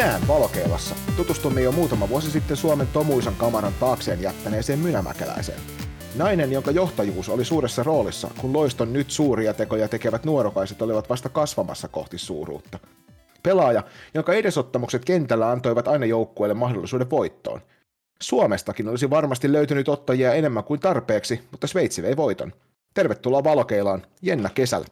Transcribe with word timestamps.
Tänään 0.00 0.28
Valokeilassa 0.28 0.94
tutustumme 1.16 1.60
jo 1.60 1.72
muutama 1.72 2.08
vuosi 2.08 2.30
sitten 2.30 2.56
Suomen 2.56 2.86
Tomuisan 2.86 3.34
kamaran 3.34 3.72
taakseen 3.80 4.22
jättäneeseen 4.22 4.78
mynämäkeläiseen. 4.78 5.60
Nainen, 6.16 6.52
jonka 6.52 6.70
johtajuus 6.70 7.28
oli 7.28 7.44
suuressa 7.44 7.82
roolissa, 7.82 8.30
kun 8.40 8.52
loiston 8.52 8.92
nyt 8.92 9.10
suuria 9.10 9.54
tekoja 9.54 9.88
tekevät 9.88 10.24
nuorokaiset 10.24 10.82
olivat 10.82 11.08
vasta 11.08 11.28
kasvamassa 11.28 11.88
kohti 11.88 12.18
suuruutta. 12.18 12.78
Pelaaja, 13.42 13.82
jonka 14.14 14.32
edesottamukset 14.32 15.04
kentällä 15.04 15.50
antoivat 15.50 15.88
aina 15.88 16.06
joukkueelle 16.06 16.54
mahdollisuuden 16.54 17.10
voittoon. 17.10 17.60
Suomestakin 18.22 18.88
olisi 18.88 19.10
varmasti 19.10 19.52
löytynyt 19.52 19.88
ottajia 19.88 20.34
enemmän 20.34 20.64
kuin 20.64 20.80
tarpeeksi, 20.80 21.40
mutta 21.50 21.66
Sveitsi 21.66 22.02
vei 22.02 22.16
voiton. 22.16 22.52
Tervetuloa 22.94 23.44
Valokeilaan, 23.44 24.06
Jenna 24.22 24.50
Kesällä. 24.54 24.86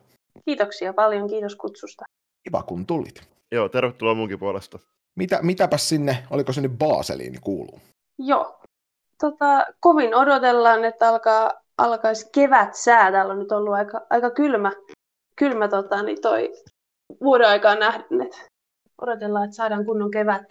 Kiitoksia 0.44 0.92
paljon, 0.92 1.28
kiitos 1.28 1.56
kutsusta. 1.56 2.04
Kiva 2.44 2.62
kun 2.62 2.86
tulit. 2.86 3.28
Joo, 3.52 3.68
tervetuloa 3.68 4.14
munkin 4.14 4.38
puolesta. 4.38 4.78
Mitä, 5.16 5.38
mitäpäs 5.42 5.88
sinne, 5.88 6.26
oliko 6.30 6.52
se 6.52 6.60
nyt 6.60 6.78
Baseliin 6.78 7.40
kuuluu? 7.40 7.80
Joo. 8.18 8.60
Tota, 9.20 9.66
kovin 9.80 10.14
odotellaan, 10.14 10.84
että 10.84 11.08
alkaa, 11.08 11.52
alkaisi 11.78 12.28
kevät 12.32 12.74
sää. 12.74 13.12
Täällä 13.12 13.32
on 13.32 13.38
nyt 13.38 13.52
ollut 13.52 13.74
aika, 13.74 14.06
aika 14.10 14.30
kylmä, 14.30 14.72
kylmä 15.36 15.68
tota, 15.68 16.02
niin 16.02 16.20
toi 16.20 16.52
vuoden 17.20 17.48
aikaa 17.48 17.74
nähden. 17.74 18.20
Että 18.22 18.38
odotellaan, 19.02 19.44
että 19.44 19.56
saadaan 19.56 19.84
kunnon 19.84 20.10
kevät. 20.10 20.42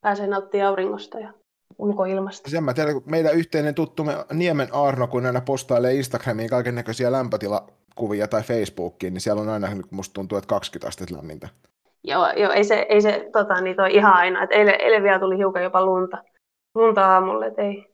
Pääsee 0.00 0.26
nauttimaan 0.26 0.68
auringosta 0.68 1.18
ja 1.18 1.32
ulkoilmasta. 1.78 2.50
Sen 2.50 2.64
mä 2.64 2.74
tiedän, 2.74 2.94
kun 2.94 3.02
meidän 3.06 3.34
yhteinen 3.34 3.74
tuttumme 3.74 4.12
Niemen 4.32 4.74
Arno, 4.74 5.06
kun 5.06 5.26
aina 5.26 5.40
postailee 5.40 5.94
Instagramiin 5.94 6.50
kaiken 6.50 6.74
näköisiä 6.74 7.12
lämpötilakuvia 7.12 8.28
tai 8.28 8.42
Facebookiin, 8.42 9.14
niin 9.14 9.20
siellä 9.20 9.42
on 9.42 9.48
aina, 9.48 9.68
musta 9.90 10.14
tuntuu, 10.14 10.38
että 10.38 10.48
20 10.48 10.88
astetta 10.88 11.16
lämmintä. 11.16 11.48
Joo, 12.08 12.32
joo 12.36 12.52
ei 12.52 12.64
se, 12.64 12.86
ei 12.88 13.00
se 13.00 13.28
tota, 13.32 13.60
niin 13.60 13.76
toi 13.76 13.94
ihan 13.94 14.12
aina. 14.14 14.42
Et 14.42 14.52
eilen, 14.52 14.80
eilen 14.80 15.02
vielä 15.02 15.18
tuli 15.18 15.36
hiukan 15.36 15.62
jopa 15.62 15.84
lunta, 15.84 16.22
lunta 16.74 17.06
aamulle, 17.06 17.46
et 17.46 17.58
ei, 17.58 17.86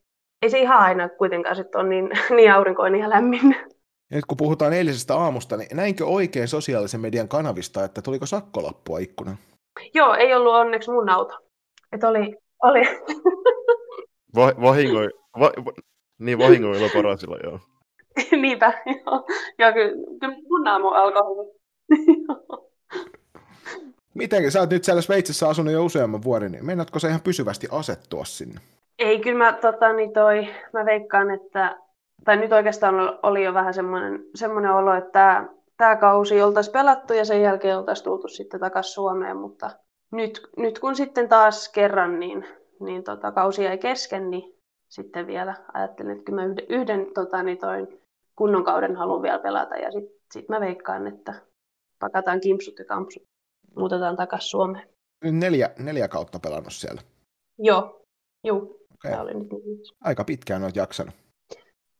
ei 0.42 0.50
se 0.50 0.58
ihan 0.58 0.78
aina 0.78 1.08
kuitenkaan 1.08 1.56
sit 1.56 1.74
ole 1.74 1.88
niin, 1.88 2.10
niin 2.36 2.52
aurinkoinen 2.52 3.00
ja 3.00 3.10
lämmin. 3.10 3.56
Ja 4.10 4.16
nyt 4.16 4.24
kun 4.24 4.36
puhutaan 4.36 4.72
eilisestä 4.72 5.16
aamusta, 5.16 5.56
niin 5.56 5.68
näinkö 5.76 6.06
oikein 6.06 6.48
sosiaalisen 6.48 7.00
median 7.00 7.28
kanavista, 7.28 7.84
että 7.84 8.02
tuliko 8.02 8.26
sakkolappua 8.26 8.98
ikkunan? 8.98 9.36
Joo, 9.94 10.14
ei 10.14 10.34
ollut 10.34 10.54
onneksi 10.54 10.90
mun 10.90 11.08
auto. 11.08 11.38
Et 11.92 12.04
oli, 12.04 12.36
oli. 12.62 12.80
Va- 14.36 14.62
vahingoi, 14.62 15.08
va- 15.40 15.64
va- 15.64 15.72
niin 16.18 16.38
vahingoilla 16.38 16.88
parasilla, 16.94 17.36
joo. 17.44 17.58
Niinpä, 18.42 18.72
joo. 18.86 19.26
Joo, 19.58 19.72
kyllä, 19.72 19.92
kyllä 20.20 20.34
mun 20.48 20.68
aamu 20.68 20.88
alkoi 20.88 21.22
hyvin. 21.36 21.54
Miten, 24.14 24.52
sä 24.52 24.60
oot 24.60 24.70
nyt 24.70 24.84
siellä 24.84 25.02
Sveitsissä 25.02 25.48
asunut 25.48 25.72
jo 25.72 25.84
useamman 25.84 26.24
vuoden, 26.24 26.52
niin 26.52 26.66
meinaatko 26.66 26.98
sä 26.98 27.08
ihan 27.08 27.20
pysyvästi 27.20 27.68
asettua 27.70 28.24
sinne? 28.24 28.60
Ei, 28.98 29.20
kyllä 29.20 29.38
mä, 29.38 29.52
tota, 29.52 29.92
niin 29.92 30.12
toi, 30.12 30.48
mä 30.72 30.84
veikkaan, 30.84 31.30
että, 31.30 31.78
tai 32.24 32.36
nyt 32.36 32.52
oikeastaan 32.52 32.94
oli 33.22 33.44
jo 33.44 33.54
vähän 33.54 33.74
semmoinen, 33.74 34.24
semmoinen 34.34 34.70
olo, 34.70 34.94
että 34.94 35.44
tämä, 35.76 35.96
kausi 35.96 36.42
oltaisiin 36.42 36.72
pelattu 36.72 37.12
ja 37.12 37.24
sen 37.24 37.42
jälkeen 37.42 37.78
oltaisiin 37.78 38.04
tultu 38.04 38.28
sitten 38.28 38.60
takaisin 38.60 38.92
Suomeen, 38.92 39.36
mutta 39.36 39.70
nyt, 40.12 40.40
nyt 40.56 40.78
kun 40.78 40.96
sitten 40.96 41.28
taas 41.28 41.68
kerran 41.68 42.20
niin, 42.20 42.46
niin 42.80 43.04
tota, 43.04 43.32
kausi 43.32 43.64
jäi 43.64 43.78
kesken, 43.78 44.30
niin 44.30 44.54
sitten 44.88 45.26
vielä 45.26 45.54
ajattelin, 45.74 46.12
että 46.12 46.24
kyllä 46.24 46.42
mä 46.42 46.46
yhden, 46.46 46.66
yhden 46.68 47.06
tota, 47.14 47.42
niin 47.42 47.58
toi 47.58 47.88
kunnon 48.36 48.64
kauden 48.64 48.96
haluan 48.96 49.22
vielä 49.22 49.38
pelata 49.38 49.76
ja 49.76 49.90
sitten 49.90 50.20
sit 50.32 50.48
mä 50.48 50.60
veikkaan, 50.60 51.06
että 51.06 51.34
pakataan 52.00 52.40
kimpsut 52.40 52.78
ja 52.78 52.84
kampsut 52.84 53.22
muutetaan 53.76 54.16
takaisin 54.16 54.50
Suomeen. 54.50 54.88
Neljä, 55.24 55.70
neljä 55.78 56.08
kautta 56.08 56.38
pelannut 56.38 56.72
siellä. 56.72 57.02
Joo, 57.58 58.04
joo. 58.44 58.56
Okay. 58.58 59.10
Tämä 59.10 59.22
oli 59.22 59.34
nyt 59.34 59.48
Aika 60.00 60.24
pitkään 60.24 60.62
olet 60.62 60.76
jaksanut. 60.76 61.14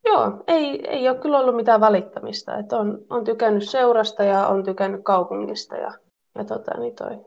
Joo, 0.05 0.45
ei, 0.47 0.89
ei 0.89 1.09
ole 1.09 1.19
kyllä 1.19 1.39
ollut 1.39 1.57
mitään 1.57 1.81
valittamista. 1.81 2.59
Et 2.59 2.73
on, 2.73 2.99
on 3.11 3.25
tykännyt 3.25 3.69
seurasta 3.69 4.25
ja 4.25 4.47
on 4.47 4.65
tykännyt 4.65 5.01
kaupungista. 5.05 5.77
Ja, 5.77 5.93
ja 6.35 6.45
tota, 6.45 6.79
niin 6.79 6.95
toi. 6.95 7.27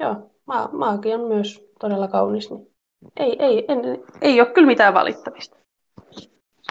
Joo, 0.00 0.30
maa, 0.46 0.68
maakin 0.72 1.14
on 1.14 1.28
myös 1.28 1.68
todella 1.80 2.08
kaunis. 2.08 2.50
Niin 2.50 2.72
ei, 3.16 3.36
ei, 3.38 3.64
en, 3.68 3.78
ei 4.20 4.40
ole 4.40 4.50
kyllä 4.50 4.66
mitään 4.66 4.94
valittamista. 4.94 5.56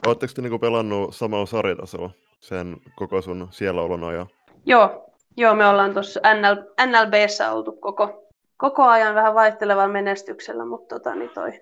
Oletteko 0.07 0.33
te 0.35 0.41
niinku 0.41 0.59
pelannut 0.59 1.15
samalla 1.15 1.45
sarjatasolla 1.45 2.09
sen 2.39 2.77
koko 2.95 3.21
sun 3.21 3.47
siellä 3.51 3.81
olon 3.81 4.03
ajan? 4.03 4.27
Joo, 4.65 5.06
Joo, 5.37 5.55
me 5.55 5.67
ollaan 5.67 5.93
tuossa 5.93 6.19
NL, 6.19 6.85
NLBssä 6.85 7.51
oltu 7.51 7.71
koko, 7.71 8.27
koko 8.57 8.83
ajan 8.83 9.15
vähän 9.15 9.33
vaihtelevalla 9.33 9.93
menestyksellä, 9.93 10.65
mutta 10.65 10.95
tota, 10.95 11.15
niin 11.15 11.29
toi, 11.29 11.61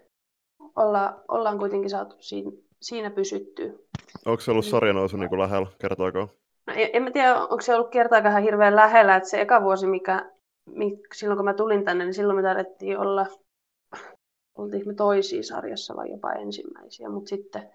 olla, 0.76 1.24
ollaan 1.28 1.58
kuitenkin 1.58 1.90
saatu 1.90 2.16
siinä, 2.20 2.52
siinä 2.82 3.10
pysyttyä. 3.10 3.72
Onko 4.26 4.42
se 4.42 4.52
ollut 4.52 4.66
sarjanousu 4.66 5.18
niin 5.18 5.40
lähellä, 5.40 5.68
kertoako? 5.80 6.20
No, 6.68 6.74
en, 6.76 6.90
en 6.94 7.04
mä 7.04 7.12
tiedä, 7.12 7.36
onko 7.36 7.62
se 7.62 7.76
ollut 7.76 7.90
kertaakaan 7.90 8.44
hirveän 8.44 8.76
lähellä, 8.76 9.16
että 9.16 9.30
se 9.30 9.42
eka 9.42 9.64
vuosi, 9.64 9.88
mikä, 9.88 10.32
mikä, 10.70 11.08
silloin 11.14 11.38
kun 11.38 11.46
mä 11.46 11.54
tulin 11.54 11.86
tänne, 11.86 12.04
niin 12.04 12.14
silloin 12.14 12.38
me 12.38 12.44
tarvittiin 12.44 13.00
olla, 13.00 13.26
oltiin 14.58 14.88
me 14.88 14.94
toisia 14.94 15.44
sarjassa 15.44 15.96
vai 15.96 16.12
jopa 16.12 16.34
ensimmäisiä, 16.34 17.10
mutta 17.10 17.30
sitten 17.30 17.70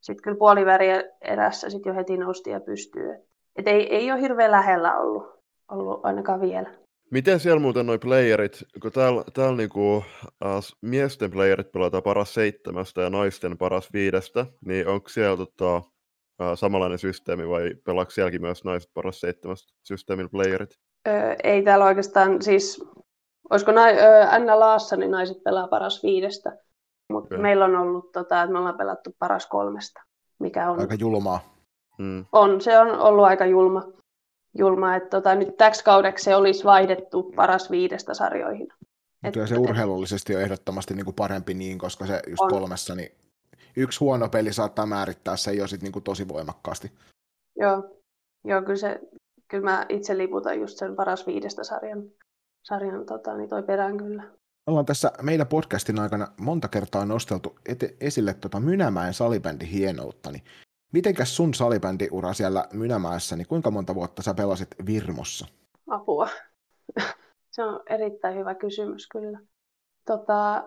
sitten 0.00 0.22
kyllä 0.22 0.36
puoliväriä 0.36 1.02
erässä 1.20 1.70
sit 1.70 1.86
jo 1.86 1.94
heti 1.94 2.16
nousti 2.16 2.50
ja 2.50 2.60
pystyy. 2.60 3.14
Et 3.56 3.68
ei, 3.68 3.94
ei 3.94 4.12
ole 4.12 4.20
hirveän 4.20 4.50
lähellä 4.50 4.98
ollut 4.98 5.39
ollut 5.70 6.04
ainakaan 6.04 6.40
vielä. 6.40 6.70
Miten 7.10 7.40
siellä 7.40 7.60
muuten 7.60 7.86
noi 7.86 7.98
playerit, 7.98 8.64
kun 8.82 8.92
täällä, 8.92 9.24
täällä 9.34 9.56
niinku, 9.56 10.04
äh, 10.44 10.60
miesten 10.82 11.30
playerit 11.30 11.72
pelataan 11.72 12.02
paras 12.02 12.34
seitsemästä 12.34 13.00
ja 13.00 13.10
naisten 13.10 13.58
paras 13.58 13.92
viidestä, 13.92 14.46
niin 14.64 14.88
onko 14.88 15.08
siellä 15.08 15.36
tota, 15.36 15.76
äh, 16.42 16.52
samanlainen 16.54 16.98
systeemi 16.98 17.48
vai 17.48 17.74
pelaako 17.84 18.10
sielläkin 18.10 18.40
myös 18.40 18.64
naiset 18.64 18.90
paras 18.94 19.20
seitsemästä 19.20 19.72
systeemin 19.82 20.30
playerit? 20.30 20.70
Öö, 21.08 21.36
ei 21.44 21.62
täällä 21.62 21.84
oikeastaan, 21.84 22.42
siis 22.42 22.84
olisiko 23.50 23.72
na- 23.72 23.86
öö, 23.86 24.38
NLAssa, 24.38 24.96
niin 24.96 25.10
naiset 25.10 25.42
pelaa 25.44 25.68
paras 25.68 26.02
viidestä, 26.02 26.58
mutta 27.12 27.34
okay. 27.34 27.38
meillä 27.38 27.64
on 27.64 27.76
ollut, 27.76 28.12
tota, 28.12 28.42
että 28.42 28.52
me 28.52 28.58
ollaan 28.58 28.78
pelattu 28.78 29.10
paras 29.18 29.46
kolmesta, 29.46 30.02
mikä 30.40 30.70
on... 30.70 30.80
Aika 30.80 30.94
julmaa. 30.94 31.54
Hmm. 31.98 32.24
On, 32.32 32.60
se 32.60 32.78
on 32.78 32.98
ollut 32.98 33.24
aika 33.24 33.46
julma 33.46 33.99
julma, 34.58 34.96
että 34.96 35.08
tota, 35.08 35.34
nyt 35.34 35.56
täksi 35.56 35.84
kaudeksi 35.84 36.24
se 36.24 36.36
olisi 36.36 36.64
vaihdettu 36.64 37.22
paras 37.36 37.70
viidestä 37.70 38.14
sarjoihin. 38.14 38.68
Kyllä 39.32 39.46
se 39.46 39.58
urheilullisesti 39.58 40.36
on 40.36 40.42
ehdottomasti 40.42 40.94
niin 40.94 41.04
kuin 41.04 41.14
parempi 41.14 41.54
niin, 41.54 41.78
koska 41.78 42.06
se 42.06 42.22
just 42.28 42.40
on. 42.40 42.50
kolmessa, 42.50 42.94
niin 42.94 43.12
yksi 43.76 44.00
huono 44.00 44.28
peli 44.28 44.52
saattaa 44.52 44.86
määrittää 44.86 45.36
se 45.36 45.52
jo 45.52 45.66
sit 45.66 45.82
niin 45.82 45.92
kuin 45.92 46.02
tosi 46.02 46.28
voimakkaasti. 46.28 46.92
Joo, 47.56 48.00
Joo 48.44 48.62
kyllä, 48.62 48.76
se, 48.76 49.00
kyllä 49.48 49.64
mä 49.64 49.86
itse 49.88 50.18
liputan 50.18 50.60
just 50.60 50.78
sen 50.78 50.96
paras 50.96 51.26
viidestä 51.26 51.64
sarjan, 51.64 52.02
sarjan 52.62 53.06
tota, 53.06 53.36
niin 53.36 53.48
toi 53.48 53.62
perään 53.62 53.96
kyllä. 53.96 54.22
Ollaan 54.66 54.86
tässä 54.86 55.12
meidän 55.22 55.46
podcastin 55.46 56.00
aikana 56.00 56.28
monta 56.40 56.68
kertaa 56.68 57.04
nosteltu 57.04 57.58
ete, 57.68 57.96
esille 58.00 58.34
tota 58.34 58.60
Mynämäen 58.60 59.14
salibändin 59.14 59.68
hienoutta, 59.68 60.30
niin 60.30 60.42
Mitenkäs 60.92 61.36
sun 61.36 61.54
salibändiura 61.54 62.32
siellä 62.32 62.64
Mynämäessä, 62.72 63.36
niin 63.36 63.46
kuinka 63.46 63.70
monta 63.70 63.94
vuotta 63.94 64.22
sä 64.22 64.34
pelasit 64.34 64.68
Virmossa? 64.86 65.46
Apua. 65.86 66.28
Se 67.50 67.64
on 67.64 67.80
erittäin 67.90 68.38
hyvä 68.38 68.54
kysymys 68.54 69.08
kyllä. 69.08 69.38
Tota, 70.06 70.64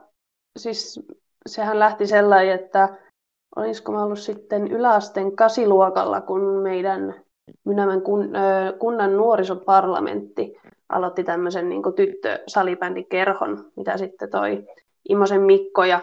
siis 0.58 1.00
sehän 1.46 1.80
lähti 1.80 2.08
sellainen, 2.08 2.56
että 2.56 2.98
olisiko 3.56 3.92
mä 3.92 4.04
ollut 4.04 4.20
sitten 4.20 4.68
yläasteen 4.68 5.36
kasiluokalla, 5.36 6.22
kun 6.22 6.42
meidän 6.42 7.24
Mynämän 7.66 8.02
kun, 8.02 8.30
kunnan 8.80 9.18
nuorisoparlamentti 9.18 10.58
aloitti 10.90 11.24
tämmöisen 11.24 11.70
niin 11.70 11.84
tyttösalibändikerhon, 11.96 13.72
mitä 13.76 13.98
sitten 13.98 14.30
toi 14.30 14.66
Imosen 15.10 15.42
Mikko 15.42 15.84
ja 15.84 16.00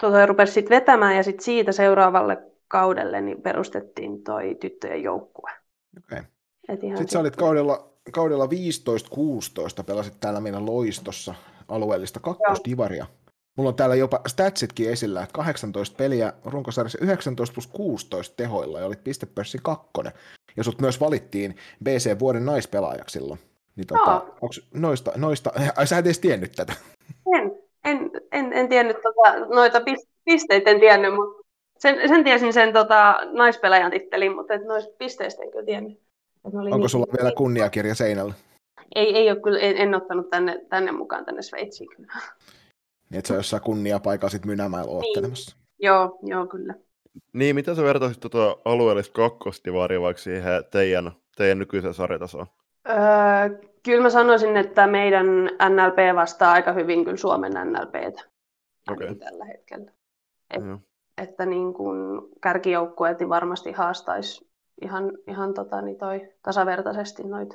tuota, 0.00 0.26
rupesi 0.26 0.52
sitten 0.52 0.76
vetämään 0.76 1.16
ja 1.16 1.22
sitten 1.22 1.44
siitä 1.44 1.72
seuraavalle 1.72 2.47
kaudelle 2.68 3.20
niin 3.20 3.42
perustettiin 3.42 4.22
toi 4.22 4.56
tyttöjen 4.60 5.02
joukkue. 5.02 5.50
Okay. 5.98 6.24
Sitten 6.70 7.08
sä 7.08 7.20
olit 7.20 7.36
kaudella, 7.36 7.92
kaudella 8.12 8.46
15-16, 8.46 9.84
pelasit 9.86 10.14
täällä 10.20 10.40
meidän 10.40 10.66
loistossa 10.66 11.34
alueellista 11.68 12.20
kakkosdivaria. 12.20 13.06
Mulla 13.56 13.68
on 13.68 13.76
täällä 13.76 13.94
jopa 13.94 14.20
statsitkin 14.26 14.90
esillä, 14.90 15.22
että 15.22 15.32
18 15.32 15.96
peliä 15.96 16.32
runkosarjassa 16.44 16.98
19 17.02 17.54
plus 17.54 17.66
16 17.66 18.36
tehoilla 18.36 18.80
ja 18.80 18.86
olit 18.86 19.04
pistepörssin 19.04 19.62
kakkonen. 19.62 20.12
Ja 20.56 20.64
sut 20.64 20.80
myös 20.80 21.00
valittiin 21.00 21.56
BC 21.84 22.18
vuoden 22.18 22.46
naispelaajaksi 22.46 23.12
silloin. 23.12 23.40
Niin 23.76 23.86
tota, 23.86 24.26
onks 24.40 24.68
noista, 24.74 25.12
noista, 25.16 25.52
ai 25.76 25.86
sä 25.86 25.98
et 25.98 26.06
edes 26.06 26.18
tiennyt 26.18 26.52
tätä? 26.52 26.72
En, 27.34 27.52
en, 27.84 28.10
en, 28.32 28.52
en 28.52 28.68
tiennyt 28.68 28.96
tota, 29.02 29.54
noita 29.54 29.80
pisteitä, 30.24 30.70
en 30.70 30.80
tiennyt, 30.80 31.14
mutta 31.14 31.37
sen, 31.78 32.08
sen 32.08 32.24
tiesin 32.24 32.52
sen 32.52 32.72
tota, 32.72 33.20
naispelaajan 33.32 33.90
tittelin, 33.90 34.36
mutta 34.36 34.54
et 34.54 34.64
noista 34.64 34.94
pisteistä 34.98 35.42
en 35.42 35.50
kyllä 35.50 35.64
tiennyt. 35.64 36.00
Onko 36.44 36.60
niin, 36.60 36.88
sulla 36.88 37.06
vielä 37.18 37.32
kunniakirja 37.36 37.94
seinällä? 37.94 38.34
ei, 38.94 39.16
ei 39.16 39.30
ole 39.30 39.40
kyllä, 39.40 39.58
en, 39.58 39.76
en 39.76 39.94
ottanut 39.94 40.30
tänne, 40.30 40.64
tänne 40.68 40.92
mukaan 40.92 41.24
tänne 41.24 41.42
Sveitsiin 41.42 41.88
kyllä. 41.96 42.12
Niin, 43.10 43.18
että 43.18 43.28
se 43.28 43.32
on 43.32 43.38
jossain 43.38 43.62
kunniapaikalla 43.62 44.30
sitten 44.30 44.50
Mynämäellä 44.50 44.90
oottelemassa. 44.90 45.56
Niin. 45.56 45.66
Joo, 45.78 46.18
joo 46.22 46.46
kyllä. 46.46 46.74
Niin, 47.32 47.54
mitä 47.54 47.74
sä 47.74 47.82
vertaisit 47.82 48.20
tuota 48.20 48.56
alueellista 48.64 49.12
kakkostivaria 49.12 50.00
vaikka 50.00 50.22
siihen 50.22 50.64
teidän, 50.70 51.12
teidän 51.36 51.58
nykyiseen 51.58 51.94
sarjatasoon? 51.94 52.46
Öö, 52.88 52.96
kyllä 53.82 54.02
mä 54.02 54.10
sanoisin, 54.10 54.56
että 54.56 54.86
meidän 54.86 55.26
NLP 55.44 56.14
vastaa 56.14 56.52
aika 56.52 56.72
hyvin 56.72 57.04
kyllä 57.04 57.16
Suomen 57.16 57.52
NLPtä 57.52 58.22
okay. 58.90 59.14
tällä 59.14 59.44
hetkellä. 59.44 59.92
Et. 60.50 60.62
Että 61.18 61.46
niin 61.46 61.74
kuin 61.74 61.98
kärkijoukkueet 62.42 63.18
niin 63.18 63.28
varmasti 63.28 63.72
haastaisi 63.72 64.48
ihan, 64.82 65.12
ihan 65.26 65.54
tota, 65.54 65.82
niin 65.82 65.98
toi, 65.98 66.28
tasavertaisesti 66.42 67.22
noita 67.22 67.54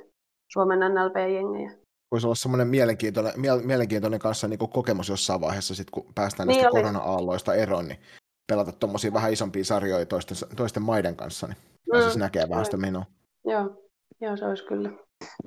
Suomen 0.51 0.79
NLP-jengejä. 0.79 1.71
Voisi 2.11 2.27
olla 2.27 2.35
semmoinen 2.35 2.67
mielenkiintoinen, 2.67 3.33
mielenkiintoinen 3.63 4.19
kanssa 4.19 4.47
niin 4.47 4.59
kokemus 4.59 5.09
jossain 5.09 5.41
vaiheessa, 5.41 5.75
sit, 5.75 5.89
kun 5.91 6.13
päästään 6.15 6.47
niin 6.47 6.61
näistä 6.61 6.69
korona-aalloista 6.69 7.53
eroon, 7.53 7.87
niin 7.87 7.99
pelata 8.47 8.71
tuommoisia 8.71 9.13
vähän 9.13 9.33
isompia 9.33 9.65
sarjoja 9.65 10.05
toisten, 10.05 10.37
toisten 10.55 10.83
maiden 10.83 11.15
kanssa, 11.15 11.47
niin 11.47 11.57
mm. 11.93 12.01
siis 12.01 12.17
näkee 12.17 12.49
vähän 12.49 12.65
sitä 12.65 12.77
menoa. 12.77 13.05
Joo. 13.45 13.83
Joo, 14.21 14.37
se 14.37 14.45
olisi 14.45 14.65
kyllä 14.65 14.89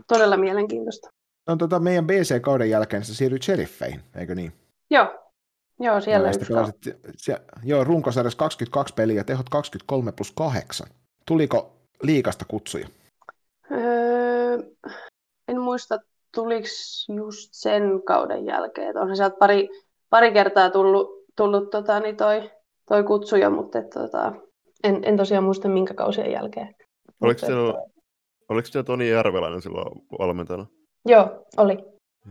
todella 0.09 0.37
mielenkiintoista. 0.37 1.09
No, 1.49 1.57
tota, 1.57 1.81
meidän 1.81 2.07
BC-kauden 2.07 2.71
jälkeen 2.71 3.05
se 3.05 3.15
siirryi 3.15 3.43
Sheriffeihin, 3.43 4.01
eikö 4.15 4.35
niin? 4.35 4.53
Joo, 4.91 5.26
Joo, 5.81 6.01
siellä 6.01 6.31
no, 6.31 6.35
pelasit, 6.49 6.77
siellä, 7.17 7.45
Joo, 7.65 7.85
runkosarjassa 7.85 8.39
22 8.39 8.95
peliä, 8.95 9.25
tehot 9.25 9.49
23 9.49 10.13
plus 10.13 10.33
8. 10.33 10.87
Tuliko 11.27 11.77
liikasta 12.03 12.45
kutsuja? 12.49 12.89
Öö, 13.71 14.59
en 15.49 15.61
muista, 15.61 15.99
tuliko 16.35 16.67
just 17.17 17.49
sen 17.53 18.03
kauden 18.07 18.47
jälkeen. 18.47 18.99
On 18.99 19.09
se 19.09 19.15
sieltä 19.15 19.37
pari, 19.39 19.69
pari 20.11 20.33
kertaa 20.33 20.71
tullut, 20.71 21.25
tullut 21.37 21.71
tota, 21.71 22.01
niin 22.01 22.17
toi, 22.17 22.51
toi 22.89 23.05
kutsuja, 23.05 23.51
mutta 23.51 23.79
et, 23.79 23.91
tota, 23.91 24.33
en, 24.85 25.05
en 25.05 25.17
tosiaan 25.17 25.45
muista 25.45 25.69
minkä 25.69 25.95
kausien 25.95 26.33
jälkeen. 26.33 26.75
Oliko 27.21 27.39
siellä, 27.39 27.75
oliko 28.49 28.67
siellä 28.67 28.85
Toni 28.85 29.11
Järveläinen 29.11 29.63
silloin 29.63 30.07
valmentajana? 30.19 30.67
Joo, 31.07 31.47
oli. 31.57 31.77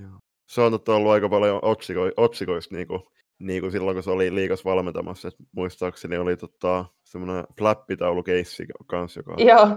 Joo. 0.01 0.19
Se 0.47 0.61
on 0.61 0.79
ollut 0.87 1.11
aika 1.11 1.29
paljon 1.29 1.59
otsiko, 1.61 2.01
otsikoista 2.17 2.75
niin 2.75 2.87
kuin 2.87 3.01
niin 3.39 3.61
kuin 3.61 3.71
silloin, 3.71 3.95
kun 3.95 4.03
se 4.03 4.11
oli 4.11 4.35
liikas 4.35 4.65
valmentamassa, 4.65 5.27
että 5.27 5.43
muistaakseni 5.51 6.17
oli 6.17 6.37
tota, 6.37 6.85
semmoinen 7.03 7.43
flappitaulukeissi 7.57 8.65
kanssa, 8.87 9.19
joka... 9.19 9.35
Joo, 9.37 9.67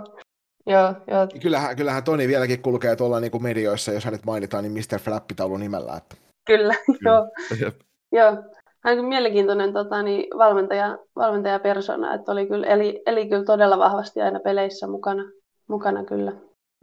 joo, 0.66 0.94
joo. 1.06 1.26
Kyllähän, 1.42 1.76
kyllähän 1.76 2.04
Toni 2.04 2.28
vieläkin 2.28 2.62
kulkee 2.62 2.96
tuolla 2.96 3.20
niin 3.20 3.30
kuin 3.30 3.42
medioissa, 3.42 3.92
jos 3.92 4.04
hänet 4.04 4.24
mainitaan, 4.24 4.64
niin 4.64 4.72
Mr. 4.72 4.98
Flappitaulu 4.98 5.56
nimellä. 5.56 5.96
Että... 5.96 6.16
Kyllä, 6.46 6.74
joo. 7.06 7.30
joo. 8.12 8.42
Hän 8.84 8.98
on 8.98 9.04
mielenkiintoinen 9.04 9.72
tota, 9.72 10.02
niin, 10.02 10.26
valmentaja, 10.38 10.98
valmentajapersona, 11.16 12.14
että 12.14 12.32
oli 12.32 12.46
kyllä, 12.46 12.66
eli, 12.66 13.02
eli 13.06 13.28
kyllä 13.28 13.44
todella 13.44 13.78
vahvasti 13.78 14.20
aina 14.20 14.40
peleissä 14.40 14.86
mukana, 14.86 15.24
mukana 15.68 16.04
kyllä. 16.04 16.32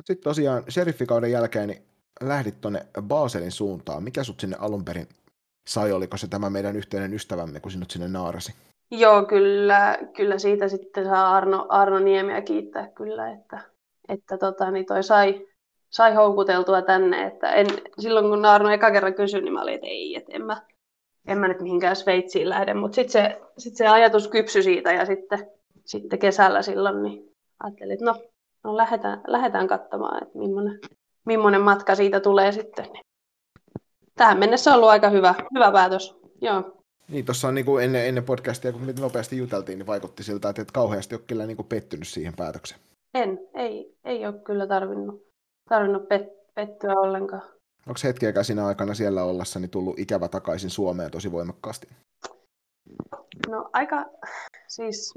Sitten 0.04 0.24
tosiaan 0.24 0.64
sheriffikauden 0.70 1.32
jälkeen 1.32 1.68
niin 1.68 1.82
lähdit 2.22 2.62
tuonne 2.62 2.86
Baselin 3.02 3.52
suuntaan. 3.52 4.04
Mikä 4.04 4.24
sut 4.24 4.40
sinne 4.40 4.58
alun 4.60 4.86
perin 4.86 5.08
sai, 5.68 5.92
oliko 5.92 6.18
se 6.18 6.28
tämä 6.28 6.50
meidän 6.50 6.76
yhteinen 6.76 7.14
ystävämme, 7.14 7.60
kun 7.60 7.72
sinut 7.72 7.92
sinne 7.92 8.08
naarasi? 8.08 8.54
Joo, 8.92 9.24
kyllä, 9.24 9.98
kyllä 10.16 10.40
siitä 10.40 10.68
sitten 10.68 11.06
saa 11.06 11.36
Arno, 11.36 11.66
Arno 11.70 12.00
Niemiä 12.00 12.42
kiittää 12.42 12.88
kyllä, 12.88 13.32
että, 13.32 13.60
että 14.10 14.38
tota, 14.38 14.72
niin 14.72 14.86
toi 14.86 15.04
sai, 15.04 15.48
sai 15.90 16.14
houkuteltua 16.14 16.82
tänne. 16.82 17.26
Että 17.26 17.50
en, 17.50 17.68
silloin 18.00 18.30
kun 18.30 18.46
Arno 18.46 18.70
eka 18.70 18.92
kerran 18.92 19.14
kysyi, 19.14 19.42
niin 19.42 19.54
mä 19.54 19.62
olin, 19.62 19.74
että 19.76 19.88
ei, 19.88 20.16
että 20.16 20.32
en 20.36 20.46
mä, 20.46 20.62
en 21.28 21.38
mä 21.38 21.48
nyt 21.48 21.62
mihinkään 21.62 21.96
Sveitsiin 21.96 22.50
lähde. 22.50 22.74
Mutta 22.74 22.96
sitten 22.96 23.12
se, 23.12 23.42
sit 23.58 23.76
se 23.76 23.88
ajatus 23.88 24.28
kypsy 24.28 24.64
siitä 24.64 24.92
ja 24.92 25.06
sitten, 25.06 25.52
sitten 25.86 26.20
kesällä 26.20 26.62
silloin 26.62 27.04
niin 27.04 27.32
ajattelin, 27.64 27.92
että 27.92 28.06
no, 28.06 28.16
no 28.64 28.78
lähdetään, 28.78 29.22
lähdetään 29.28 29.68
katsomaan, 29.68 30.24
että 30.24 30.38
millainen, 30.38 30.80
millainen 31.26 31.62
matka 31.62 31.96
siitä 31.96 32.20
tulee 32.20 32.52
sitten. 32.52 32.86
Niin 32.86 33.06
tähän 34.16 34.40
mennessä 34.40 34.72
on 34.72 34.76
ollut 34.76 34.90
aika 34.90 35.10
hyvä, 35.10 35.36
hyvä 35.54 35.72
päätös. 35.72 36.16
Joo. 36.42 36.76
Niin, 37.08 37.26
tuossa 37.26 37.48
on 37.48 37.56
niin 37.56 37.66
kuin 37.66 37.84
ennen, 37.84 38.08
ennen 38.08 38.24
podcastia, 38.24 38.72
kun 38.72 38.94
nopeasti 39.00 39.38
juteltiin, 39.38 39.78
niin 39.78 39.88
vaikutti 39.88 40.24
siltä, 40.24 40.50
että 40.50 40.62
et 40.62 40.72
kauheasti 40.72 41.16
ole 41.16 41.24
kyllä 41.28 41.46
niin 41.46 41.58
kuin 41.58 41.68
pettynyt 41.68 42.08
siihen 42.08 42.34
päätökseen. 42.36 42.80
En, 43.14 43.40
ei, 43.54 43.96
ei 44.06 44.26
ole 44.26 44.40
kyllä 44.44 44.68
tarvinnut, 44.68 45.24
tarvinnut 45.70 46.08
pet, 46.08 46.54
pettyä 46.56 46.94
ollenkaan. 46.94 47.42
Onko 47.88 48.00
hetkeäkään 48.04 48.46
siinä 48.46 48.66
aikana 48.66 48.94
siellä 48.94 49.24
ollessani 49.24 49.68
tullut 49.68 50.00
ikävä 50.00 50.28
takaisin 50.28 50.70
Suomeen 50.70 51.12
tosi 51.12 51.32
voimakkaasti? 51.32 51.88
No 53.50 53.70
aika, 53.74 54.06
siis 54.68 55.14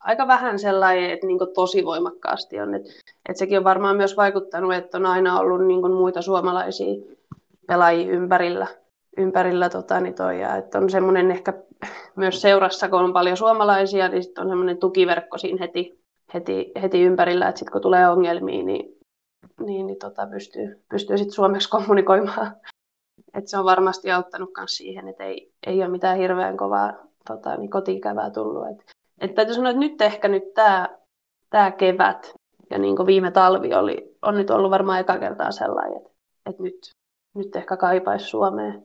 aika 0.00 0.26
vähän 0.26 0.58
sellainen, 0.58 1.10
että 1.10 1.26
niin 1.26 1.38
tosi 1.54 1.84
voimakkaasti 1.84 2.60
on. 2.60 2.74
Että, 2.74 2.88
että 3.28 3.38
sekin 3.38 3.58
on 3.58 3.64
varmaan 3.64 3.96
myös 3.96 4.16
vaikuttanut, 4.16 4.74
että 4.74 4.98
on 4.98 5.06
aina 5.06 5.40
ollut 5.40 5.66
niin 5.66 5.90
muita 5.90 6.22
suomalaisia 6.22 7.15
pelaajia 7.66 8.12
ympärillä, 8.12 8.66
ympärillä 9.16 9.68
tota, 9.68 10.00
niin 10.00 10.14
toi, 10.14 10.40
ja 10.40 10.56
että 10.56 10.78
on 10.78 10.90
semmoinen 10.90 11.30
ehkä 11.30 11.52
myös 12.16 12.40
seurassa, 12.40 12.88
kun 12.88 12.98
on 12.98 13.12
paljon 13.12 13.36
suomalaisia, 13.36 14.08
niin 14.08 14.22
sitten 14.22 14.44
on 14.44 14.50
semmoinen 14.50 14.78
tukiverkko 14.78 15.38
siinä 15.38 15.58
heti, 15.60 16.00
heti, 16.34 16.72
heti 16.82 17.02
ympärillä, 17.02 17.48
että 17.48 17.58
sitten 17.58 17.72
kun 17.72 17.82
tulee 17.82 18.08
ongelmia, 18.08 18.62
niin, 18.62 18.96
niin, 19.60 19.86
niin 19.86 19.98
tota, 19.98 20.26
pystyy, 20.26 20.84
pystyy 20.88 21.18
sitten 21.18 21.34
suomeksi 21.34 21.70
kommunikoimaan. 21.70 22.56
Et 23.34 23.48
se 23.48 23.58
on 23.58 23.64
varmasti 23.64 24.12
auttanut 24.12 24.50
myös 24.56 24.76
siihen, 24.76 25.08
että 25.08 25.24
ei, 25.24 25.52
ei 25.66 25.82
ole 25.82 25.88
mitään 25.88 26.18
hirveän 26.18 26.56
kovaa 26.56 26.92
tota, 27.26 27.56
niin 27.56 27.70
kotikävää 27.70 28.30
tullut. 28.30 28.66
Et, 28.68 28.84
et 29.20 29.34
täytyy 29.34 29.54
sanoa, 29.54 29.70
että 29.70 29.80
nyt 29.80 30.00
ehkä 30.00 30.28
nyt 30.28 30.54
tämä 30.54 30.88
tää 31.50 31.70
kevät 31.70 32.34
ja 32.70 32.78
niin 32.78 33.06
viime 33.06 33.30
talvi 33.30 33.74
oli, 33.74 34.16
on 34.22 34.34
nyt 34.34 34.50
ollut 34.50 34.70
varmaan 34.70 35.00
eka 35.00 35.18
kertaa 35.18 35.50
sellainen, 35.50 35.96
että, 35.96 36.10
että 36.46 36.62
nyt, 36.62 36.90
nyt 37.36 37.56
ehkä 37.56 37.76
kaipaisi 37.76 38.26
Suomeen, 38.26 38.82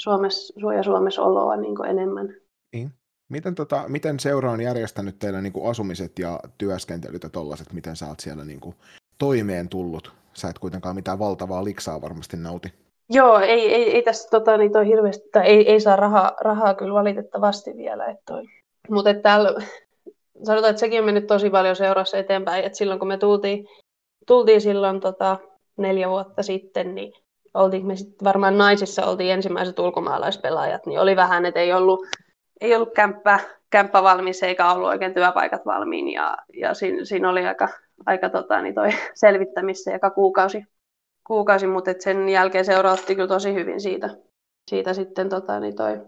Suomessa, 0.00 0.54
ja 0.76 0.82
Suomessa 0.82 1.22
oloa 1.22 1.56
niin 1.56 1.86
enemmän. 1.88 2.34
Niin. 2.72 2.90
Miten, 3.28 3.54
tota, 3.54 3.84
miten 3.88 4.20
seura 4.20 4.50
on 4.50 4.60
järjestänyt 4.60 5.18
teillä 5.18 5.40
niin 5.40 5.70
asumiset 5.70 6.18
ja 6.18 6.40
työskentelyt 6.58 7.22
ja 7.22 7.30
tollaset, 7.30 7.72
miten 7.72 7.96
sä 7.96 8.06
oot 8.06 8.20
siellä 8.20 8.44
niin 8.44 8.60
kuin, 8.60 8.74
toimeen 9.18 9.68
tullut? 9.68 10.12
Sä 10.32 10.48
et 10.48 10.58
kuitenkaan 10.58 10.94
mitään 10.94 11.18
valtavaa 11.18 11.64
liksaa 11.64 12.00
varmasti 12.00 12.36
nauti. 12.36 12.72
Joo, 13.10 13.38
ei, 13.38 13.74
ei, 13.74 13.90
ei 13.90 14.02
tässä 14.02 14.28
tota, 14.30 14.56
niin 14.56 14.72
toi 14.72 14.86
hirveästi, 14.86 15.28
tai 15.32 15.46
ei, 15.46 15.70
ei 15.70 15.80
saa 15.80 15.96
rahaa, 15.96 16.32
rahaa 16.40 16.74
kyllä 16.74 16.94
valitettavasti 16.94 17.76
vielä. 17.76 18.16
Mutta 18.88 19.14
täällä 19.14 19.66
sanotaan, 20.44 20.70
että 20.70 20.80
sekin 20.80 20.98
on 20.98 21.04
mennyt 21.04 21.26
tosi 21.26 21.50
paljon 21.50 21.76
seurassa 21.76 22.18
eteenpäin. 22.18 22.64
Et 22.64 22.74
silloin 22.74 22.98
kun 22.98 23.08
me 23.08 23.18
tultiin, 23.18 23.66
tultiin 24.26 24.60
silloin 24.60 25.00
tota, 25.00 25.38
neljä 25.76 26.08
vuotta 26.08 26.42
sitten, 26.42 26.94
niin 26.94 27.12
oltiin 27.54 27.86
me 27.86 27.96
sitten 27.96 28.24
varmaan 28.24 28.58
naisissa 28.58 29.06
oltiin 29.06 29.32
ensimmäiset 29.32 29.78
ulkomaalaispelaajat, 29.78 30.86
niin 30.86 31.00
oli 31.00 31.16
vähän, 31.16 31.46
että 31.46 31.60
ei 31.60 31.72
ollut, 31.72 32.06
ei 32.60 32.74
ollut 32.76 32.94
kämppä, 32.94 33.40
kämppä 33.70 34.02
valmis 34.02 34.42
eikä 34.42 34.72
ollut 34.72 34.88
oikein 34.88 35.14
työpaikat 35.14 35.66
valmiin 35.66 36.08
ja, 36.08 36.36
ja 36.54 36.74
siinä, 36.74 37.04
siinä, 37.04 37.30
oli 37.30 37.46
aika, 37.46 37.68
aika 38.06 38.28
tota, 38.28 38.62
niin 38.62 38.74
toi 38.74 38.88
selvittämissä 39.14 39.92
joka 39.92 40.10
kuukausi, 40.10 40.64
kuukausi 41.26 41.66
mutta 41.66 41.90
et 41.90 42.00
sen 42.00 42.28
jälkeen 42.28 42.64
seuraatti 42.64 43.14
kyllä 43.14 43.28
tosi 43.28 43.54
hyvin 43.54 43.80
siitä, 43.80 44.16
siitä 44.70 44.94
sitten 44.94 45.28
tota, 45.28 45.60
niin 45.60 45.76
toi 45.76 46.00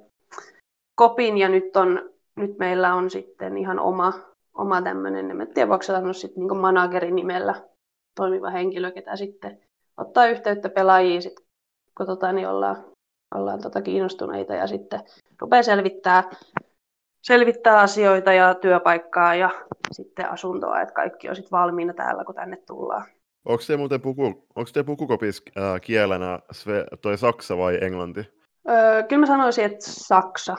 kopin 0.94 1.38
ja 1.38 1.48
nyt, 1.48 1.76
on, 1.76 2.10
nyt 2.36 2.58
meillä 2.58 2.94
on 2.94 3.10
sitten 3.10 3.58
ihan 3.58 3.78
oma, 3.78 4.12
oma 4.54 4.82
tämmöinen, 4.82 5.40
en 5.40 5.54
tiedä 5.54 5.68
voiko 5.68 5.82
sanoa 5.82 6.12
sitten 6.12 6.46
niin 6.46 6.60
managerin 6.60 7.16
nimellä 7.16 7.54
toimiva 8.16 8.50
henkilö, 8.50 8.90
ketä 8.90 9.16
sitten 9.16 9.60
ottaa 9.96 10.26
yhteyttä 10.26 10.68
pelaajiin, 10.68 11.22
sit, 11.22 11.40
kun 11.96 12.06
tota, 12.06 12.32
niin 12.32 12.48
ollaan, 12.48 12.84
ollaan 13.34 13.60
tota 13.62 13.82
kiinnostuneita 13.82 14.54
ja 14.54 14.66
sitten 14.66 15.00
rupeaa 15.40 15.62
selvittää, 15.62 16.30
selvittää 17.22 17.80
asioita 17.80 18.32
ja 18.32 18.54
työpaikkaa 18.54 19.34
ja 19.34 19.50
sitten 19.92 20.30
asuntoa, 20.30 20.80
että 20.80 20.94
kaikki 20.94 21.28
on 21.28 21.36
sitten 21.36 21.58
valmiina 21.58 21.94
täällä, 21.94 22.24
kun 22.24 22.34
tänne 22.34 22.56
tullaan. 22.66 23.06
Onko 23.44 23.62
te 23.66 23.76
muuten 23.76 24.00
puku, 24.00 24.22
onko 24.56 24.70
te 24.72 24.82
pukukopis 24.82 25.42
äh, 25.58 25.80
kielenä 25.80 26.40
sve, 26.52 26.84
toi 27.00 27.18
Saksa 27.18 27.58
vai 27.58 27.78
Englanti? 27.80 28.20
Öö, 28.68 29.02
kyllä 29.02 29.20
mä 29.20 29.26
sanoisin, 29.26 29.64
että 29.64 29.78
Saksa 29.80 30.56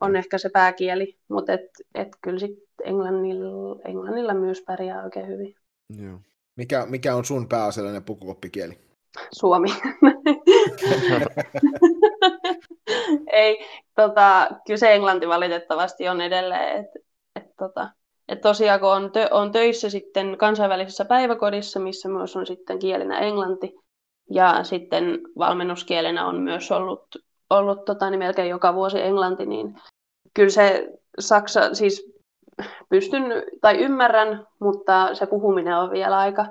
on 0.00 0.16
ehkä 0.16 0.38
se 0.38 0.48
pääkieli, 0.48 1.18
mutta 1.28 1.52
et, 1.52 1.70
et 1.94 2.08
kyllä 2.20 2.38
sitten 2.38 2.64
Englannilla, 2.84 3.80
Englannilla 3.84 4.34
myös 4.34 4.62
pärjää 4.66 5.04
oikein 5.04 5.28
hyvin. 5.28 5.54
Joo. 6.02 6.18
Mikä, 6.56 6.86
mikä 6.86 7.14
on 7.14 7.24
sun 7.24 7.48
pääasiallinen 7.48 8.04
pukukoppikieli? 8.04 8.78
Suomi. 9.32 9.68
Ei, 13.32 13.66
tota, 13.96 14.48
kyllä 14.66 14.78
se 14.78 14.94
englanti 14.94 15.28
valitettavasti 15.28 16.08
on 16.08 16.20
edelleen. 16.20 16.80
Et, 16.80 16.86
et, 17.36 17.56
tota, 17.58 17.90
et 18.28 18.40
tosiaan 18.40 18.80
kun 18.80 18.88
on, 18.88 19.12
tö, 19.12 19.28
on 19.30 19.52
töissä 19.52 19.90
sitten 19.90 20.38
kansainvälisessä 20.38 21.04
päiväkodissa, 21.04 21.80
missä 21.80 22.08
myös 22.08 22.36
on 22.36 22.46
sitten 22.46 22.78
kielinä 22.78 23.18
englanti, 23.18 23.74
Ja 24.30 24.64
sitten 24.64 25.04
valmennuskielenä 25.38 26.26
on 26.26 26.40
myös 26.40 26.72
ollut, 26.72 27.06
ollut 27.50 27.84
tota, 27.84 28.10
niin 28.10 28.18
melkein 28.18 28.50
joka 28.50 28.74
vuosi 28.74 29.00
englanti, 29.00 29.46
niin 29.46 29.80
kyllä 30.34 30.50
se 30.50 30.88
Saksa, 31.18 31.74
siis 31.74 32.13
pystyn 32.88 33.24
tai 33.60 33.78
ymmärrän, 33.78 34.46
mutta 34.60 35.14
se 35.14 35.26
puhuminen 35.26 35.76
on 35.76 35.90
vielä 35.90 36.18
aika, 36.18 36.46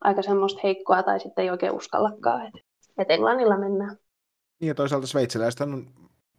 aika 0.00 0.22
semmoista 0.22 0.60
heikkoa 0.62 1.02
tai 1.02 1.20
sitten 1.20 1.42
ei 1.42 1.50
oikein 1.50 1.72
uskallakaan, 1.72 2.46
että 2.46 2.60
et 2.98 3.10
englannilla 3.10 3.58
mennään. 3.58 3.96
Niin 4.60 4.68
ja 4.68 4.74
toisaalta 4.74 5.06
sveitsiläistä 5.06 5.64
on 5.64 5.86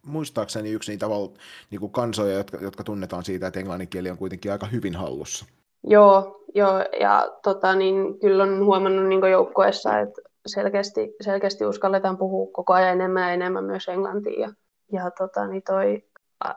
muistaakseni 0.06 0.70
yksi 0.70 0.92
niitä 0.92 1.08
val, 1.08 1.28
niin 1.70 1.80
kuin 1.80 1.92
kansoja, 1.92 2.36
jotka, 2.36 2.58
jotka 2.60 2.84
tunnetaan 2.84 3.24
siitä, 3.24 3.46
että 3.46 3.60
englannin 3.60 3.88
kieli 3.88 4.10
on 4.10 4.18
kuitenkin 4.18 4.52
aika 4.52 4.66
hyvin 4.66 4.96
hallussa. 4.96 5.46
Joo, 5.84 6.44
joo 6.54 6.84
ja 7.00 7.28
tota, 7.42 7.74
niin, 7.74 8.20
kyllä 8.20 8.42
on 8.42 8.64
huomannut 8.64 9.08
niin 9.08 9.30
joukkoessa, 9.30 9.98
että 9.98 10.22
selkeästi, 10.46 11.14
selkeästi 11.20 11.66
uskalletaan 11.66 12.18
puhua 12.18 12.50
koko 12.52 12.72
ajan 12.72 12.92
enemmän 12.92 13.22
ja 13.22 13.32
enemmän 13.32 13.64
myös 13.64 13.88
englantia. 13.88 14.40
Ja, 14.40 14.52
ja 14.92 15.10
tota, 15.10 15.46
niin 15.46 15.62
toi, 15.62 16.04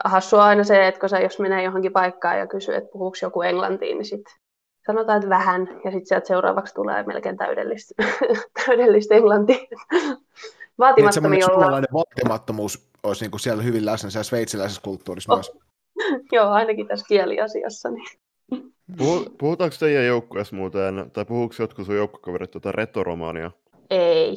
hassua 0.06 0.46
aina 0.46 0.64
se, 0.64 0.88
että 0.88 1.00
kun 1.00 1.10
sä 1.10 1.20
jos 1.20 1.40
menee 1.40 1.64
johonkin 1.64 1.94
paikkaan 1.94 2.40
ja 2.40 2.48
kysyy, 2.48 2.76
että 2.76 2.90
puhuuko 2.94 3.18
joku 3.22 3.42
englantiin, 3.42 3.98
niin 3.98 4.06
sitten 4.06 4.34
sanotaan, 4.86 5.18
että 5.18 5.30
vähän, 5.30 5.68
ja 5.68 5.92
sitten 5.92 6.06
sieltä 6.06 6.28
seuraavaksi 6.28 6.74
tulee 6.74 7.04
melkein 7.04 7.38
täydellistä, 7.38 8.04
täydellistä 8.66 9.16
englantia. 9.16 9.58
Vaatimattomia 10.80 11.48
niin, 11.48 11.52
ollaan. 11.52 11.88
vaatimattomuus 11.94 12.90
olisi 13.04 13.24
niin 13.24 13.32
kuin 13.32 13.40
siellä 13.40 13.64
hyvin 13.64 13.86
läsnä 13.86 14.10
siellä 14.10 14.24
sveitsiläisessä 14.24 14.82
kulttuurissa 14.82 15.34
oh. 15.34 15.38
myös. 15.38 15.52
Joo, 16.32 16.50
ainakin 16.50 16.88
tässä 16.88 17.06
kieliasiassa. 17.08 17.90
Niin. 17.90 18.74
Puhutaanko 19.38 19.76
teidän 19.80 20.06
joukkueessa 20.06 20.56
muuten, 20.56 21.12
tai 21.14 21.26
puhuuko 21.26 21.56
jotkut 21.60 21.86
sun 21.86 21.96
joukkokaverit 21.96 22.52
tuota 22.52 22.72
retoromaania? 22.72 23.52
Ei. 23.90 24.36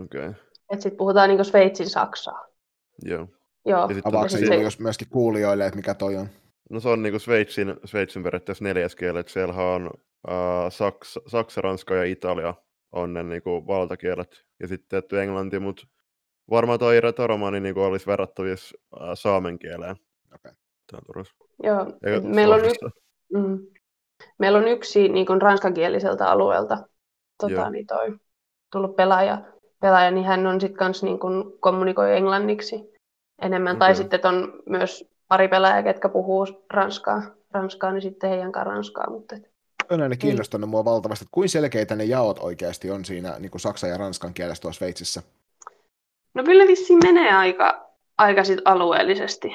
Okei. 0.00 0.20
Okay. 0.20 0.34
Että 0.70 0.82
sitten 0.82 0.98
puhutaan 0.98 1.28
niin 1.28 1.44
Sveitsin 1.44 1.90
saksaa. 1.90 2.46
Joo. 3.04 3.28
Joo. 3.68 3.88
Avaako 4.04 4.28
se 4.28 4.54
jos 4.54 4.80
myöskin 4.80 5.08
kuulijoille, 5.08 5.66
että 5.66 5.76
mikä 5.76 5.94
toi 5.94 6.16
on? 6.16 6.28
No 6.70 6.80
se 6.80 6.88
on 6.88 7.02
niin 7.02 7.12
kuin 7.12 7.20
Sveitsin, 7.20 7.74
Sveitsin 7.84 8.22
periaatteessa 8.22 8.64
neljäs 8.64 8.96
kieli, 8.96 9.18
että 9.18 9.32
siellä 9.32 9.54
on 9.54 9.90
uh, 10.28 10.70
Saksa, 10.70 11.20
Saksa, 11.26 11.60
Ranska 11.60 11.94
ja 11.94 12.04
Italia 12.04 12.54
on 12.92 13.14
ne 13.14 13.22
niin 13.22 13.42
kuin 13.42 13.66
valtakielet, 13.66 14.44
ja 14.60 14.68
sitten 14.68 14.88
tietty 14.88 15.20
englanti, 15.20 15.58
mutta 15.58 15.86
varmaan 16.50 16.78
toi 16.78 17.00
retoromani 17.00 17.60
niin 17.60 17.78
olisi 17.78 18.06
verrattavissa 18.06 18.78
uh, 18.96 19.00
saamen 19.14 19.58
kieleen. 19.58 19.96
Okay. 20.34 20.52
Joo, 21.62 21.86
meillä 22.22 22.54
on, 22.54 22.64
y- 22.64 22.90
mm, 23.34 23.66
meillä 24.38 24.58
on 24.58 24.68
yksi 24.68 25.08
niin 25.08 25.26
kuin 25.26 25.42
ranskakieliseltä 25.42 26.30
alueelta 26.30 26.78
tota, 27.40 27.70
niin 27.70 27.86
toi, 27.86 28.16
tullut 28.72 28.96
pelaaja, 28.96 29.42
pelaaja, 29.80 30.10
niin 30.10 30.26
hän 30.26 30.46
on 30.46 30.60
sitten 30.60 30.78
kanssa 30.78 31.06
niin 31.06 31.18
kuin 31.18 31.44
kommunikoi 31.60 32.16
englanniksi 32.16 32.97
enemmän. 33.42 33.76
Okay. 33.76 33.88
Tai 33.88 33.94
sitten 33.94 34.26
on 34.26 34.62
myös 34.66 35.10
pari 35.28 35.48
pelaajaa, 35.48 35.82
ketkä 35.82 36.08
puhuu 36.08 36.46
ranskaa, 36.70 37.22
ranskaa 37.50 37.92
niin 37.92 38.02
sitten 38.02 38.30
heidän 38.30 38.52
kanssa 38.52 38.70
ranskaa. 38.70 39.10
Mutta 39.10 39.36
et... 39.36 39.50
On 39.90 40.02
aina 40.02 40.16
kiinnostanut 40.16 40.70
mua 40.70 40.84
valtavasti, 40.84 41.24
että 41.24 41.32
kuinka 41.32 41.48
selkeitä 41.48 41.96
ne 41.96 42.04
jaot 42.04 42.38
oikeasti 42.38 42.90
on 42.90 43.04
siinä 43.04 43.34
niin 43.38 43.50
kuin 43.50 43.60
saksan 43.60 43.90
ja 43.90 43.96
ranskan 43.96 44.34
kielessä 44.34 44.62
tuossa 44.62 44.78
Sveitsissä? 44.78 45.22
No 46.34 46.44
kyllä 46.44 46.66
vissiin 46.66 47.00
menee 47.04 47.32
aika, 47.32 47.90
aika 48.18 48.44
sit 48.44 48.60
alueellisesti. 48.64 49.48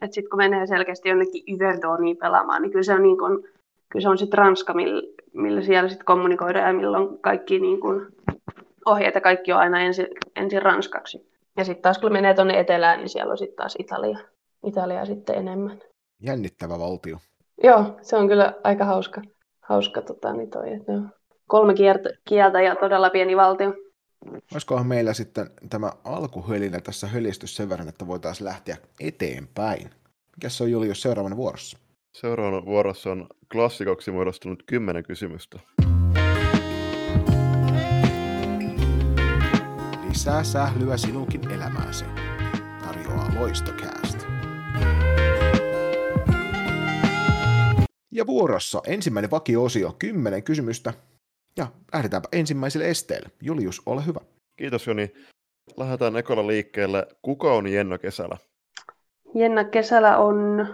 Että 0.00 0.14
sitten 0.14 0.30
kun 0.30 0.36
menee 0.36 0.66
selkeästi 0.66 1.08
jonnekin 1.08 1.42
Yverdoniin 1.54 2.16
pelaamaan, 2.16 2.62
niin 2.62 2.72
kyllä 2.72 2.82
se 2.82 2.94
on, 2.94 3.02
niin 3.02 3.18
kun, 3.18 3.48
kyllä 3.88 4.02
se 4.02 4.08
on 4.08 4.18
sit 4.18 4.34
ranska, 4.34 4.74
millä, 4.74 5.02
millä 5.32 5.62
siellä 5.62 5.88
sitten 5.88 6.04
kommunikoidaan 6.04 6.66
ja 6.66 6.72
milloin 6.72 7.18
kaikki 7.18 7.58
niin 7.58 7.80
kun, 7.80 8.12
ohjeet 8.86 9.14
ja 9.14 9.20
kaikki 9.20 9.52
on 9.52 9.58
aina 9.58 9.80
ensin, 9.80 10.06
ensin 10.36 10.62
ranskaksi. 10.62 11.33
Ja 11.56 11.64
sitten 11.64 11.82
taas 11.82 11.98
kun 11.98 12.12
menee 12.12 12.34
tuonne 12.34 12.60
etelään, 12.60 12.98
niin 12.98 13.08
siellä 13.08 13.30
on 13.30 13.38
sitten 13.38 13.56
taas 13.56 13.76
Italia. 13.78 14.18
Italia 14.66 15.06
sitten 15.06 15.36
enemmän. 15.36 15.78
Jännittävä 16.22 16.78
valtio. 16.78 17.18
Joo, 17.62 17.98
se 18.02 18.16
on 18.16 18.28
kyllä 18.28 18.54
aika 18.64 18.84
hauska, 18.84 19.22
hauska 19.60 20.02
tota, 20.02 20.32
niin 20.32 20.50
toi, 20.50 20.72
että 20.72 20.92
on 20.92 21.10
kolme 21.46 21.74
kieltä 22.24 22.62
ja 22.62 22.76
todella 22.76 23.10
pieni 23.10 23.36
valtio. 23.36 23.74
Olisikohan 24.52 24.86
meillä 24.86 25.12
sitten 25.12 25.50
tämä 25.70 25.92
alkuhölinä 26.04 26.80
tässä 26.80 27.06
hölistys 27.06 27.56
sen 27.56 27.68
verran, 27.68 27.88
että 27.88 28.06
voitaisiin 28.06 28.44
lähteä 28.44 28.76
eteenpäin? 29.00 29.90
Mikä 30.36 30.48
se 30.48 30.64
on 30.64 30.70
Julius 30.70 31.02
seuraavana 31.02 31.36
vuorossa? 31.36 31.78
Seuraavana 32.12 32.64
vuorossa 32.64 33.10
on 33.10 33.26
klassikoksi 33.52 34.10
muodostunut 34.10 34.62
kymmenen 34.66 35.04
kysymystä. 35.04 35.60
Lisää 40.14 40.44
sählyä 40.44 40.96
sinunkin 40.96 41.50
elämääsi. 41.50 42.04
Tarjoaa 42.84 43.28
Loistokääst. 43.38 44.26
Ja 48.12 48.26
vuorossa 48.26 48.82
ensimmäinen 48.86 49.30
vakio-osio, 49.30 49.96
kymmenen 49.98 50.42
kysymystä. 50.42 50.92
Ja 51.56 51.66
lähdetäänpä 51.94 52.28
ensimmäiselle 52.32 52.88
esteelle. 52.88 53.30
Julius, 53.42 53.82
ole 53.86 54.06
hyvä. 54.06 54.20
Kiitos 54.56 54.86
Joni. 54.86 55.12
Lähdetään 55.76 56.16
ekolla 56.16 56.46
liikkeelle. 56.46 57.06
Kuka 57.22 57.52
on 57.52 57.66
Jenna 57.66 57.98
Kesälä? 57.98 58.36
Jenna 59.34 59.64
Kesälä 59.64 60.18
on 60.18 60.66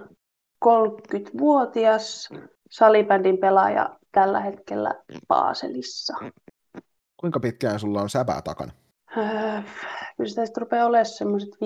30-vuotias 0.64 2.28
salibändin 2.70 3.38
pelaaja 3.38 3.99
tällä 4.12 4.40
hetkellä 4.40 4.94
Paaselissa. 5.28 6.14
Kuinka 7.16 7.40
pitkään 7.40 7.80
sulla 7.80 8.02
on 8.02 8.11
säpää 8.11 8.42
takana? 8.42 8.73
Öö, 9.17 9.62
kyllä 10.17 10.31
sitä 10.31 10.61
rupeaa 10.61 10.87
olemaan 10.87 11.07
semmoiset 11.07 11.50
15-16 11.55 11.57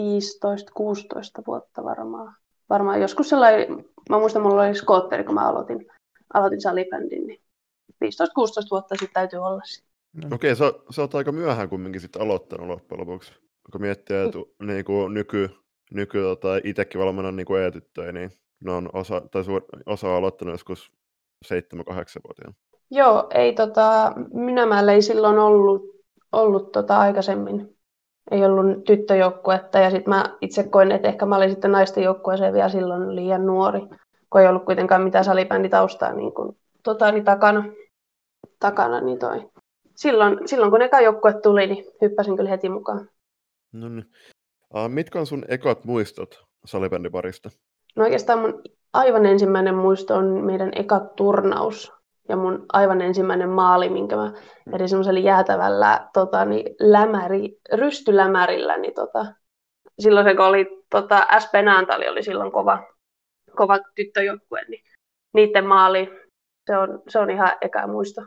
vuotta 1.46 1.84
varmaan. 1.84 2.34
Varmaan 2.70 3.00
joskus 3.00 3.28
sellainen, 3.28 3.84
mä 4.10 4.18
muistan, 4.18 4.42
mulla 4.42 4.62
oli 4.62 4.74
skootteri, 4.74 5.24
kun 5.24 5.34
mä 5.34 5.48
aloitin, 5.48 5.86
aloitin 6.34 6.60
salibändin, 6.60 7.26
niin 7.26 7.40
15-16 8.04 8.08
vuotta 8.70 8.94
sitten 8.94 9.14
täytyy 9.14 9.38
olla. 9.38 9.60
No. 10.12 10.28
Okei, 10.34 10.56
sä, 10.56 10.72
sä 10.90 11.02
oot 11.02 11.14
aika 11.14 11.32
myöhään 11.32 11.68
kumminkin 11.68 12.00
sitten 12.00 12.22
aloittanut 12.22 12.66
loppujen 12.66 13.00
lopuksi. 13.00 13.32
Kun 13.72 13.80
miettii, 13.80 14.16
että 14.16 14.38
mm. 14.38 14.66
niin 14.66 14.84
kuin 14.84 15.14
nyky, 15.14 15.50
nyky 15.90 16.20
tota, 16.22 16.48
itsekin 16.64 17.00
valmennan 17.00 17.36
niin 17.36 17.66
e-tyttöjä, 17.66 18.12
niin 18.12 18.30
ne 18.64 18.72
on 18.72 18.90
osa, 18.92 19.20
tai 19.30 19.44
suur, 19.44 19.62
osa 19.86 20.16
aloittanut 20.16 20.54
joskus 20.54 20.92
7-8-vuotiaana. 21.46 22.54
Joo, 22.90 23.26
ei 23.34 23.52
tota, 23.52 24.12
Minämäellä 24.32 24.92
ei 24.92 25.02
silloin 25.02 25.38
ollut 25.38 25.93
ollut 26.34 26.72
tota 26.72 26.98
aikaisemmin. 26.98 27.76
Ei 28.30 28.44
ollut 28.44 28.84
tyttöjoukkuetta 28.84 29.78
ja 29.78 29.90
sitten 29.90 30.14
mä 30.14 30.24
itse 30.40 30.62
koin, 30.62 30.92
että 30.92 31.08
ehkä 31.08 31.26
mä 31.26 31.36
olin 31.36 31.50
sitten 31.50 31.72
naisten 31.72 32.04
joukkueeseen 32.04 32.54
vielä 32.54 32.68
silloin 32.68 33.16
liian 33.16 33.46
nuori, 33.46 33.80
kun 34.30 34.40
ei 34.40 34.48
ollut 34.48 34.64
kuitenkaan 34.64 35.02
mitään 35.02 35.24
salibänditaustaa 35.24 36.12
niin 36.12 36.34
kuin, 36.34 36.56
tota, 36.82 37.12
niin 37.12 37.24
takana. 37.24 37.64
takana 38.60 39.00
niin 39.00 39.18
toi. 39.18 39.50
Silloin, 39.94 40.48
silloin 40.48 40.70
kun 40.70 40.82
eka 40.82 41.00
joukkue 41.00 41.34
tuli, 41.42 41.66
niin 41.66 41.84
hyppäsin 42.00 42.36
kyllä 42.36 42.50
heti 42.50 42.68
mukaan. 42.68 43.08
No 43.72 43.88
niin. 43.88 44.04
Uh, 44.74 44.88
mitkä 44.88 45.20
on 45.20 45.26
sun 45.26 45.44
ekat 45.48 45.84
muistot 45.84 46.44
salibändiparista? 46.64 47.50
No 47.96 48.04
oikeastaan 48.04 48.38
mun 48.38 48.62
aivan 48.92 49.26
ensimmäinen 49.26 49.74
muisto 49.74 50.14
on 50.14 50.44
meidän 50.44 50.70
eka 50.74 51.00
turnaus 51.00 51.92
ja 52.28 52.36
mun 52.36 52.66
aivan 52.72 53.00
ensimmäinen 53.00 53.48
maali, 53.48 53.90
minkä 53.90 54.16
mä 54.16 54.32
eri 54.72 54.88
semmoisella 54.88 55.20
jäätävällä 55.20 56.08
tota, 56.12 56.44
niin 56.44 56.74
lämäri, 56.80 57.58
rystylämärillä, 57.72 58.76
niin 58.76 58.94
tota, 58.94 59.26
silloin 59.98 60.26
se 60.26 60.34
kun 60.34 60.44
oli 60.44 60.84
tota, 60.90 61.26
SP 61.42 61.52
Naantali 61.64 62.08
oli 62.08 62.22
silloin 62.22 62.52
kova, 62.52 62.82
kova 63.56 63.78
tyttöjoukkue, 63.94 64.60
niin 64.68 64.84
niiden 65.34 65.66
maali, 65.66 66.10
se 66.66 66.78
on, 66.78 67.02
se 67.08 67.18
on 67.18 67.30
ihan 67.30 67.52
eka 67.60 67.86
muisto. 67.86 68.22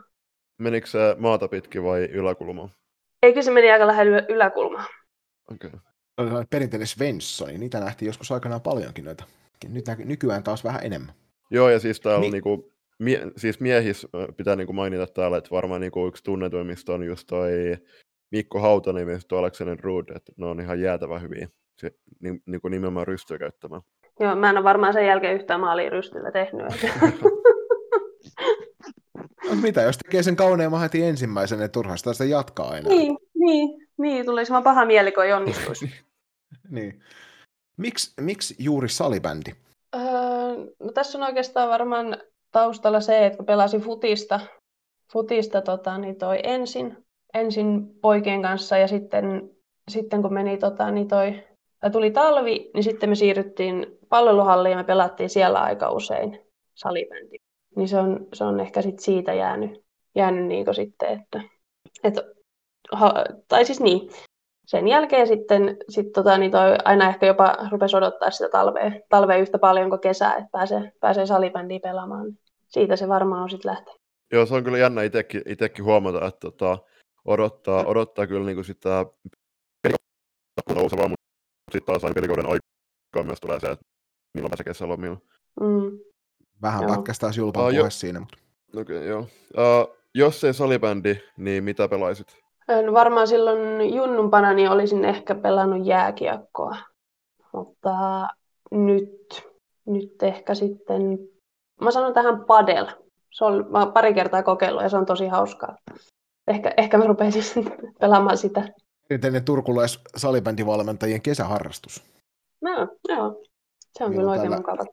Menikö 0.58 0.86
se 0.86 1.16
maata 1.18 1.48
pitkin 1.48 1.84
vai 1.84 2.04
yläkulmaan? 2.04 2.70
Eikö 3.22 3.42
se 3.42 3.50
meni 3.50 3.70
aika 3.70 3.86
lähellä 3.86 4.22
yläkulmaa. 4.28 4.84
Okei. 5.52 5.70
Okay. 6.18 6.44
Perinteinen 6.50 6.86
Svensson, 6.86 7.48
niitä 7.48 7.80
nähtiin 7.80 8.06
joskus 8.06 8.32
aikanaan 8.32 8.60
paljonkin 8.60 9.04
noita. 9.04 9.24
Nyt 9.68 9.84
nykyään 10.04 10.42
taas 10.42 10.64
vähän 10.64 10.84
enemmän. 10.84 11.14
Joo, 11.50 11.70
ja 11.70 11.78
siis 11.78 12.00
täällä 12.00 12.20
niin. 12.20 12.32
niinku 12.32 12.72
mie, 12.98 13.22
siis 13.36 13.60
miehis 13.60 14.06
pitää 14.36 14.56
niinku 14.56 14.72
mainita 14.72 15.06
täällä, 15.06 15.36
että 15.36 15.50
varmaan 15.50 15.80
niinku 15.80 16.06
yksi 16.06 16.24
tunnetuimmista 16.24 16.94
on 16.94 17.04
just 17.04 17.26
toi 17.26 17.50
Mikko 18.30 18.60
Hautanen 18.60 19.08
ja 19.08 19.38
Aleksanen 19.38 19.78
Ruud, 19.80 20.08
että 20.16 20.32
ne 20.36 20.46
on 20.46 20.60
ihan 20.60 20.80
jäätävä 20.80 21.18
hyviä 21.18 21.48
se, 21.80 21.90
ni, 22.20 22.42
niinku 22.46 22.68
nimenomaan 22.68 23.06
rystyä 23.06 23.38
käyttämään. 23.38 23.82
Joo, 24.20 24.36
mä 24.36 24.50
en 24.50 24.56
ole 24.56 24.64
varmaan 24.64 24.92
sen 24.92 25.06
jälkeen 25.06 25.34
yhtään 25.34 25.60
maalia 25.60 25.90
rystyllä 25.90 26.30
tehnyt. 26.30 26.66
no, 29.48 29.54
mitä, 29.62 29.82
jos 29.82 29.98
tekee 29.98 30.22
sen 30.22 30.36
kauneimman 30.36 30.80
heti 30.80 31.04
ensimmäisen, 31.04 31.58
niin 31.58 31.70
turha 31.70 31.96
sitä 31.96 32.24
jatkaa 32.24 32.68
aina. 32.68 32.88
Niin, 32.88 33.18
niin, 33.34 33.88
niin 33.98 34.26
tulisi 34.26 34.52
vaan 34.52 34.62
paha 34.62 34.84
mieli, 34.84 35.12
kun 35.12 35.24
ei 35.24 35.32
onnistuisi. 35.32 35.90
niin. 36.70 37.02
Miks, 37.76 38.14
miksi 38.20 38.56
juuri 38.58 38.88
salibändi? 38.88 39.50
Öö, 39.96 40.02
no 40.80 40.92
tässä 40.94 41.18
on 41.18 41.24
oikeastaan 41.24 41.68
varmaan 41.68 42.16
taustalla 42.58 43.00
se, 43.00 43.26
että 43.26 43.36
kun 43.36 43.46
pelasin 43.46 43.80
futista, 43.80 44.40
futista 45.12 45.62
tota, 45.62 45.98
niin 45.98 46.16
toi 46.16 46.38
ensin, 46.42 46.96
ensin 47.34 48.00
poikien 48.00 48.42
kanssa 48.42 48.78
ja 48.78 48.88
sitten, 48.88 49.50
sitten 49.90 50.22
kun 50.22 50.34
meni 50.34 50.58
tota, 50.58 50.90
niin 50.90 51.08
toi, 51.08 51.44
tai 51.80 51.90
tuli 51.90 52.10
talvi, 52.10 52.70
niin 52.74 52.84
sitten 52.84 53.08
me 53.08 53.14
siirryttiin 53.14 53.86
palveluhalliin 54.08 54.70
ja 54.70 54.76
me 54.76 54.84
pelattiin 54.84 55.30
siellä 55.30 55.60
aika 55.60 55.90
usein 55.90 56.40
salibändi. 56.74 57.36
Niin 57.76 57.88
se 57.88 57.98
on, 57.98 58.26
se 58.34 58.44
on 58.44 58.60
ehkä 58.60 58.82
sit 58.82 58.98
siitä 58.98 59.34
jäänyt, 59.34 59.84
jäänyt 60.14 60.46
niin 60.46 60.74
sitten, 60.74 61.08
että, 61.08 61.40
että 62.04 62.22
ha, 62.92 63.14
tai 63.48 63.64
siis 63.64 63.80
niin, 63.80 64.10
sen 64.66 64.88
jälkeen 64.88 65.26
sitten 65.26 65.76
sit 65.88 66.12
tota, 66.12 66.38
niin 66.38 66.50
toi 66.50 66.76
aina 66.84 67.08
ehkä 67.08 67.26
jopa 67.26 67.56
rupesi 67.70 67.96
odottaa 67.96 68.30
sitä 68.30 68.48
talvea, 68.48 68.92
talvea 69.08 69.36
yhtä 69.36 69.58
paljon 69.58 69.90
kuin 69.90 70.00
kesää, 70.00 70.34
että 70.36 70.48
pääsee, 70.52 70.92
pääsee 71.00 71.26
salibändiä 71.26 71.80
pelaamaan. 71.80 72.26
Siitä 72.68 72.96
se 72.96 73.08
varmaan 73.08 73.42
on 73.42 73.50
sitten 73.50 73.70
lähtenyt. 73.70 74.00
Joo, 74.32 74.46
se 74.46 74.54
on 74.54 74.64
kyllä 74.64 74.78
jännä 74.78 75.02
itsekin, 75.02 75.42
itsekin 75.46 75.84
huomata, 75.84 76.26
että 76.26 76.40
tota, 76.40 76.78
odottaa, 77.24 77.84
odottaa 77.84 78.26
kyllä 78.26 78.46
niin 78.46 78.56
kuin 78.56 78.64
sitä 78.64 79.06
nousevaa, 80.74 81.08
mutta 81.08 81.24
sitten 81.72 81.86
taas 81.86 82.04
aina 82.04 82.14
pelikauden 82.14 82.46
aikaa 82.46 83.24
myös 83.24 83.40
tulee 83.40 83.60
se, 83.60 83.70
että 83.70 83.84
milloin 84.34 84.50
pääsee 84.50 84.64
kesälomilla. 84.64 85.18
Mm. 85.60 85.98
Vähän 86.62 86.82
Joo. 86.82 86.96
pätkästään 86.96 87.32
julpaa 87.36 87.62
Aa, 87.62 87.68
uh, 87.68 87.74
jo- 87.74 87.80
puhe 87.80 87.90
siinä, 87.90 88.20
mutta 88.20 88.38
Okei, 88.76 88.96
okay, 88.96 89.08
joo. 89.08 89.20
Uh, 89.20 89.96
jos 90.14 90.44
ei 90.44 90.54
salibändi, 90.54 91.16
niin 91.36 91.64
mitä 91.64 91.88
pelaisit? 91.88 92.36
No 92.86 92.92
varmaan 92.92 93.28
silloin 93.28 93.94
junnumpana 93.94 94.52
niin 94.52 94.70
olisin 94.70 95.04
ehkä 95.04 95.34
pelannut 95.34 95.86
jääkiekkoa, 95.86 96.76
mutta 97.52 98.28
nyt, 98.70 99.42
nyt 99.86 100.22
ehkä 100.22 100.54
sitten, 100.54 101.18
mä 101.80 101.90
sanon 101.90 102.14
tähän 102.14 102.44
padel. 102.44 102.86
Se 103.30 103.44
on, 103.44 103.66
mä 103.70 103.78
oon 103.78 103.92
pari 103.92 104.14
kertaa 104.14 104.42
kokeillut 104.42 104.82
ja 104.82 104.88
se 104.88 104.96
on 104.96 105.06
tosi 105.06 105.26
hauskaa. 105.26 105.76
Ehkä, 106.46 106.74
ehkä 106.76 106.98
mä 106.98 107.06
rupeisin 107.06 107.42
sitten 107.42 107.72
pelaamaan 108.00 108.38
sitä. 108.38 108.68
perinteinen 109.08 109.44
turkulais 109.44 110.00
salibändivalmentajien 110.16 111.22
kesäharrastus. 111.22 112.02
No, 112.60 112.88
joo, 113.08 113.42
se 113.98 114.04
on 114.04 114.10
Meillä 114.10 114.22
kyllä 114.22 114.30
oikein 114.30 114.54
mukava. 114.54 114.84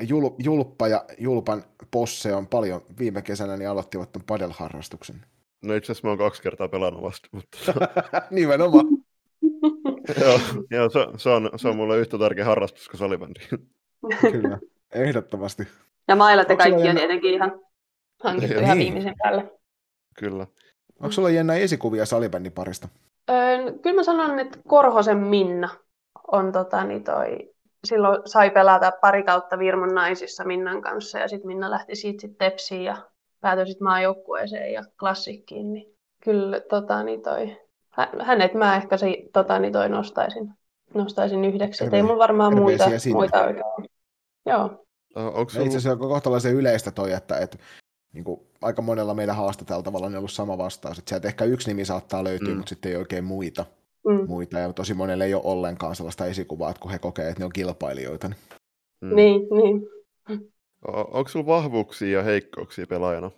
Jul, 0.00 0.30
Julppa 0.38 0.88
ja 0.88 1.04
Julpan 1.18 1.64
posse 1.90 2.34
on 2.34 2.46
paljon 2.46 2.80
viime 2.98 3.22
kesänä 3.22 3.56
niin 3.56 3.70
aloittivat 3.70 4.12
ton 4.12 4.22
padelharrastuksen. 4.26 5.24
No 5.64 5.74
itse 5.74 5.92
asiassa 5.92 6.06
mä 6.06 6.10
oon 6.10 6.18
kaksi 6.18 6.42
kertaa 6.42 6.68
pelannut 6.68 7.02
vasta, 7.02 7.28
mutta 7.32 7.58
Nimenomaan. 8.30 8.86
joo, 10.20 10.40
joo 10.70 10.90
se, 10.90 11.06
se, 11.16 11.30
on, 11.30 11.50
se 11.56 11.68
on 11.68 11.76
mulle 11.76 11.98
yhtä 11.98 12.18
tärkeä 12.18 12.44
harrastus 12.44 12.88
kuin 12.88 12.98
salibändi. 12.98 13.40
Kyllä, 14.20 14.58
ehdottomasti. 14.94 15.68
Ja 16.08 16.16
mailat 16.16 16.48
ja 16.48 16.56
kaikki 16.56 16.88
on 16.88 16.96
tietenkin 16.96 17.34
ihan 17.34 17.60
hankittu 18.22 18.54
Ja 18.54 18.60
ihan 18.60 18.78
niin. 18.78 18.84
viimeisen 18.94 19.14
päälle. 19.22 19.52
Kyllä. 20.18 20.46
Onko 21.00 21.12
sulla 21.12 21.30
jännä 21.30 21.54
esikuvia 21.54 22.06
salibändin 22.06 22.52
parista? 22.52 22.88
Öö, 23.30 23.72
kyllä 23.82 23.96
mä 23.96 24.02
sanon, 24.02 24.38
että 24.38 24.58
Korhosen 24.68 25.18
Minna 25.18 25.68
on 26.32 26.52
tota, 26.52 26.84
niin 26.84 27.04
toi, 27.04 27.50
silloin 27.84 28.22
sai 28.24 28.50
pelata 28.50 28.92
pari 29.00 29.22
kautta 29.22 29.58
Virmon 29.58 29.94
naisissa 29.94 30.44
Minnan 30.44 30.82
kanssa 30.82 31.18
ja 31.18 31.28
sitten 31.28 31.46
Minna 31.46 31.70
lähti 31.70 31.96
siitä 31.96 32.20
sit 32.20 32.38
Tepsiin 32.38 32.84
ja 32.84 32.96
päätyi 33.40 33.66
sitten 33.66 33.84
maajoukkueeseen 33.84 34.72
ja 34.72 34.82
klassikkiin. 34.98 35.72
Niin 35.72 35.94
kyllä 36.24 36.60
tota, 36.60 37.02
niin 37.02 37.22
toi, 37.22 37.56
hä- 37.88 38.12
hänet 38.20 38.54
mä 38.54 38.76
ehkä 38.76 38.96
se, 38.96 39.16
tota, 39.32 39.58
niin 39.58 39.72
toi 39.72 39.88
nostaisin, 39.88 40.54
nostaisin 40.94 41.44
yhdeksi. 41.44 41.84
Et 41.84 41.94
ei 41.94 42.02
mulla 42.02 42.18
varmaan 42.18 42.54
muita, 42.54 42.84
muita 43.12 43.44
oikein. 43.44 43.90
Joo, 44.46 44.84
Uh, 45.16 45.22
onko 45.26 45.40
Itse 45.40 45.60
asiassa 45.60 45.92
on 45.92 45.98
kohtalaisen 45.98 46.54
yleistä 46.54 46.90
toi, 46.90 47.12
että, 47.12 47.38
että 47.38 47.58
niin 48.12 48.24
kuin 48.24 48.40
aika 48.62 48.82
monella 48.82 49.14
meidän 49.14 49.36
haastateltavalla 49.36 50.06
on 50.06 50.16
ollut 50.16 50.30
sama 50.30 50.58
vastaus. 50.58 50.98
Että 50.98 51.08
sieltä 51.08 51.28
ehkä 51.28 51.44
yksi 51.44 51.68
nimi 51.70 51.84
saattaa 51.84 52.24
löytyä, 52.24 52.48
Mm. 52.48 52.56
mutta 52.56 52.68
sitten 52.70 52.92
ei 52.92 52.96
oikein 52.98 53.24
muita. 53.24 53.64
mm. 54.08 54.26
muita. 54.26 54.58
Ja 54.58 54.72
tosi 54.72 54.94
monelle 54.94 55.24
ei 55.24 55.34
ole 55.34 55.42
ollenkaan 55.44 55.96
sellaista 55.96 56.26
esikuvaa, 56.26 56.70
että 56.70 56.80
kun 56.80 56.90
he 56.90 56.98
kokee, 56.98 57.28
että 57.28 57.40
ne 57.40 57.44
on 57.44 57.52
kilpailijoita. 57.52 58.28
Niin 58.28 58.38
Mm. 59.10 59.16
niin, 59.16 59.40
niin. 59.50 59.88
O- 60.88 61.18
Onko 61.18 61.28
sulla 61.28 61.46
vahvuuksia 61.46 62.18
ja 62.18 62.22
heikkouksia 62.24 62.86
pelaajana? 62.86 63.30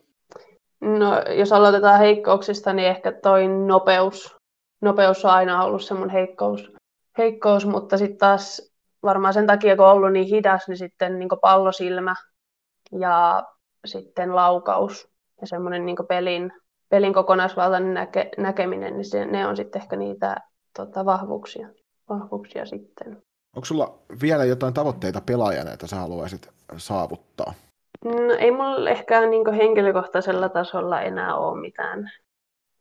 No, 0.80 1.22
jos 1.38 1.52
aloitetaan 1.52 1.98
heikkouksista, 1.98 2.72
niin 2.72 2.88
ehkä 2.88 3.12
toi 3.12 3.48
nopeus. 3.48 4.36
Nopeus 4.82 5.24
on 5.24 5.30
aina 5.30 5.64
ollut 5.64 5.82
se 5.82 5.94
mun 5.94 6.10
heikkous, 6.10 6.72
heikkous 7.18 7.66
mutta 7.66 7.98
sitten 7.98 8.18
taas 8.18 8.69
varmaan 9.02 9.34
sen 9.34 9.46
takia, 9.46 9.76
kun 9.76 9.86
on 9.86 9.92
ollut 9.92 10.12
niin 10.12 10.26
hidas, 10.26 10.68
niin 10.68 10.76
sitten 10.76 11.18
niin 11.18 11.28
pallosilmä 11.40 12.14
ja 12.98 13.42
sitten 13.84 14.34
laukaus 14.36 15.08
ja 15.40 15.46
semmoinen 15.46 15.86
niin 15.86 15.96
pelin, 16.08 16.52
pelin 16.88 17.14
kokonaisvaltainen 17.14 17.94
näke, 17.94 18.30
näkeminen, 18.38 18.94
niin 18.94 19.04
se, 19.04 19.24
ne 19.24 19.46
on 19.46 19.56
sitten 19.56 19.82
ehkä 19.82 19.96
niitä 19.96 20.36
tota, 20.76 21.04
vahvuuksia, 21.04 21.68
vahvuuksia 22.08 22.66
sitten. 22.66 23.22
onko 23.56 23.64
sulla 23.64 23.98
vielä 24.22 24.44
jotain 24.44 24.74
tavoitteita 24.74 25.20
pelaajana, 25.20 25.72
että 25.72 25.86
sä 25.86 25.96
haluaisit 25.96 26.48
saavuttaa? 26.76 27.54
No, 28.04 28.34
ei 28.38 28.50
mulla 28.50 28.90
ehkä 28.90 29.26
niin 29.26 29.54
henkilökohtaisella 29.54 30.48
tasolla 30.48 31.00
enää 31.00 31.36
ole 31.36 31.60
mitään, 31.60 32.10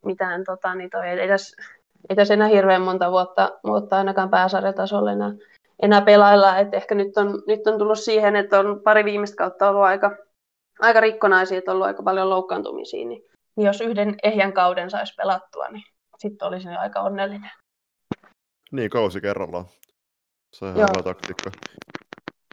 mitään 0.04 0.44
tota, 0.44 0.74
niin 0.74 0.90
toi, 0.90 1.08
ei, 1.08 1.28
tässä, 1.28 1.62
ei 2.08 2.16
tässä 2.16 2.34
enää 2.34 2.48
hirveän 2.48 2.82
monta 2.82 3.10
vuotta, 3.10 3.50
vuotta 3.64 3.96
ainakaan 3.96 4.30
pääsarjatasolla 4.30 5.12
enää, 5.12 5.32
enää 5.82 6.00
pelailla. 6.00 6.58
Et 6.58 6.74
ehkä 6.74 6.94
nyt 6.94 7.16
on, 7.16 7.42
nyt 7.46 7.66
on 7.66 7.78
tullut 7.78 7.98
siihen, 7.98 8.36
että 8.36 8.58
on 8.58 8.80
pari 8.84 9.04
viimeistä 9.04 9.36
kautta 9.36 9.68
ollut 9.68 9.82
aika, 9.82 10.16
aika 10.80 11.00
rikkonaisia, 11.00 11.58
että 11.58 11.70
on 11.70 11.74
ollut 11.74 11.86
aika 11.86 12.02
paljon 12.02 12.30
loukkaantumisia. 12.30 13.06
Niin, 13.06 13.22
niin 13.56 13.66
jos 13.66 13.80
yhden 13.80 14.16
ehjän 14.22 14.52
kauden 14.52 14.90
saisi 14.90 15.14
pelattua, 15.16 15.68
niin 15.68 15.84
sitten 16.18 16.48
olisin 16.48 16.72
jo 16.72 16.78
aika 16.78 17.00
onnellinen. 17.00 17.50
Niin, 18.72 18.90
kausi 18.90 19.20
kerrallaan. 19.20 19.64
Se 20.52 20.64
on 20.64 20.74
hyvä 20.74 21.02
taktiikka. 21.04 21.50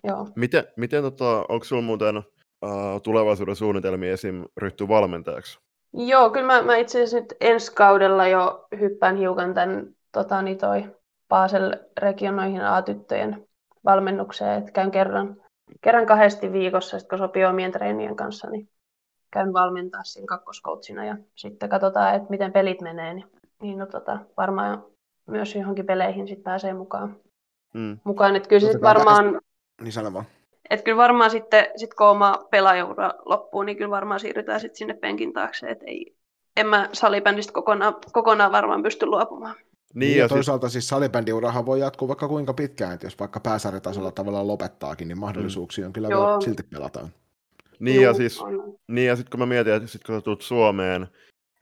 Joo. 0.03 0.27
Miten, 0.35 0.63
miten 0.75 1.03
tota, 1.03 1.45
onko 1.49 1.65
sulla 1.65 1.81
muuten 1.81 2.17
uh, 2.17 3.01
tulevaisuuden 3.03 3.55
suunnitelmia 3.55 4.13
esim. 4.13 4.45
ryhtyä 4.57 4.87
valmentajaksi? 4.87 5.59
Joo, 5.93 6.29
kyllä 6.29 6.45
mä, 6.45 6.61
mä 6.61 6.75
itse 6.75 6.97
asiassa 6.97 7.19
nyt 7.19 7.33
ensi 7.41 7.73
kaudella 7.75 8.27
jo 8.27 8.67
hyppään 8.79 9.15
hiukan 9.15 9.53
tämän 9.53 9.95
tota, 10.11 10.41
niin 10.41 10.57
toi 10.57 10.83
Basel-regionoihin 11.29 12.61
A-tyttöjen 12.61 13.47
valmennukseen, 13.85 14.59
että 14.59 14.71
käyn 14.71 14.91
kerran, 14.91 15.41
kerran 15.81 16.05
kahdesti 16.05 16.51
viikossa, 16.51 16.99
sit 16.99 17.09
kun 17.09 17.17
sopii 17.17 17.45
omien 17.45 17.71
treenien 17.71 18.15
kanssa, 18.15 18.49
niin 18.49 18.69
käyn 19.31 19.53
valmentaa 19.53 20.03
siinä 20.03 20.25
kakkoskoutsina 20.25 21.05
ja 21.05 21.17
sitten 21.35 21.69
katsotaan, 21.69 22.15
että 22.15 22.29
miten 22.29 22.51
pelit 22.53 22.81
menee, 22.81 23.13
niin, 23.13 23.25
niin 23.61 23.77
no, 23.77 23.85
tota, 23.85 24.19
varmaan 24.37 24.83
myös 25.27 25.55
johonkin 25.55 25.85
peleihin 25.85 26.27
sit 26.27 26.43
pääsee 26.43 26.73
mukaan. 26.73 27.15
Mm. 27.73 27.97
mukaan. 28.03 28.35
Että 28.35 28.49
kyllä 28.49 28.59
se 28.59 28.65
sit 28.65 28.75
Otetaan 28.75 28.95
varmaan, 28.95 29.41
Niin 29.81 29.91
sano 29.91 30.13
vaan. 30.13 30.25
että 30.69 30.83
kyllä 30.83 30.97
varmaan 30.97 31.29
sitten, 31.31 31.65
sit 31.75 31.93
kun 31.93 32.07
oma 32.07 32.45
pelaajaura 32.51 33.13
loppuu, 33.25 33.63
niin 33.63 33.77
kyllä 33.77 33.91
varmaan 33.91 34.19
siirrytään 34.19 34.59
sitten 34.59 34.77
sinne 34.77 34.93
penkin 34.93 35.33
taakse, 35.33 35.69
että 35.69 35.85
ei, 35.87 36.15
en 36.57 36.67
mä 36.67 36.89
salibändistä 36.93 37.53
kokonaan, 37.53 37.95
kokonaan 38.11 38.51
varmaan 38.51 38.83
pysty 38.83 39.05
luopumaan. 39.05 39.55
Niin, 39.93 39.99
Niin, 39.99 40.17
ja 40.17 40.23
ja 40.23 40.27
sit, 40.27 40.35
toisaalta 40.35 40.69
siis 40.69 40.87
salibändiurahan 40.87 41.65
voi 41.65 41.79
jatkuu 41.79 42.07
vaikka 42.07 42.27
kuinka 42.27 42.53
pitkään, 42.53 42.93
että 42.93 43.05
jos 43.05 43.19
vaikka 43.19 43.39
pääsarjatasolla 43.39 44.11
tavallaan 44.11 44.47
lopettaakin, 44.47 45.07
niin 45.07 45.19
mahdollisuuksia 45.19 45.85
on 45.85 45.93
kyllä 45.93 46.07
Joo. 46.07 46.27
voi 46.33 46.41
silti 46.41 46.63
pelata. 46.63 47.09
niin, 47.79 48.01
ja 48.01 48.07
Juu, 48.09 48.17
siis, 48.17 48.41
on. 48.41 48.75
niin, 48.87 49.07
ja 49.07 49.15
sit 49.15 49.29
kun 49.29 49.39
mä 49.39 49.45
mietin, 49.45 49.73
että 49.73 49.87
sit 49.87 50.03
kun 50.03 50.15
sä 50.15 50.21
tulet 50.21 50.41
Suomeen, 50.41 51.07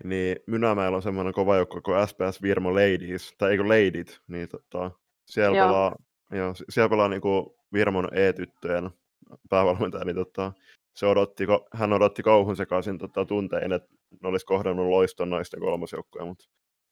niin 0.04 0.36
Mynämäellä 0.48 0.96
on 0.96 1.02
semmoinen 1.04 1.34
kova 1.34 1.56
joukko 1.56 1.82
kuin 1.82 2.08
SPS 2.08 2.42
Virmo 2.42 2.74
Ladies, 2.74 3.34
tai 3.38 3.52
eikö 3.52 3.64
Ladit, 3.64 4.20
niin 4.28 4.50
tota, 4.50 4.92
siellä 5.26 5.58
Joo. 5.58 5.68
pelaa, 5.68 5.96
joo, 6.32 6.54
s- 6.54 6.64
siellä 6.70 6.90
pelaa 6.90 7.08
niinku 7.08 7.56
Virmon 7.74 8.10
E-tyttöjen 8.18 8.90
päävalmentaja, 9.50 10.06
niin 10.06 10.16
tota, 10.16 10.54
se 10.96 11.06
odotti, 11.06 11.46
hän 11.74 11.94
odotti 11.94 12.24
kauhun 12.24 12.56
sekaisin 12.56 12.98
tota, 12.98 13.26
tuntein, 13.26 13.72
että 13.72 13.90
ne 14.24 14.30
olisi 14.30 14.46
kohdannut 14.46 14.88
loiston 14.88 15.30
naisten 15.30 15.60
kolmosjoukkoja, 15.60 16.26
mutta 16.26 16.46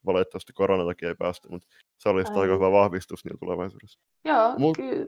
valitettavasti 0.05 0.53
koronan 0.53 0.87
takia 0.87 1.09
ei 1.09 1.15
päästy, 1.15 1.49
mutta 1.49 1.67
se 1.97 2.09
olisi 2.09 2.31
Ai. 2.31 2.39
aika 2.39 2.53
hyvä 2.53 2.71
vahvistus 2.71 3.25
niillä 3.25 3.37
tulevaisuudessa. 3.39 3.99
Joo, 4.25 4.53
Mut- 4.53 4.75
kyllä. 4.75 5.05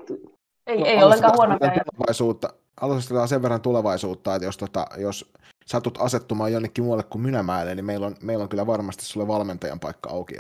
Ei, 0.68 0.80
No, 0.80 0.86
ei 0.86 1.04
ollenkaan 1.04 1.34
huono 1.38 1.58
tulevaisuutta, 1.60 2.54
alustetaan 2.82 3.28
sen 3.28 3.42
verran 3.42 3.62
tulevaisuutta, 3.62 4.36
että 4.36 4.46
jos, 4.46 4.58
tota, 4.58 4.86
jos 4.98 5.34
satut 5.66 5.98
asettumaan 6.02 6.54
jonnekin 6.54 6.84
muualle 6.84 7.04
kuin 7.04 7.22
Mynämäelle, 7.22 7.76
niin 7.76 7.86
meillä 7.86 8.08
on, 8.08 8.16
meillä 8.22 8.44
on 8.44 8.50
kyllä 8.50 8.68
varmasti 8.68 9.06
sulle 9.06 9.28
valmentajan 9.28 9.80
paikka 9.80 10.10
auki. 10.10 10.36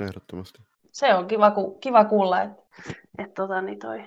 Ehdottomasti. 0.00 0.62
Se 0.92 1.14
on 1.14 1.26
kiva, 1.26 1.50
ku, 1.50 1.78
kiva 1.80 2.04
kuulla, 2.04 2.42
että 2.42 2.62
et, 3.18 3.34
tota, 3.34 3.62
niin 3.62 3.78
toi 3.78 4.04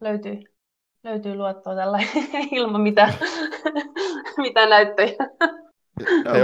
löytyy, 0.00 0.42
löytyy 1.04 1.34
luottoa 1.34 1.74
tällä 1.74 1.98
ilman 2.50 2.80
mitään, 2.80 3.14
mitään 4.36 4.70
näyttöjä. 4.70 5.14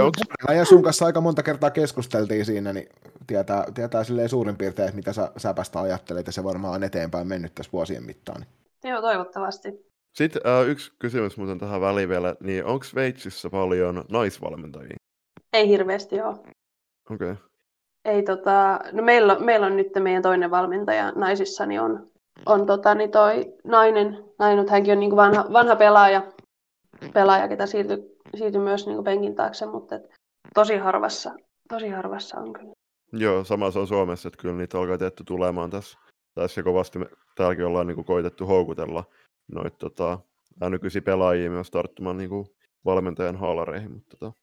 Onks, 0.03 0.19
Ja 0.55 0.65
sun 0.65 0.83
kanssa 0.83 1.05
aika 1.05 1.21
monta 1.21 1.43
kertaa 1.43 1.71
keskusteltiin 1.71 2.45
siinä, 2.45 2.73
niin 2.73 2.89
tietää, 3.27 3.65
tietää 3.73 4.03
silleen 4.03 4.29
suurin 4.29 4.57
piirtein, 4.57 4.87
että 4.87 4.95
mitä 4.95 5.13
sä 5.13 5.31
säpästä 5.37 5.79
ajattelet, 5.81 6.27
ja 6.27 6.31
se 6.31 6.43
varmaan 6.43 6.73
on 6.73 6.83
eteenpäin 6.83 7.27
mennyt 7.27 7.55
tässä 7.55 7.71
vuosien 7.71 8.03
mittaan. 8.03 8.45
Joo, 8.83 9.01
toivottavasti. 9.01 9.89
Sitten 10.13 10.41
äh, 10.45 10.69
yksi 10.69 10.91
kysymys 10.99 11.37
muuten 11.37 11.59
tähän 11.59 11.81
väliin 11.81 12.09
vielä, 12.09 12.35
niin 12.39 12.65
onko 12.65 12.83
Sveitsissä 12.83 13.49
paljon 13.49 14.03
naisvalmentajia? 14.11 14.95
Ei 15.53 15.67
hirveästi 15.67 16.15
joo. 16.15 16.31
Okei. 17.11 17.31
Okay. 17.31 17.35
Ei 18.05 18.23
tota, 18.23 18.79
no 18.91 19.03
meillä, 19.03 19.39
meillä 19.39 19.65
on 19.65 19.77
nyt 19.77 19.87
meidän 19.99 20.21
toinen 20.21 20.51
valmentaja 20.51 21.11
naisissani 21.11 21.79
on, 21.79 22.07
on 22.45 22.65
tota, 22.65 22.95
niin 22.95 23.11
toi 23.11 23.53
nainen, 23.63 24.23
nainen 24.39 24.69
hänkin 24.69 24.93
on 24.93 24.99
niin 24.99 25.09
kuin 25.09 25.17
vanha, 25.17 25.45
vanha 25.53 25.75
pelaaja, 25.75 26.23
pelaaja, 27.13 27.47
ketä 27.47 27.65
siirtyi, 27.65 28.17
siirtyi 28.37 28.61
myös 28.61 28.85
niin 28.85 28.95
kuin 28.95 29.05
penkin 29.05 29.35
taakse, 29.35 29.65
mutta 29.65 29.95
et, 29.95 30.09
tosi 30.53 30.77
harvassa, 30.77 31.31
tosi 31.69 31.89
harvassa 31.89 32.39
on 32.39 32.53
kyllä. 32.53 32.73
Joo, 33.13 33.43
sama 33.43 33.71
se 33.71 33.79
on 33.79 33.87
Suomessa, 33.87 34.27
että 34.27 34.41
kyllä 34.41 34.55
niitä 34.55 34.79
alkaa 34.79 34.97
tietty 34.97 35.23
tulemaan 35.23 35.69
tässä. 35.69 35.99
Tässä 36.35 36.63
kovasti 36.63 36.99
me 36.99 37.05
täälläkin 37.35 37.65
ollaan 37.65 37.87
niin 37.87 37.95
kuin 37.95 38.05
koitettu 38.05 38.45
houkutella 38.45 39.03
noita 39.51 39.77
tota, 39.77 40.19
nykyisiä 40.69 41.01
pelaajia 41.01 41.49
myös 41.49 41.71
tarttumaan 41.71 42.17
niin 42.17 42.29
kuin 42.29 42.45
valmentajan 42.85 43.35
haalareihin, 43.35 43.91
mutta 43.91 44.17
tota, 44.17 44.39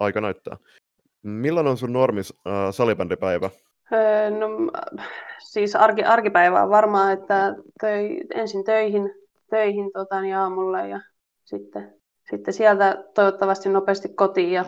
aika 0.00 0.20
näyttää. 0.20 0.56
Millainen 1.22 1.70
on 1.70 1.76
sun 1.76 1.92
normis 1.92 2.34
äh, 2.46 2.52
salibändipäivä? 2.70 3.50
Öö, 3.92 4.30
no, 4.30 4.48
siis 5.38 5.76
arki, 5.76 6.02
arkipäivä 6.04 6.62
on 6.62 6.70
varmaan, 6.70 7.12
että 7.12 7.54
töi, 7.80 8.20
ensin 8.34 8.64
töihin, 8.64 9.14
töihin 9.50 9.90
tota, 9.92 10.20
niin 10.20 10.36
aamulla 10.36 10.80
ja 10.80 11.00
sitten, 11.44 11.99
sitten 12.30 12.54
sieltä 12.54 13.04
toivottavasti 13.14 13.68
nopeasti 13.68 14.08
kotiin 14.08 14.52
ja 14.52 14.64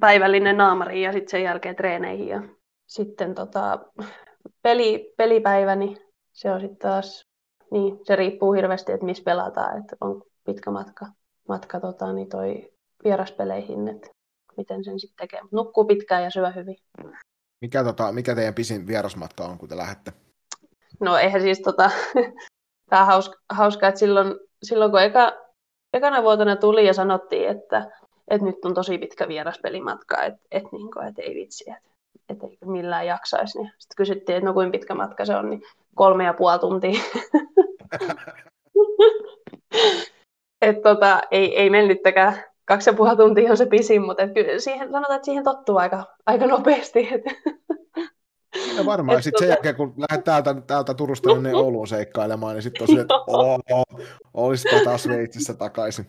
päivällinen 0.00 0.56
naamari 0.56 1.02
ja 1.02 1.12
sitten 1.12 1.30
sen 1.30 1.42
jälkeen 1.42 1.76
treeneihin. 1.76 2.28
Ja 2.28 2.42
sitten 2.86 3.34
tota, 3.34 3.78
peli, 4.62 5.14
pelipäiväni, 5.16 5.86
niin 5.86 5.98
se 6.32 6.50
on 6.50 6.60
sitten 6.60 6.78
taas, 6.78 7.26
niin 7.70 7.98
se 8.02 8.16
riippuu 8.16 8.52
hirveästi, 8.52 8.92
että 8.92 9.06
missä 9.06 9.24
pelataan, 9.24 9.78
että 9.78 9.96
on 10.00 10.22
pitkä 10.44 10.70
matka, 10.70 11.06
matka 11.48 11.80
tota, 11.80 12.12
niin 12.12 12.28
toi 12.28 12.72
vieraspeleihin, 13.04 13.88
että 13.88 14.08
miten 14.56 14.84
sen 14.84 15.00
sitten 15.00 15.16
tekee. 15.28 15.40
Nukkuu 15.52 15.84
pitkään 15.84 16.22
ja 16.22 16.30
syö 16.30 16.50
hyvin. 16.50 16.76
Mikä, 17.60 17.84
tota, 17.84 18.12
mikä 18.12 18.34
teidän 18.34 18.54
pisin 18.54 18.86
vierasmatka 18.86 19.44
on, 19.44 19.58
kun 19.58 19.68
te 19.68 19.76
lähdette? 19.76 20.12
No 21.00 21.16
eihän 21.16 21.42
siis 21.42 21.60
tota, 21.60 21.90
tämä 22.90 23.04
hauska, 23.04 23.36
hauska, 23.50 23.88
että 23.88 23.98
silloin, 23.98 24.34
silloin 24.62 24.90
kun 24.90 25.02
eka, 25.02 25.47
ekana 25.92 26.22
vuotena 26.22 26.56
tuli 26.56 26.86
ja 26.86 26.94
sanottiin, 26.94 27.48
että, 27.48 27.90
että 28.28 28.46
nyt 28.46 28.64
on 28.64 28.74
tosi 28.74 28.98
pitkä 28.98 29.28
vieraspelimatka, 29.28 30.22
että, 30.22 30.40
että, 30.50 30.68
niin 30.72 30.90
kuin, 30.92 31.06
että 31.06 31.22
ei 31.22 31.34
vitsi, 31.34 31.70
että, 31.70 31.90
että 32.28 32.46
ei 32.46 32.58
millään 32.64 33.06
jaksaisi. 33.06 33.58
Niin 33.58 33.72
sitten 33.78 33.96
kysyttiin, 33.96 34.36
että 34.36 34.46
no 34.46 34.54
kuinka 34.54 34.72
pitkä 34.72 34.94
matka 34.94 35.24
se 35.24 35.36
on, 35.36 35.50
niin 35.50 35.62
kolme 35.94 36.24
ja 36.24 36.34
puoli 36.34 36.58
tuntia. 36.58 37.00
että 40.62 40.82
tota, 40.82 41.20
ei, 41.30 41.56
ei 41.56 41.70
mennyttäkään 41.70 42.44
kaksi 42.64 42.90
ja 42.90 42.94
puoli 42.94 43.16
tuntia 43.16 43.50
on 43.50 43.56
se 43.56 43.66
pisin, 43.66 44.02
mutta 44.02 44.22
et 44.22 44.34
kyllä 44.34 44.58
siihen, 44.58 44.90
sanotaan, 44.90 45.16
että 45.16 45.26
siihen 45.26 45.44
tottuu 45.44 45.76
aika, 45.76 46.04
aika 46.26 46.46
nopeasti. 46.46 47.08
No 48.76 48.86
varmaan. 48.86 49.22
Sitten 49.22 49.38
sen 49.38 49.48
tota- 49.48 49.50
jälkeen, 49.52 49.76
kun 49.76 49.94
lähdet 49.96 50.24
täältä, 50.24 50.54
täältä 50.66 50.94
Turusta 50.94 51.34
niin 51.34 51.54
Ouluun 51.64 51.88
seikkailemaan, 51.88 52.54
niin 52.54 52.62
sitten 52.62 52.82
on 52.82 52.96
se, 52.96 53.00
että 53.00 53.14
olisi 54.34 54.68
taas 54.84 55.02
Sveitsissä 55.02 55.54
takaisin. 55.54 56.06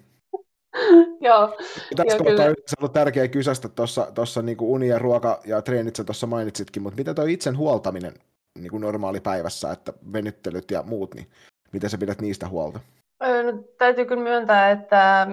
Joo. 1.21 1.57
Tässä 1.95 2.17
kohtaa 2.17 2.45
on 2.45 2.55
ollut 2.79 2.93
tärkeä 2.93 3.27
kysästä 3.27 3.69
tuossa 4.15 4.41
niin 4.41 4.57
uni 4.59 4.87
ja 4.87 4.99
ruoka 4.99 5.41
ja 5.45 5.61
treenit 5.61 5.95
sä 5.95 6.03
tuossa 6.03 6.27
mainitsitkin, 6.27 6.83
mutta 6.83 6.97
miten 6.97 7.15
tuo 7.15 7.25
itsen 7.25 7.57
huoltaminen 7.57 8.13
niin 8.59 8.71
kuin 8.71 8.81
normaali 8.81 9.19
päivässä, 9.19 9.71
että 9.71 9.93
venyttelyt 10.13 10.71
ja 10.71 10.83
muut, 10.83 11.15
niin 11.15 11.27
miten 11.73 11.89
sä 11.89 11.97
pidät 11.97 12.21
niistä 12.21 12.47
huolta? 12.47 12.79
No, 13.19 13.63
täytyy 13.77 14.05
kyllä 14.05 14.23
myöntää, 14.23 14.71
että 14.71 15.27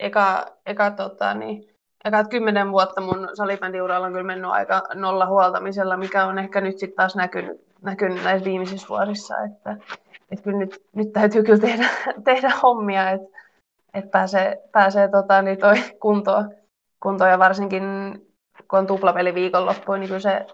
eka, 0.00 0.56
eka, 0.66 0.90
tota, 0.90 1.34
niin, 1.34 1.75
eka 2.06 2.24
kymmenen 2.24 2.72
vuotta 2.72 3.00
mun 3.00 3.28
salibändiuralla 3.34 4.06
on 4.06 4.12
kyllä 4.12 4.26
mennyt 4.26 4.50
aika 4.50 4.82
nolla 4.94 5.26
huoltamisella, 5.26 5.96
mikä 5.96 6.26
on 6.26 6.38
ehkä 6.38 6.60
nyt 6.60 6.78
sitten 6.78 6.96
taas 6.96 7.16
näkynyt, 7.16 7.60
näkynyt 7.82 8.24
näissä 8.24 8.44
viimeisissä 8.44 8.88
vuosissa, 8.88 9.34
että, 9.38 9.76
että 10.30 10.44
kyllä 10.44 10.58
nyt, 10.58 10.82
nyt 10.94 11.12
täytyy 11.12 11.42
kyllä 11.42 11.58
tehdä, 11.58 11.88
tehdä 12.24 12.52
hommia, 12.62 13.10
että, 13.10 13.38
että 13.94 14.10
pääsee, 14.10 14.62
pääsee 14.72 15.08
tota, 15.08 15.42
niin 15.42 15.58
toi 15.58 15.76
kuntoon, 16.00 16.54
kuntoon, 17.02 17.30
ja 17.30 17.38
varsinkin 17.38 17.82
kun 18.70 18.78
on 18.78 18.86
tuplapeli 18.86 19.34
viikonloppuun, 19.34 20.00
niin 20.00 20.08
kyllä 20.08 20.20
se 20.20 20.46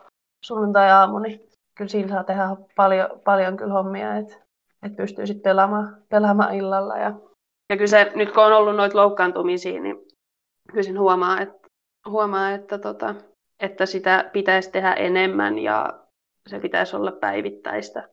sunnuntai-aamu, 0.45 1.19
niin 1.19 1.41
kyllä 1.75 1.89
siinä 1.89 2.09
saa 2.09 2.25
tehdä 2.25 2.43
paljon, 2.77 3.09
paljon 3.25 3.57
kyllä 3.57 3.73
hommia, 3.73 4.17
että, 4.17 4.35
että 4.83 4.97
pystyy 4.97 5.27
sitten 5.27 5.51
pelaamaan, 5.51 5.97
pelaamaan 6.09 6.55
illalla 6.55 6.99
ja 6.99 7.13
ja 7.71 7.77
kyllä 7.77 7.87
se, 7.87 8.13
nyt 8.15 8.33
kun 8.33 8.45
on 8.45 8.53
ollut 8.53 8.77
noita 8.77 8.99
loukkaantumisia, 8.99 9.81
niin 9.81 10.12
kyllä 10.71 10.83
sen 10.83 10.99
huomaa, 10.99 11.41
että, 11.41 11.69
huomaa, 12.09 12.51
että, 12.51 12.79
tota, 12.79 13.15
että 13.61 13.87
sitä 13.87 14.31
pitäisi 14.33 14.71
tehdä 14.71 14.95
enemmän 14.95 15.59
ja 15.59 16.03
se 16.47 16.59
pitäisi 16.61 16.97
olla 16.97 17.13
päivittäistä. 17.13 18.09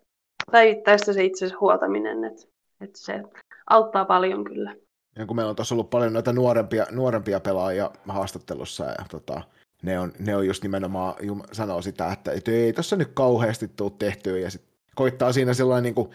Päivittäistä 0.52 1.14
se 1.14 1.24
itse 1.24 1.50
huoltaminen, 1.60 2.24
että, 2.24 2.42
että 2.82 3.00
se 3.00 3.24
auttaa 3.70 4.06
paljon 4.06 4.44
kyllä. 4.44 4.76
Ja 5.16 5.26
kun 5.26 5.36
meillä 5.36 5.50
on 5.50 5.56
tuossa 5.56 5.76
ollut 5.76 5.90
paljon 5.90 6.14
noita 6.14 6.34
nuorempia, 6.34 6.86
nuorempia 6.92 7.40
pelaajia 7.40 7.92
haastattelussa 8.08 8.86
ja 8.86 9.06
tota, 9.12 9.42
ne, 9.84 10.00
on, 10.00 10.12
ne 10.20 10.36
on 10.36 10.48
just 10.48 10.64
nimenomaan 10.64 11.14
sanoo 11.52 11.82
sitä, 11.82 12.12
että, 12.12 12.32
että 12.32 12.52
ei 12.52 12.74
tuossa 12.74 12.96
nyt 12.96 13.12
kauheasti 13.14 13.68
tule 13.68 13.92
tehtyä 14.00 14.38
ja 14.38 14.52
sit 14.52 14.62
koittaa 14.96 15.32
siinä 15.32 15.54
sellainen 15.54 15.84
niin 15.84 15.96
kuin 15.96 16.10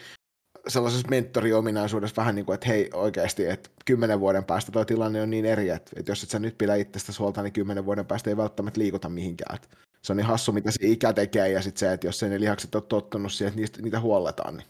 sellaisessa 0.69 1.09
mentoriominaisuudessa 1.09 2.17
vähän 2.17 2.35
niin 2.35 2.47
kuin, 2.47 2.55
että 2.55 2.69
hei 2.69 2.91
oikeasti, 2.95 3.47
että 3.47 3.71
kymmenen 3.85 4.21
vuoden 4.21 4.45
päästä 4.45 4.73
tuo 4.73 4.85
tilanne 4.85 5.23
on 5.23 5.31
niin 5.31 5.45
eri, 5.45 5.69
että, 5.69 5.91
että 5.97 6.13
jos 6.13 6.23
et 6.23 6.29
sä 6.29 6.39
nyt 6.39 6.59
pidä 6.59 6.75
itsestä 6.75 7.13
huolta, 7.19 7.43
niin 7.43 7.53
kymmenen 7.53 7.87
vuoden 7.87 8.07
päästä 8.07 8.31
ei 8.31 8.37
välttämättä 8.37 8.81
liikuta 8.81 9.09
mihinkään. 9.09 9.57
Että 9.57 9.69
se 10.03 10.13
on 10.13 10.17
niin 10.17 10.27
hassu, 10.27 10.53
mitä 10.53 10.71
se 10.71 10.79
ikä 10.87 11.13
tekee, 11.13 11.49
ja 11.49 11.63
sitten 11.63 11.79
se, 11.79 11.93
että 11.93 12.07
jos 12.07 12.23
ei 12.23 12.29
ne 12.29 12.41
lihakset 12.41 12.75
ole 12.75 12.83
tottunut 12.89 13.33
siihen, 13.33 13.49
että 13.49 13.61
niistä, 13.61 13.83
niitä 13.83 14.01
huolletaan. 14.01 14.57
Niin. 14.57 14.67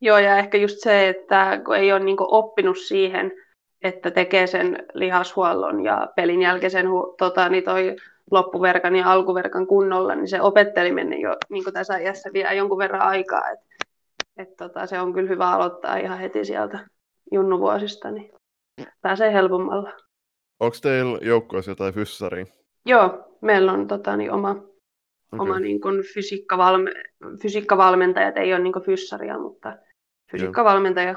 Joo, 0.00 0.18
ja 0.18 0.38
ehkä 0.38 0.58
just 0.58 0.76
se, 0.78 1.08
että 1.08 1.60
kun 1.64 1.76
ei 1.76 1.92
ole 1.92 2.04
niin 2.04 2.16
oppinut 2.20 2.78
siihen, 2.78 3.32
että 3.82 4.10
tekee 4.10 4.46
sen 4.46 4.86
lihashuollon 4.94 5.84
ja 5.84 6.08
pelin 6.16 6.42
jälkeisen 6.42 6.86
tota, 7.18 7.48
niin 7.48 7.64
toi 7.64 7.96
loppuverkan 8.30 8.96
ja 8.96 9.12
alkuverkan 9.12 9.66
kunnolla, 9.66 10.14
niin 10.14 10.28
se 10.28 10.40
opetteliminen 10.40 11.20
jo 11.20 11.36
niin 11.48 11.64
tässä 11.72 11.98
iässä 11.98 12.30
vie 12.32 12.54
jonkun 12.54 12.78
verran 12.78 13.02
aikaa. 13.02 13.50
Että 13.50 13.69
et 14.40 14.56
tota, 14.56 14.86
se 14.86 15.00
on 15.00 15.12
kyllä 15.12 15.28
hyvä 15.28 15.50
aloittaa 15.50 15.96
ihan 15.96 16.18
heti 16.18 16.44
sieltä 16.44 16.86
junnuvuosista, 17.32 18.10
niin 18.10 18.32
pääsee 19.02 19.32
helpommalla. 19.32 19.92
Onko 20.60 20.76
teillä 20.82 21.18
joukkueessa 21.22 21.70
jotain 21.70 21.94
fyssaria? 21.94 22.46
Joo, 22.86 23.36
meillä 23.40 23.72
on 23.72 23.88
tota, 23.88 24.16
niin 24.16 24.32
oma, 24.32 24.50
okay. 24.50 24.68
oma 25.38 25.60
niin 25.60 25.80
kuin 25.80 26.02
fysiikkavalme, 26.14 26.90
fysiikkavalmentajat, 27.42 28.36
ei 28.36 28.54
ole 28.54 28.62
niin 28.62 28.72
kuin 28.72 28.84
fyssaria, 28.84 29.38
mutta 29.38 29.76
fysiikkavalmentaja. 30.32 31.14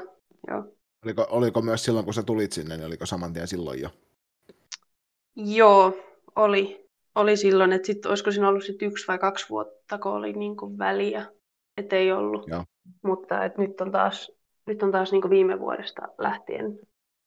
Joo. 0.48 0.74
Oliko, 1.04 1.26
oliko 1.30 1.62
myös 1.62 1.84
silloin, 1.84 2.04
kun 2.04 2.14
sä 2.14 2.22
tulit 2.22 2.52
sinne, 2.52 2.76
niin 2.76 2.86
oliko 2.86 3.06
saman 3.06 3.32
tien 3.32 3.48
silloin 3.48 3.80
jo? 3.80 3.88
Joo, 5.36 5.96
oli. 6.36 6.84
Oli 7.14 7.36
silloin, 7.36 7.72
että 7.72 7.86
sitten 7.86 8.08
olisiko 8.08 8.30
siinä 8.30 8.48
ollut 8.48 8.64
sit 8.64 8.82
yksi 8.82 9.06
vai 9.08 9.18
kaksi 9.18 9.48
vuotta, 9.48 9.98
kun 9.98 10.12
oli 10.12 10.32
niin 10.32 10.56
kuin 10.56 10.78
väliä, 10.78 11.26
että 11.76 11.96
ei 11.96 12.12
ollut. 12.12 12.48
Joo. 12.48 12.64
Mutta 13.02 13.44
et 13.44 13.58
nyt 13.58 13.80
on 13.80 13.90
taas, 13.90 14.32
nyt 14.66 14.82
on 14.82 14.92
taas 14.92 15.12
niin 15.12 15.30
viime 15.30 15.60
vuodesta 15.60 16.02
lähtien 16.18 16.78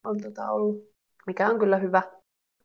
on 0.06 0.22
tota 0.22 0.52
ollut, 0.52 0.84
mikä 1.28 1.50
on 1.50 1.60
kyllä 1.60 1.78
hyvä, 1.78 2.02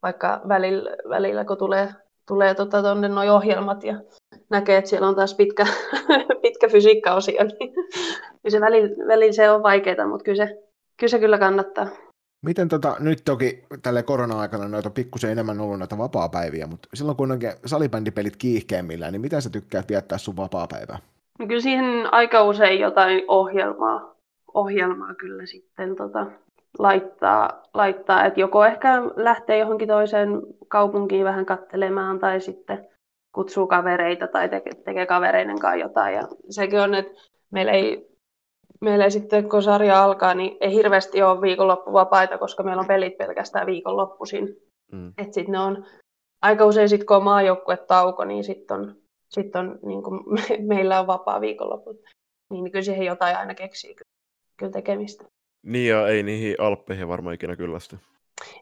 vaikka 0.03 0.41
välillä, 0.47 0.89
välillä 1.09 1.45
kun 1.45 1.57
tulee, 1.57 1.93
tulee 2.27 2.55
tota 2.55 2.81
tonne 2.81 3.07
noi 3.07 3.29
ohjelmat 3.29 3.83
ja 3.83 4.01
näkee, 4.49 4.77
että 4.77 4.89
siellä 4.89 5.07
on 5.07 5.15
taas 5.15 5.35
pitkä, 5.35 5.67
pitkä 6.41 6.67
fysiikkaosio, 6.67 7.43
niin, 7.43 7.73
niin 8.43 8.51
se 8.51 8.61
välillä, 8.61 9.07
välillä 9.07 9.33
se 9.33 9.49
on 9.49 9.63
vaikeaa, 9.63 10.07
mutta 10.07 10.23
kyllä 10.23 10.45
se, 10.45 10.63
kyllä 10.97 11.11
se 11.11 11.19
kyllä 11.19 11.37
kannattaa. 11.37 11.87
Miten 12.45 12.67
tota, 12.67 12.95
nyt 12.99 13.21
toki 13.25 13.63
tälle 13.83 14.03
korona-aikana 14.03 14.67
noita 14.67 14.89
pikkusen 14.89 15.31
enemmän 15.31 15.59
ollut 15.59 15.79
noita 15.79 15.97
vapaa-päiviä, 15.97 16.67
mutta 16.67 16.89
silloin 16.93 17.17
kun 17.17 17.31
on 17.31 17.39
salibändipelit 17.65 18.35
kiihkeimmillään, 18.35 19.13
niin 19.13 19.21
mitä 19.21 19.41
sä 19.41 19.49
tykkäät 19.49 19.89
viettää 19.89 20.17
sun 20.17 20.37
vapaa-päivää? 20.37 20.99
No 21.39 21.47
kyllä 21.47 21.61
siihen 21.61 22.13
aika 22.13 22.43
usein 22.43 22.79
jotain 22.79 23.23
ohjelmaa, 23.27 24.15
ohjelmaa 24.53 25.15
kyllä 25.15 25.45
sitten 25.45 25.95
tota, 25.95 26.25
laittaa, 26.79 27.63
laittaa. 27.73 28.25
että 28.25 28.39
joko 28.39 28.65
ehkä 28.65 29.01
lähtee 29.15 29.57
johonkin 29.57 29.87
toiseen 29.87 30.41
kaupunkiin 30.67 31.25
vähän 31.25 31.45
kattelemaan 31.45 32.19
tai 32.19 32.41
sitten 32.41 32.87
kutsuu 33.35 33.67
kavereita 33.67 34.27
tai 34.27 34.49
tekee, 34.49 34.73
tekee 34.73 35.05
kavereiden 35.05 35.59
kanssa 35.59 35.75
jotain. 35.75 36.15
Ja 36.15 36.27
sekin 36.49 36.79
on, 36.79 36.95
että 36.95 37.21
meillä 37.51 37.71
ei, 37.71 38.07
meillä 38.81 39.03
ei 39.03 39.11
sitten, 39.11 39.49
kun 39.49 39.63
sarja 39.63 40.03
alkaa, 40.03 40.33
niin 40.33 40.57
ei 40.61 40.73
hirveästi 40.73 41.21
ole 41.21 41.41
viikonloppuvapaita, 41.41 42.37
koska 42.37 42.63
meillä 42.63 42.79
on 42.79 42.87
pelit 42.87 43.17
pelkästään 43.17 43.67
viikonloppuisin. 43.67 44.57
Mm. 44.91 45.13
Että 45.17 45.33
sitten 45.33 45.51
ne 45.51 45.59
on 45.59 45.85
aika 46.41 46.65
usein, 46.65 46.89
sit, 46.89 47.03
kun 47.03 47.17
on 47.17 47.23
maajoukkuetauko, 47.23 48.25
niin 48.25 48.43
sitten 48.43 48.79
on 48.79 48.95
sitten 49.33 49.61
on, 49.61 49.79
niin 49.85 50.03
kuin, 50.03 50.21
me, 50.33 50.41
meillä 50.75 50.99
on 50.99 51.07
vapaa 51.07 51.41
viikonloput, 51.41 52.01
niin 52.51 52.71
kyllä 52.71 52.83
siihen 52.83 53.05
jotain 53.05 53.37
aina 53.37 53.55
keksii 53.55 53.95
kyllä 54.57 54.71
tekemistä. 54.71 55.25
Niin 55.65 55.89
ja 55.89 56.07
ei 56.07 56.23
niihin 56.23 56.55
Alppeihin 56.59 57.07
varmaan 57.07 57.35
ikinä 57.35 57.55
kyllästy. 57.55 57.97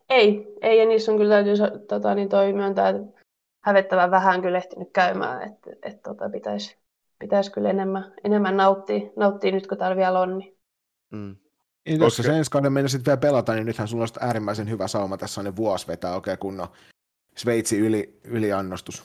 Ei, 0.10 0.56
ei 0.62 0.80
ja 0.80 0.86
niissä 0.86 1.12
on 1.12 1.18
kyllä 1.18 1.36
täytyy 1.36 1.56
tota, 1.88 2.16
niin 2.16 2.30
toi 2.30 2.54
myöntää, 2.54 2.90
että 2.90 3.22
hävettävän 3.64 4.12
vähän 4.12 4.42
kyllä 4.42 4.58
ehtinyt 4.58 4.90
käymään, 4.94 5.42
että 5.42 5.70
et, 5.84 6.02
tota, 6.02 6.30
pitäisi 6.30 6.82
pitäis 7.22 7.50
kyllä 7.50 7.70
enemmän, 7.70 8.14
enemmän 8.24 8.58
nauttia, 8.58 9.00
nauttia 9.16 9.52
nyt 9.52 9.68
kun 9.68 9.78
täällä 9.78 9.98
vielä 9.98 10.20
on. 10.20 10.38
Niin. 10.38 10.58
Mm. 11.12 11.36
Niin, 11.86 12.00
jos 12.00 12.20
okay. 12.20 12.32
se 12.32 12.38
ensi 12.38 12.52
kauden 12.52 12.74
mennä 12.74 12.88
sitten 12.88 13.12
vielä 13.12 13.18
pelata, 13.18 13.54
niin 13.54 13.66
nythän 13.66 13.88
sulla 13.88 14.04
on 14.04 14.28
äärimmäisen 14.28 14.70
hyvä 14.70 14.88
sauma 14.88 15.18
tässä 15.18 15.42
on 15.42 15.46
ne 15.46 15.56
vuosi 15.56 15.88
vetää 15.88 16.16
oikein 16.16 16.38
kunnon 16.38 16.68
Sveitsi 17.38 17.80
yli, 17.80 18.20
yliannostus. 18.24 19.04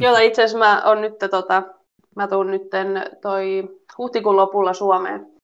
Joo, 0.00 0.16
itse 0.16 0.42
asiassa 0.42 0.58
mä 0.58 0.82
on 0.84 1.00
nyt, 1.00 1.18
tota, 1.30 1.62
mä 2.16 2.28
tuun 2.28 2.50
nyt 2.50 2.62
toi 3.22 3.68
huhtikuun 3.98 4.36
lopulla 4.36 4.72
Suomeen, 4.72 5.34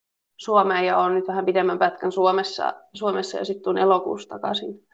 Suomeen 0.40 0.86
ja 0.86 0.98
on 0.98 1.14
nyt 1.14 1.28
vähän 1.28 1.44
pidemmän 1.44 1.78
pätkän 1.78 2.12
Suomessa, 2.12 2.74
Suomessa 2.94 3.38
ja 3.38 3.44
sitten 3.44 3.64
tuun 3.64 3.78
elokuussa 3.78 4.28
takaisin, 4.28 4.86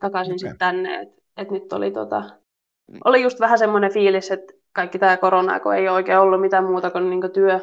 takaisin 0.00 0.32
okay. 0.32 0.38
sitten 0.38 0.58
tänne. 0.58 1.00
Et, 1.00 1.08
et 1.36 1.50
nyt 1.50 1.72
oli, 1.72 1.90
tota, 1.90 2.22
oli 3.04 3.22
just 3.22 3.40
vähän 3.40 3.58
semmoinen 3.58 3.92
fiilis, 3.92 4.30
että 4.30 4.52
kaikki 4.72 4.98
tämä 4.98 5.16
korona, 5.16 5.60
kun 5.60 5.74
ei 5.74 5.88
ole 5.88 5.96
oikein 5.96 6.18
ollut 6.18 6.40
mitään 6.40 6.64
muuta 6.64 6.90
kuin 6.90 7.10
niinku 7.10 7.28
työ, 7.28 7.60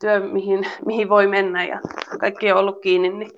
työ 0.00 0.20
mihin, 0.20 0.66
mihin 0.86 1.08
voi 1.08 1.26
mennä 1.26 1.64
ja 1.64 1.80
kaikki 2.20 2.52
on 2.52 2.58
ollut 2.58 2.80
kiinni, 2.80 3.08
niin, 3.08 3.30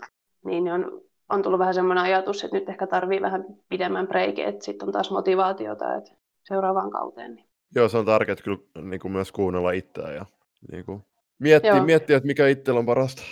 niin 0.44 0.72
on, 0.72 1.00
on 1.28 1.42
tullut 1.42 1.58
vähän 1.58 1.74
semmoinen 1.74 2.04
ajatus, 2.04 2.44
että 2.44 2.56
nyt 2.56 2.68
ehkä 2.68 2.86
tarvii 2.86 3.22
vähän 3.22 3.44
pidemmän 3.68 4.08
breikin, 4.08 4.44
että 4.44 4.64
sitten 4.64 4.88
on 4.88 4.92
taas 4.92 5.10
motivaatiota 5.10 5.94
että 5.94 6.12
seuraavaan 6.48 6.90
kauteen. 6.90 7.34
Niin. 7.34 7.46
Joo, 7.74 7.88
se 7.88 7.98
on 7.98 8.06
tärkeää 8.06 8.36
kyllä 8.36 8.58
niin 8.82 9.00
kuin 9.00 9.12
myös 9.12 9.32
kuunnella 9.32 9.70
itseään 9.70 10.14
ja 10.14 10.26
niin 10.72 10.84
kuin, 10.84 11.02
miettiä, 11.38 11.84
miettiä, 11.84 12.16
että 12.16 12.26
mikä 12.26 12.48
itsellä 12.48 12.80
on 12.80 12.86
parasta. 12.86 13.22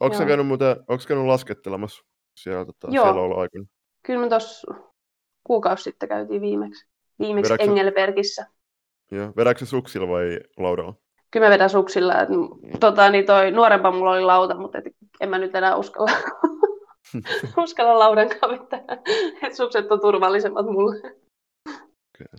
Onko 0.00 0.16
sä 0.16 0.24
käynyt, 0.24 0.46
muuten, 0.46 0.76
käynyt 1.08 1.26
laskettelemassa 1.26 2.04
siellä, 2.40 2.64
tota, 2.64 2.88
Joo. 2.90 3.04
siellä 3.04 3.20
olla 3.20 3.40
aikana? 3.40 3.64
Kyllä 4.06 4.20
me 4.20 4.28
tuossa 4.28 4.74
kuukausi 5.44 5.82
sitten 5.82 6.08
käytiin 6.08 6.40
viimeksi, 6.40 6.86
viimeksi 7.18 7.52
Vedätkö... 7.52 7.70
Engelbergissä. 7.70 8.46
Joo. 9.10 9.32
Vedätkö 9.36 9.64
se 9.64 9.68
suksilla 9.68 10.08
vai 10.08 10.40
laudalla? 10.56 10.94
Kyllä 11.30 11.46
mä 11.46 11.50
vedän 11.50 11.70
suksilla. 11.70 12.14
Et, 12.22 12.28
tota, 12.80 13.10
niin 13.10 13.26
toi 13.26 13.50
nuorempa 13.50 13.90
mulla 13.90 14.10
oli 14.10 14.22
lauta, 14.22 14.56
mutta 14.56 14.78
et, 14.78 14.84
en 15.20 15.28
mä 15.28 15.38
nyt 15.38 15.54
enää 15.54 15.76
uskalla, 15.76 16.10
uskalla 17.64 17.98
laudan 17.98 18.28
kavittaa. 18.40 18.80
Et 19.42 19.54
sukset 19.54 19.92
on 19.92 20.00
turvallisemmat 20.00 20.66
mulle. 20.66 20.96
Okay. 20.98 22.38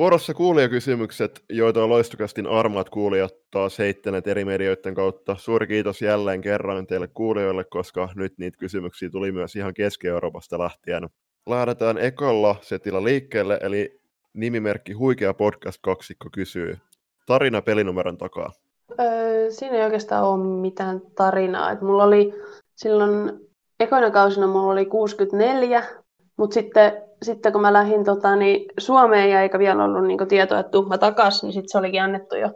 Vuorossa 0.00 0.34
kuulijakysymykset, 0.34 1.44
joita 1.48 1.82
on 1.82 1.88
loistokästin 1.88 2.46
armaat 2.46 2.90
kuulijat 2.90 3.34
taas 3.50 3.78
heittäneet 3.78 4.26
eri 4.26 4.44
medioiden 4.44 4.94
kautta. 4.94 5.36
Suuri 5.38 5.66
kiitos 5.66 6.02
jälleen 6.02 6.40
kerran 6.40 6.86
teille 6.86 7.08
kuulijoille, 7.08 7.64
koska 7.64 8.08
nyt 8.14 8.38
niitä 8.38 8.58
kysymyksiä 8.58 9.10
tuli 9.10 9.32
myös 9.32 9.56
ihan 9.56 9.74
Keski-Euroopasta 9.74 10.58
lähtien. 10.58 11.08
Lähdetään 11.48 11.98
ekalla 11.98 12.56
setillä 12.60 13.04
liikkeelle, 13.04 13.58
eli 13.62 14.00
nimimerkki 14.34 14.92
Huikea 14.92 15.34
podcast 15.34 15.78
kaksikko 15.82 16.28
kysyy. 16.32 16.78
Tarina 17.26 17.62
pelinumeron 17.62 18.18
takaa. 18.18 18.52
Öö, 19.00 19.50
siinä 19.50 19.76
ei 19.76 19.84
oikeastaan 19.84 20.24
ole 20.24 20.60
mitään 20.60 21.00
tarinaa. 21.16 21.70
Et 21.70 21.80
mulla 21.80 22.04
oli 22.04 22.34
silloin 22.74 23.32
ekoina 23.80 24.10
kausina 24.10 24.46
mulla 24.46 24.72
oli 24.72 24.86
64, 24.86 25.84
mutta 26.36 26.54
sitten 26.54 27.09
sitten 27.22 27.52
kun 27.52 27.60
mä 27.60 27.72
lähdin 27.72 28.04
tota, 28.04 28.36
niin 28.36 28.72
Suomeen 28.78 29.30
ja 29.30 29.42
eikä 29.42 29.58
vielä 29.58 29.84
ollut 29.84 30.06
niin 30.06 30.28
tietoa, 30.28 30.58
että 30.58 30.70
tuu 30.70 30.86
mä 30.86 30.98
takas, 30.98 31.42
niin 31.42 31.52
sitten 31.52 31.68
se 31.68 31.78
olikin 31.78 32.02
annettu 32.02 32.36
jo 32.36 32.50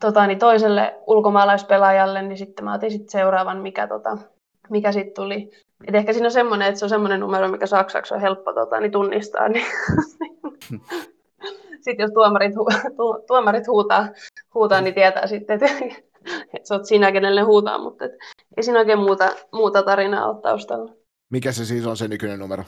tota, 0.00 0.26
niin 0.26 0.38
toiselle 0.38 0.94
ulkomaalaispelaajalle, 1.06 2.22
niin 2.22 2.38
sitten 2.38 2.64
mä 2.64 2.74
otin 2.74 2.90
sitten 2.90 3.10
seuraavan, 3.10 3.60
mikä, 3.60 3.86
tota, 3.86 4.18
mikä 4.70 4.92
sitten 4.92 5.14
tuli. 5.14 5.50
Et 5.88 5.94
ehkä 5.94 6.12
siinä 6.12 6.26
on 6.26 6.32
semmoinen, 6.32 6.68
että 6.68 6.78
se 6.78 6.84
on 6.84 6.88
semmoinen 6.88 7.20
numero, 7.20 7.48
mikä 7.48 7.66
saksaksi 7.66 8.14
on 8.14 8.20
helppo 8.20 8.52
tota, 8.52 8.80
niin 8.80 8.92
tunnistaa. 8.92 9.48
Niin 9.48 9.66
sitten 11.84 12.04
jos 12.04 12.10
tuomarit, 12.14 12.54
hu- 12.54 12.94
tu- 12.96 13.24
tuomarit 13.26 13.66
huutaa, 13.66 14.08
huutaa, 14.54 14.80
niin 14.80 14.94
tietää 14.94 15.26
sitten, 15.26 15.54
että, 15.54 15.66
että 16.54 16.68
sä 16.68 16.74
oot 16.74 16.84
sinä, 16.84 17.12
kenelle 17.12 17.42
huutaa, 17.42 17.78
mutta 17.78 18.04
et, 18.04 18.12
ei 18.56 18.62
siinä 18.62 18.78
oikein 18.78 18.98
muuta, 18.98 19.32
muuta 19.52 19.82
tarinaa 19.82 20.28
ole 20.28 20.40
taustalla. 20.42 20.92
Mikä 21.30 21.52
se 21.52 21.64
siis 21.64 21.86
on 21.86 21.96
se 21.96 22.08
nykyinen 22.08 22.38
numero? 22.38 22.64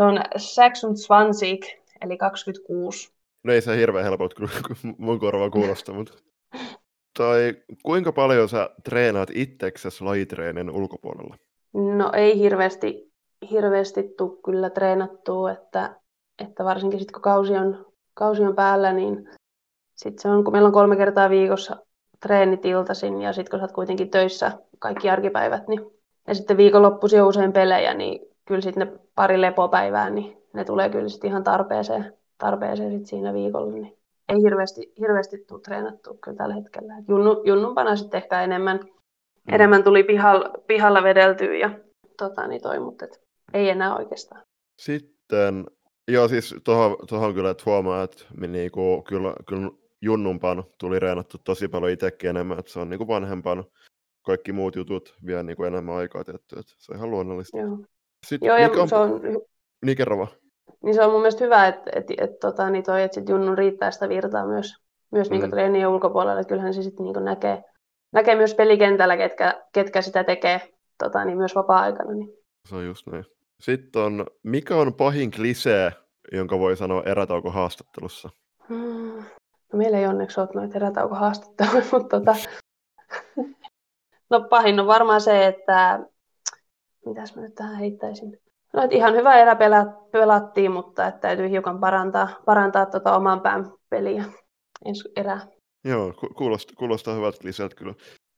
Se 0.00 0.04
on 0.04 0.20
Saxon 0.36 0.96
Swansea, 0.96 1.56
eli 2.00 2.16
26. 2.16 3.12
No 3.44 3.52
ei 3.52 3.60
se 3.60 3.76
hirveän 3.76 4.04
helpot 4.04 4.34
kyllä 4.34 4.50
mun 4.98 5.20
korva 5.20 5.50
kuulosta, 5.50 5.92
mutta... 5.92 6.12
Tai 7.18 7.54
kuinka 7.82 8.12
paljon 8.12 8.48
sä 8.48 8.70
treenaat 8.84 9.28
itseksesi 9.34 10.04
lajitreenin 10.04 10.70
ulkopuolella? 10.70 11.36
No 11.72 12.12
ei 12.12 12.38
hirveästi, 12.38 13.12
hirveästi 13.50 14.14
tule 14.18 14.42
kyllä 14.44 14.70
treenattua, 14.70 15.52
että, 15.52 15.96
että 16.38 16.64
varsinkin 16.64 16.98
sitten 16.98 17.12
kun 17.12 17.22
kausi 17.22 17.52
on, 17.52 17.86
kausi 18.14 18.42
on 18.42 18.54
päällä, 18.54 18.92
niin 18.92 19.28
sitten 19.94 20.22
se 20.22 20.28
on, 20.28 20.44
kun 20.44 20.52
meillä 20.52 20.66
on 20.66 20.72
kolme 20.72 20.96
kertaa 20.96 21.30
viikossa 21.30 21.76
treenit 22.20 22.64
iltaisin 22.64 23.20
ja 23.20 23.32
sitten 23.32 23.50
kun 23.50 23.58
sä 23.58 23.64
oot 23.64 23.72
kuitenkin 23.72 24.10
töissä 24.10 24.52
kaikki 24.78 25.10
arkipäivät, 25.10 25.68
niin 25.68 25.80
ja 26.28 26.34
sitten 26.34 26.56
viikonloppuisin 26.56 27.22
on 27.22 27.28
usein 27.28 27.52
pelejä, 27.52 27.94
niin 27.94 28.29
kyllä 28.50 28.60
sitten 28.60 28.88
ne 28.88 28.98
pari 29.14 29.40
lepopäivää, 29.40 30.10
niin 30.10 30.36
ne 30.52 30.64
tulee 30.64 30.90
kyllä 30.90 31.08
sitten 31.08 31.30
ihan 31.30 31.44
tarpeeseen, 31.44 32.12
tarpeeseen 32.38 32.98
sit 32.98 33.06
siinä 33.06 33.34
viikolla. 33.34 33.72
Niin 33.72 33.98
ei 34.28 34.42
hirveästi, 34.42 34.92
hirveästi 35.00 35.44
tule 35.48 35.60
treenattua 35.60 36.14
kyllä 36.24 36.36
tällä 36.36 36.54
hetkellä. 36.54 36.98
Et 36.98 37.08
junnu, 37.08 37.42
junnumpana 37.44 37.96
sitten 37.96 38.18
ehkä 38.18 38.42
enemmän, 38.42 38.76
mm. 38.76 39.54
enemmän 39.54 39.84
tuli 39.84 40.02
pihalla, 40.02 40.50
pihalla 40.66 41.02
vedeltyä 41.02 41.56
ja 41.56 41.70
tota, 42.18 42.46
niin 42.46 42.62
toi, 42.62 42.78
mutta 42.78 43.04
et, 43.04 43.20
ei 43.54 43.68
enää 43.68 43.96
oikeastaan. 43.96 44.42
Sitten, 44.80 45.66
joo 46.08 46.28
siis 46.28 46.54
tuohon, 46.64 46.96
tuohon 47.08 47.34
kyllä, 47.34 47.50
että 47.50 47.64
huomaa, 47.66 48.02
että 48.02 48.24
niinku, 48.46 49.02
kyllä, 49.08 49.34
kyllä 49.48 49.70
junnumpaan 50.02 50.64
tuli 50.78 50.98
reenattu 50.98 51.38
tosi 51.44 51.68
paljon 51.68 51.92
itsekin 51.92 52.30
enemmän, 52.30 52.58
että 52.58 52.72
se 52.72 52.80
on 52.80 52.90
niinku 52.90 53.08
vanhempana 53.08 53.64
kaikki 54.22 54.52
muut 54.52 54.76
jutut 54.76 55.14
vie 55.26 55.42
niinku 55.42 55.64
enemmän 55.64 55.94
aikaa 55.94 56.24
tietty, 56.24 56.58
että 56.58 56.72
se 56.78 56.92
on 56.92 56.98
ihan 56.98 57.10
luonnollista. 57.10 57.58
Joo. 57.58 57.78
Sitten, 58.26 58.46
Joo, 58.46 58.56
ja 58.56 58.70
on... 58.78 58.88
se 58.88 58.96
on... 58.96 59.20
Niin 59.84 59.96
kerro 59.96 60.18
vaan. 60.18 60.28
Niin 60.82 60.94
se 60.94 61.04
on 61.04 61.12
mun 61.12 61.20
mielestä 61.20 61.44
hyvä, 61.44 61.66
että, 61.66 61.90
että, 61.94 62.14
että, 62.18 62.36
tota, 62.40 62.70
niin 62.70 62.84
toi, 62.84 63.02
että 63.02 63.14
sit 63.14 63.28
Junnun 63.28 63.58
riittää 63.58 63.90
sitä 63.90 64.08
virtaa 64.08 64.46
myös, 64.46 64.74
myös 65.12 65.30
niin 65.30 65.40
mm. 65.40 65.42
niin 65.42 65.50
treenien 65.50 65.88
ulkopuolella. 65.88 66.40
Että 66.40 66.48
kyllähän 66.48 66.74
se 66.74 66.82
sitten 66.82 67.06
niin 67.06 67.24
näkee, 67.24 67.64
näkee 68.12 68.36
myös 68.36 68.54
pelikentällä, 68.54 69.16
ketkä, 69.16 69.62
ketkä 69.72 70.02
sitä 70.02 70.24
tekee 70.24 70.60
tota, 70.98 71.24
niin 71.24 71.38
myös 71.38 71.54
vapaa-aikana. 71.54 72.12
Niin. 72.12 72.32
Se 72.68 72.76
on 72.76 72.84
just 72.84 73.06
näin. 73.06 73.24
Sitten 73.60 74.02
on, 74.02 74.26
mikä 74.42 74.76
on 74.76 74.94
pahin 74.94 75.30
klisee, 75.30 75.92
jonka 76.32 76.58
voi 76.58 76.76
sanoa 76.76 77.02
erätaukohaastattelussa? 77.06 78.30
Hmm. 78.68 79.24
No, 79.72 79.78
meillä 79.78 79.98
ei 79.98 80.06
onneksi 80.06 80.40
ole 80.40 80.48
noita 80.54 80.76
erätaukohaastatteluja, 80.76 81.84
mutta 81.92 82.20
tota... 82.20 82.36
no 84.30 84.40
pahin 84.50 84.80
on 84.80 84.86
varmaan 84.86 85.20
se, 85.20 85.46
että 85.46 86.00
mitäs 87.06 87.36
mä 87.36 87.42
nyt 87.42 87.54
tähän 87.54 87.76
heittäisin? 87.76 88.38
No, 88.72 88.82
että 88.82 88.96
ihan 88.96 89.14
hyvä 89.14 89.34
erä 89.34 89.56
pelattiin, 90.12 90.72
mutta 90.72 91.06
että 91.06 91.20
täytyy 91.20 91.50
hiukan 91.50 91.80
parantaa, 91.80 92.28
parantaa 92.44 92.86
tuota 92.86 93.16
oman 93.16 93.40
pään 93.40 93.72
peliä 93.90 94.24
ensi 94.84 95.08
erää. 95.16 95.46
Joo, 95.84 96.14
kuulostaa, 96.36 96.74
kuulostaa 96.78 97.14
hyvältä 97.14 97.38
lisältä 97.44 97.76
kyllä. 97.76 97.94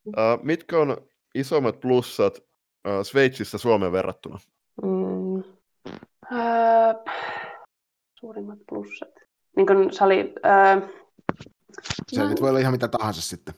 Uh, 0.07 0.15
mitkä 0.43 0.79
on 0.79 0.97
isommat 1.35 1.81
plussat 1.81 2.39
uh, 2.39 3.03
Sveitsissä 3.03 3.59
Suomeen 3.59 3.93
verrattuna? 3.93 4.39
Mm. 4.83 5.35
Uh, 5.35 5.45
suurimmat 8.21 8.59
plussat. 8.69 9.15
Niin 9.57 9.67
kuin 9.67 9.93
sali... 9.93 10.35
Uh, 10.37 10.89
Se 12.09 12.23
no, 12.23 12.29
nyt 12.29 12.41
voi 12.41 12.49
olla 12.49 12.59
ihan 12.59 12.73
mitä 12.73 12.89
tahansa 12.89 13.23
sitten. 13.23 13.55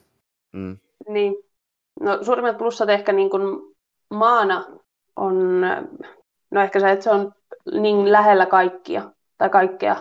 Mm. 0.53 0.77
Niin. 1.07 1.35
No 1.99 2.23
suurimmat 2.23 2.57
plussat 2.57 2.89
ehkä 2.89 3.11
niin 3.13 3.29
kuin 3.29 3.75
maana 4.13 4.65
on, 5.15 5.61
no 6.51 6.61
ehkä 6.61 6.79
se, 6.79 6.91
että 6.91 7.03
se 7.03 7.09
on 7.09 7.31
niin 7.71 8.11
lähellä 8.11 8.45
kaikkia, 8.45 9.11
tai 9.37 9.49
kaikkea, 9.49 9.95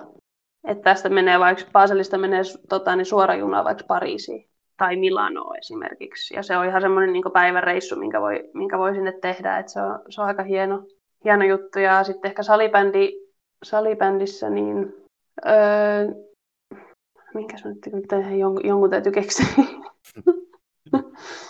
että 0.64 0.82
tästä 0.82 1.08
menee 1.08 1.38
vaikka 1.40 1.64
Baselista 1.72 2.18
menee 2.18 2.42
tota, 2.68 2.96
niin 2.96 3.06
suora 3.06 3.34
juna 3.34 3.64
vaikka 3.64 3.84
Pariisiin 3.88 4.48
tai 4.76 4.96
Milanoa 4.96 5.54
esimerkiksi. 5.58 6.34
Ja 6.34 6.42
se 6.42 6.56
on 6.56 6.66
ihan 6.66 6.80
semmoinen 6.80 7.12
niin 7.12 7.24
päivän 7.32 7.62
reissu, 7.62 7.96
minkä 7.96 8.20
voi, 8.20 8.50
minkä 8.54 8.78
voi 8.78 8.94
sinne 8.94 9.12
tehdä. 9.12 9.58
että 9.58 9.72
se, 9.72 9.80
on, 9.80 9.98
se 10.08 10.20
on 10.20 10.26
aika 10.26 10.42
hieno, 10.42 10.86
hieno 11.24 11.44
juttu. 11.44 11.78
Ja 11.78 12.04
sitten 12.04 12.28
ehkä 12.28 12.42
salibändi 12.42 13.12
salibändissä, 13.64 14.50
niin 14.50 14.94
öö, 15.46 16.08
minkäs 17.34 17.64
mä 17.64 17.70
nyt 17.70 18.38
jonkun, 18.38 18.66
jonkun 18.66 18.90
täytyy 18.90 19.12
keksiä. 19.12 19.46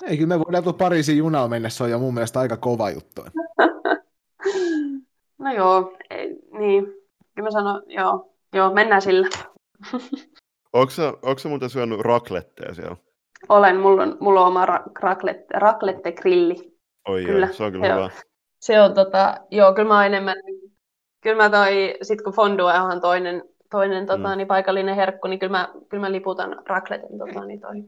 Ei, 0.02 0.16
kyllä 0.16 0.36
me 0.36 0.44
voidaan 0.44 0.64
tuon 0.64 0.76
Pariisin 0.76 1.18
junalla 1.18 1.48
mennä, 1.48 1.68
se 1.68 1.84
on 1.84 1.90
jo 1.90 1.98
mun 1.98 2.14
mielestä 2.14 2.40
aika 2.40 2.56
kova 2.56 2.90
juttu. 2.90 3.22
no 5.38 5.52
joo, 5.52 5.96
ei, 6.10 6.36
niin. 6.58 6.84
Kyllä 7.34 7.46
mä 7.46 7.50
sanon, 7.50 7.82
joo, 7.86 8.34
joo, 8.52 8.74
mennään 8.74 9.02
sillä. 9.02 9.28
Onko 10.72 11.48
muuten 11.48 11.70
syönyt 11.70 12.00
rakletteja 12.00 12.74
siellä? 12.74 12.96
Olen, 13.48 13.76
mulla 13.80 14.02
on, 14.02 14.16
mulla 14.20 14.40
on 14.40 14.46
oma 14.46 14.66
ra- 14.66 14.90
raklette, 15.00 15.58
raklette 15.58 16.12
grilli. 16.12 16.74
Oi 17.08 17.24
Kyllä, 17.24 17.46
joo, 17.46 17.54
se 17.54 17.64
on 17.64 17.72
kyllä 17.72 17.86
joo. 17.86 17.96
hyvä. 17.96 18.10
Se 18.60 18.80
on 18.80 18.94
tota, 18.94 19.34
joo, 19.50 19.74
kyllä 19.74 19.88
mä 19.88 20.06
enemmän, 20.06 20.36
kyllä 21.20 21.36
mä 21.42 21.50
toi, 21.50 21.94
sit 22.02 22.22
kun 22.22 22.32
fondue 22.32 22.72
on 22.80 23.00
toinen, 23.00 23.42
toinen 23.70 24.06
tota, 24.06 24.28
Mm. 24.28 24.36
niin 24.36 24.46
paikallinen 24.46 24.96
herkku, 24.96 25.28
niin 25.28 25.38
kyllä 25.38 25.50
mä, 25.58 25.68
kyllä 25.88 26.00
mä 26.00 26.12
liputan 26.12 26.56
rakleten, 26.66 27.18
tota, 27.18 27.44
niin 27.44 27.60
toi, 27.60 27.84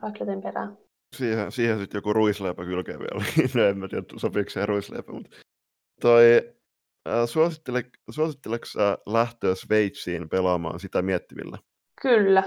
rakleten 0.00 0.42
perään. 0.42 0.78
Siihen, 1.16 1.52
siihen 1.52 1.78
sitten 1.78 1.98
joku 1.98 2.12
ruisleipä 2.12 2.64
kylkeen 2.64 2.98
vielä. 2.98 3.24
no 3.54 3.64
en 3.64 3.78
mä 3.78 3.88
tiedä, 3.88 4.04
sopiiko 4.16 4.50
se 4.50 4.66
ruisleipä, 4.66 5.12
mutta 5.12 5.36
toi, 6.00 6.22
äh, 7.08 7.28
suosittele, 8.10 8.60
lähtöä 9.06 9.54
Sveitsiin 9.54 10.28
pelaamaan 10.28 10.80
sitä 10.80 11.02
miettivillä? 11.02 11.58
Kyllä, 12.02 12.42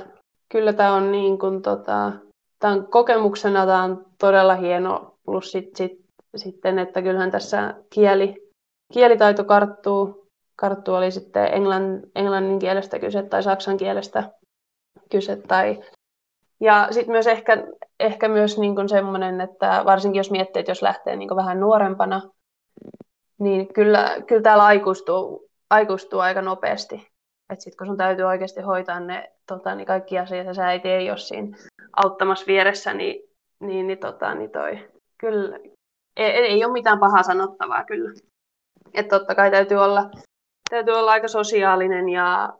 kyllä 0.52 0.74
tämä 0.74 0.94
on 0.94 1.12
niin 1.12 1.40
kuin, 1.40 1.62
tota, 1.62 2.12
tää 2.60 2.72
on 2.72 2.88
kokemuksena 2.88 3.66
tämä 3.66 3.84
on 3.84 4.06
todella 4.20 4.56
hieno, 4.56 5.20
plus 5.26 5.52
sit, 5.52 5.76
sit, 5.76 6.00
sitten, 6.36 6.80
että 6.80 7.02
kyllähän 7.02 7.32
tässä 7.32 7.76
kieli, 7.90 8.50
kielitaito 8.94 9.44
karttuu, 9.44 10.28
karttuu 10.56 10.96
oli 10.96 11.12
sitten 11.12 11.54
englann, 11.54 12.02
englannin 12.16 12.60
kielestä 12.60 13.00
kyse 13.00 13.24
tai 13.24 13.44
saksan 13.44 13.78
kielestä 13.78 14.32
kyse. 15.12 15.36
Tai... 15.36 15.84
Ja 16.62 16.88
sitten 16.92 17.12
myös 17.12 17.28
ehkä, 17.28 17.68
ehkä 18.00 18.28
myös 18.28 18.58
niin 18.58 18.90
semmoinen, 18.90 19.42
että 19.42 19.82
varsinkin 19.86 20.20
jos 20.20 20.32
miettii, 20.32 20.60
että 20.60 20.72
jos 20.72 20.82
lähtee 20.82 21.16
niin 21.16 21.36
vähän 21.36 21.60
nuorempana, 21.60 22.22
niin 23.40 23.74
kyllä, 23.74 24.16
kyllä 24.28 24.42
täällä 24.42 24.66
aikuistuu, 24.66 25.50
aikuistuu 25.70 26.20
aika 26.20 26.42
nopeasti. 26.42 26.96
Että 27.50 27.64
sitten 27.64 27.78
kun 27.78 27.88
sun 27.88 27.98
täytyy 27.98 28.26
oikeasti 28.26 28.62
hoitaa 28.62 29.00
ne 29.00 29.32
tota, 29.48 29.76
niin 29.76 29.88
kaikki 29.88 30.20
asiat 30.20 30.48
ja 30.48 30.54
sä 30.54 30.68
äiti 30.68 30.90
ei 30.90 31.10
ole 31.10 31.18
siinä 31.18 31.58
auttamassa 32.04 32.46
vieressä, 32.48 32.94
niin, 32.94 33.24
niin, 33.60 33.88
niin, 33.88 34.00
tota, 34.00 34.36
niin 34.36 34.52
toi, 34.52 34.90
kyllä 35.18 35.60
ei, 36.18 36.32
ei 36.32 36.66
ole 36.66 36.74
mitään 36.74 37.00
pahaa 37.00 37.24
sanottavaa 37.24 37.84
kyllä. 37.84 38.12
Että 38.94 39.18
totta 39.18 39.36
kai 39.36 39.52
täytyy 39.52 39.78
olla, 39.78 40.10
täytyy 40.70 40.94
olla 40.94 41.12
aika 41.12 41.28
sosiaalinen 41.28 42.10
ja 42.10 42.54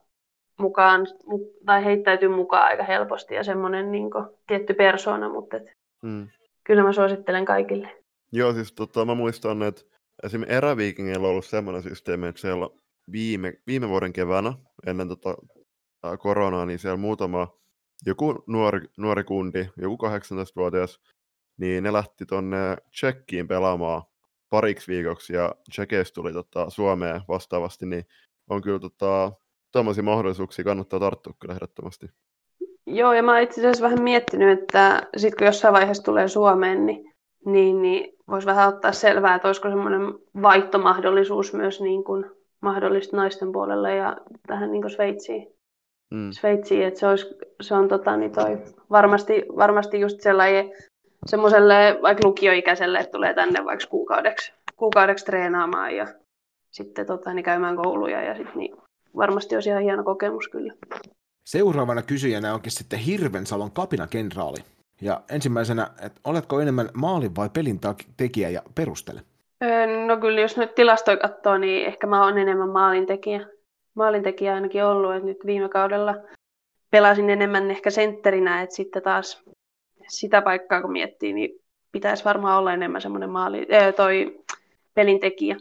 mukaan, 0.60 1.08
mu- 1.26 1.64
tai 1.66 1.86
heittäytyy 1.86 2.30
mukaan 2.30 2.64
aika 2.66 2.84
helposti 2.84 3.36
ja 3.36 3.44
semmoinen 3.44 3.92
niin 3.92 4.10
tietty 4.48 4.74
persoona, 4.74 5.30
mutta 5.30 5.58
et, 5.58 5.64
Mm. 6.04 6.28
kyllä 6.64 6.84
mä 6.84 6.94
suosittelen 6.94 7.46
kaikille. 7.46 8.04
Joo, 8.32 8.54
siis 8.54 8.74
tota, 8.74 9.06
mä 9.06 9.16
muistan, 9.16 9.64
että 9.64 9.82
esimerkiksi 10.24 10.56
eräviikingeillä 10.58 11.28
on 11.28 11.32
ollut 11.32 11.46
semmoinen 11.46 11.84
systeemi, 11.84 12.28
että 12.28 12.42
siellä 12.42 12.70
viime, 13.12 13.54
viime 13.68 13.90
vuoden 13.90 14.14
keväänä, 14.14 14.54
ennen 14.88 15.08
tota, 15.08 15.36
koronaa, 16.20 16.66
niin 16.66 16.80
siellä 16.80 16.98
muutama, 16.98 17.48
joku 18.06 18.44
nuori, 18.48 18.80
nuori 18.98 19.24
kundi, 19.24 19.70
joku 19.78 19.98
18-vuotias, 20.08 21.00
niin 21.58 21.84
ne 21.84 21.94
lähti 21.94 22.26
tonne 22.26 22.58
Tsekkiin 22.92 23.48
pelaamaan 23.48 24.02
pariksi 24.50 24.92
viikoksi, 24.92 25.34
ja 25.34 25.56
Tsekeistä 25.70 26.16
tuli 26.16 26.34
tota, 26.34 26.70
Suomeen 26.70 27.22
vastaavasti, 27.28 27.86
niin 27.86 28.04
on 28.50 28.62
kyllä 28.62 28.80
tota, 28.80 29.32
tämmöisiä 29.72 30.04
mahdollisuuksia 30.04 30.66
kannattaa 30.66 31.00
tarttua 31.00 31.34
kyllä 31.40 31.54
ehdottomasti. 31.54 32.08
Joo, 32.86 33.14
ja 33.14 33.24
mä 33.24 33.32
oon 33.32 33.42
itse 33.42 33.62
asiassa 33.62 33.84
vähän 33.84 34.02
miettinyt, 34.02 34.60
että 34.60 35.08
sit 35.18 35.36
kun 35.36 35.48
jossain 35.48 35.74
vaiheessa 35.74 36.04
tulee 36.04 36.28
Suomeen, 36.28 36.86
niin, 36.86 37.14
niin, 37.46 37.82
niin 37.82 38.14
voisi 38.30 38.48
vähän 38.48 38.68
ottaa 38.68 38.92
selvää, 38.92 39.36
että 39.36 39.48
olisiko 39.48 39.70
semmoinen 39.70 40.02
vaihtomahdollisuus 40.42 41.54
myös 41.54 41.82
niin 41.82 42.04
kuin 42.04 42.26
mahdollista 42.62 43.18
naisten 43.18 43.52
puolelle 43.52 43.96
ja 43.96 44.18
tähän 44.48 44.72
niin 44.72 44.82
kuin 44.82 44.92
Sveitsiin. 44.92 45.48
Mm. 46.14 46.32
Sveitsiin, 46.32 46.84
että 46.84 47.00
se, 47.00 47.08
olisi, 47.08 47.38
se 47.62 47.76
on 47.76 47.88
tota, 47.88 48.18
niin 48.18 48.32
toi, 48.32 48.58
varmasti, 48.90 49.46
varmasti 49.58 50.00
just 50.00 50.22
sellainen 50.22 50.72
semmoiselle 51.26 52.00
vaikka 52.02 52.28
lukioikäiselle, 52.28 53.00
että 53.00 53.12
tulee 53.12 53.34
tänne 53.34 53.66
vaikka 53.66 53.86
kuukaudeksi, 53.90 54.54
kuukaudeksi 54.76 55.26
treenaamaan 55.26 55.96
ja 55.96 56.08
sitten 56.72 57.06
tota, 57.06 57.34
niin 57.34 57.44
käymään 57.44 57.76
kouluja 57.76 58.22
ja 58.22 58.36
sit, 58.36 58.56
niin 58.56 58.78
varmasti 59.16 59.56
olisi 59.56 59.70
ihan 59.70 59.84
hieno 59.84 60.04
kokemus 60.04 60.48
kyllä. 60.48 60.74
Seuraavana 61.46 62.02
kysyjänä 62.02 62.54
onkin 62.54 62.72
sitten 62.72 63.00
Hirvensalon 63.00 63.72
kapinakenraali. 63.72 64.58
Ja 65.02 65.22
ensimmäisenä, 65.30 65.90
että 66.02 66.22
oletko 66.24 66.60
enemmän 66.60 66.90
maalin 66.94 67.36
vai 67.36 67.50
pelin 67.50 67.80
tekijä 68.18 68.50
ja 68.50 68.62
perustele? 68.76 69.22
No 70.08 70.18
kyllä, 70.18 70.42
jos 70.42 70.58
nyt 70.58 70.76
tilastoja 70.76 71.18
katsoo, 71.18 71.58
niin 71.58 71.88
ehkä 71.88 72.08
mä 72.08 72.24
oon 72.24 72.38
enemmän 72.38 72.70
maalintekijä. 72.70 73.48
Maalintekijä 73.94 74.56
ainakin 74.56 74.84
ollut, 74.84 75.14
että 75.14 75.26
nyt 75.26 75.46
viime 75.46 75.70
kaudella 75.70 76.16
pelasin 76.92 77.30
enemmän 77.30 77.72
ehkä 77.72 77.90
sentterinä, 77.90 78.62
että 78.62 78.76
sitten 78.76 79.04
taas 79.04 79.44
sitä 80.08 80.42
paikkaa 80.42 80.82
kun 80.82 80.92
miettii, 80.92 81.34
niin 81.34 81.62
pitäisi 81.92 82.26
varmaan 82.26 82.60
olla 82.60 82.74
enemmän 82.74 83.02
semmoinen 83.02 83.30
maali, 83.30 83.68
äh, 83.74 83.94
toi 83.94 84.40
pelintekijä. 84.94 85.58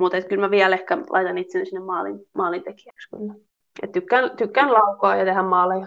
Mutta 0.00 0.22
kyllä 0.22 0.46
mä 0.46 0.50
vielä 0.50 0.76
ehkä 0.76 0.98
laitan 1.10 1.38
itseni 1.38 1.66
sinne 1.66 1.80
maalin, 1.80 2.20
maalintekijäksi 2.34 3.08
kyllä. 3.10 3.34
Et 3.82 3.92
tykkään, 3.92 4.36
tykkään 4.36 4.72
laukoa 4.72 5.16
ja 5.16 5.24
tehdä 5.24 5.42
maaleja. 5.42 5.86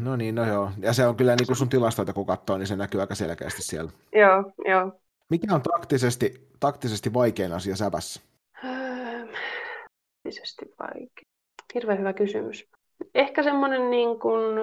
No 0.00 0.16
niin, 0.16 0.34
no 0.34 0.44
joo. 0.44 0.70
Ja 0.78 0.92
se 0.92 1.06
on 1.06 1.16
kyllä 1.16 1.36
niin 1.36 1.46
kuin 1.46 1.56
sun 1.56 1.68
tilastoita 1.68 2.12
kun 2.12 2.26
katsoo, 2.26 2.58
niin 2.58 2.66
se 2.66 2.76
näkyy 2.76 3.00
aika 3.00 3.14
selkeästi 3.14 3.62
siellä. 3.62 3.90
joo, 4.12 4.52
joo. 4.68 4.92
Mikä 5.30 5.54
on 5.54 5.62
taktisesti, 5.62 6.48
taktisesti 6.60 7.14
vaikein 7.14 7.52
asia 7.52 7.76
sävässä? 7.76 8.20
Öö, 8.64 9.26
Taktisesti 10.24 10.74
vaikea. 10.80 11.24
Hirveän 11.74 11.98
hyvä 11.98 12.12
kysymys. 12.12 12.68
Ehkä 13.14 13.42
semmoinen 13.42 13.90
niin 13.90 14.20
kuin, 14.20 14.60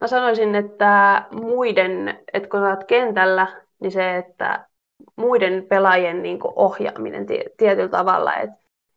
mä 0.00 0.06
sanoisin, 0.06 0.54
että 0.54 1.24
muiden, 1.32 2.08
että 2.32 2.48
kun 2.48 2.60
sä 2.60 2.68
oot 2.68 2.84
kentällä, 2.84 3.62
niin 3.80 3.92
se, 3.92 4.16
että 4.16 4.66
muiden 5.16 5.66
pelaajien 5.68 6.22
niin 6.22 6.38
kuin 6.38 6.52
ohjaaminen 6.56 7.26
tie- 7.26 7.50
tietyllä 7.56 7.88
tavalla, 7.88 8.36
että, 8.36 8.56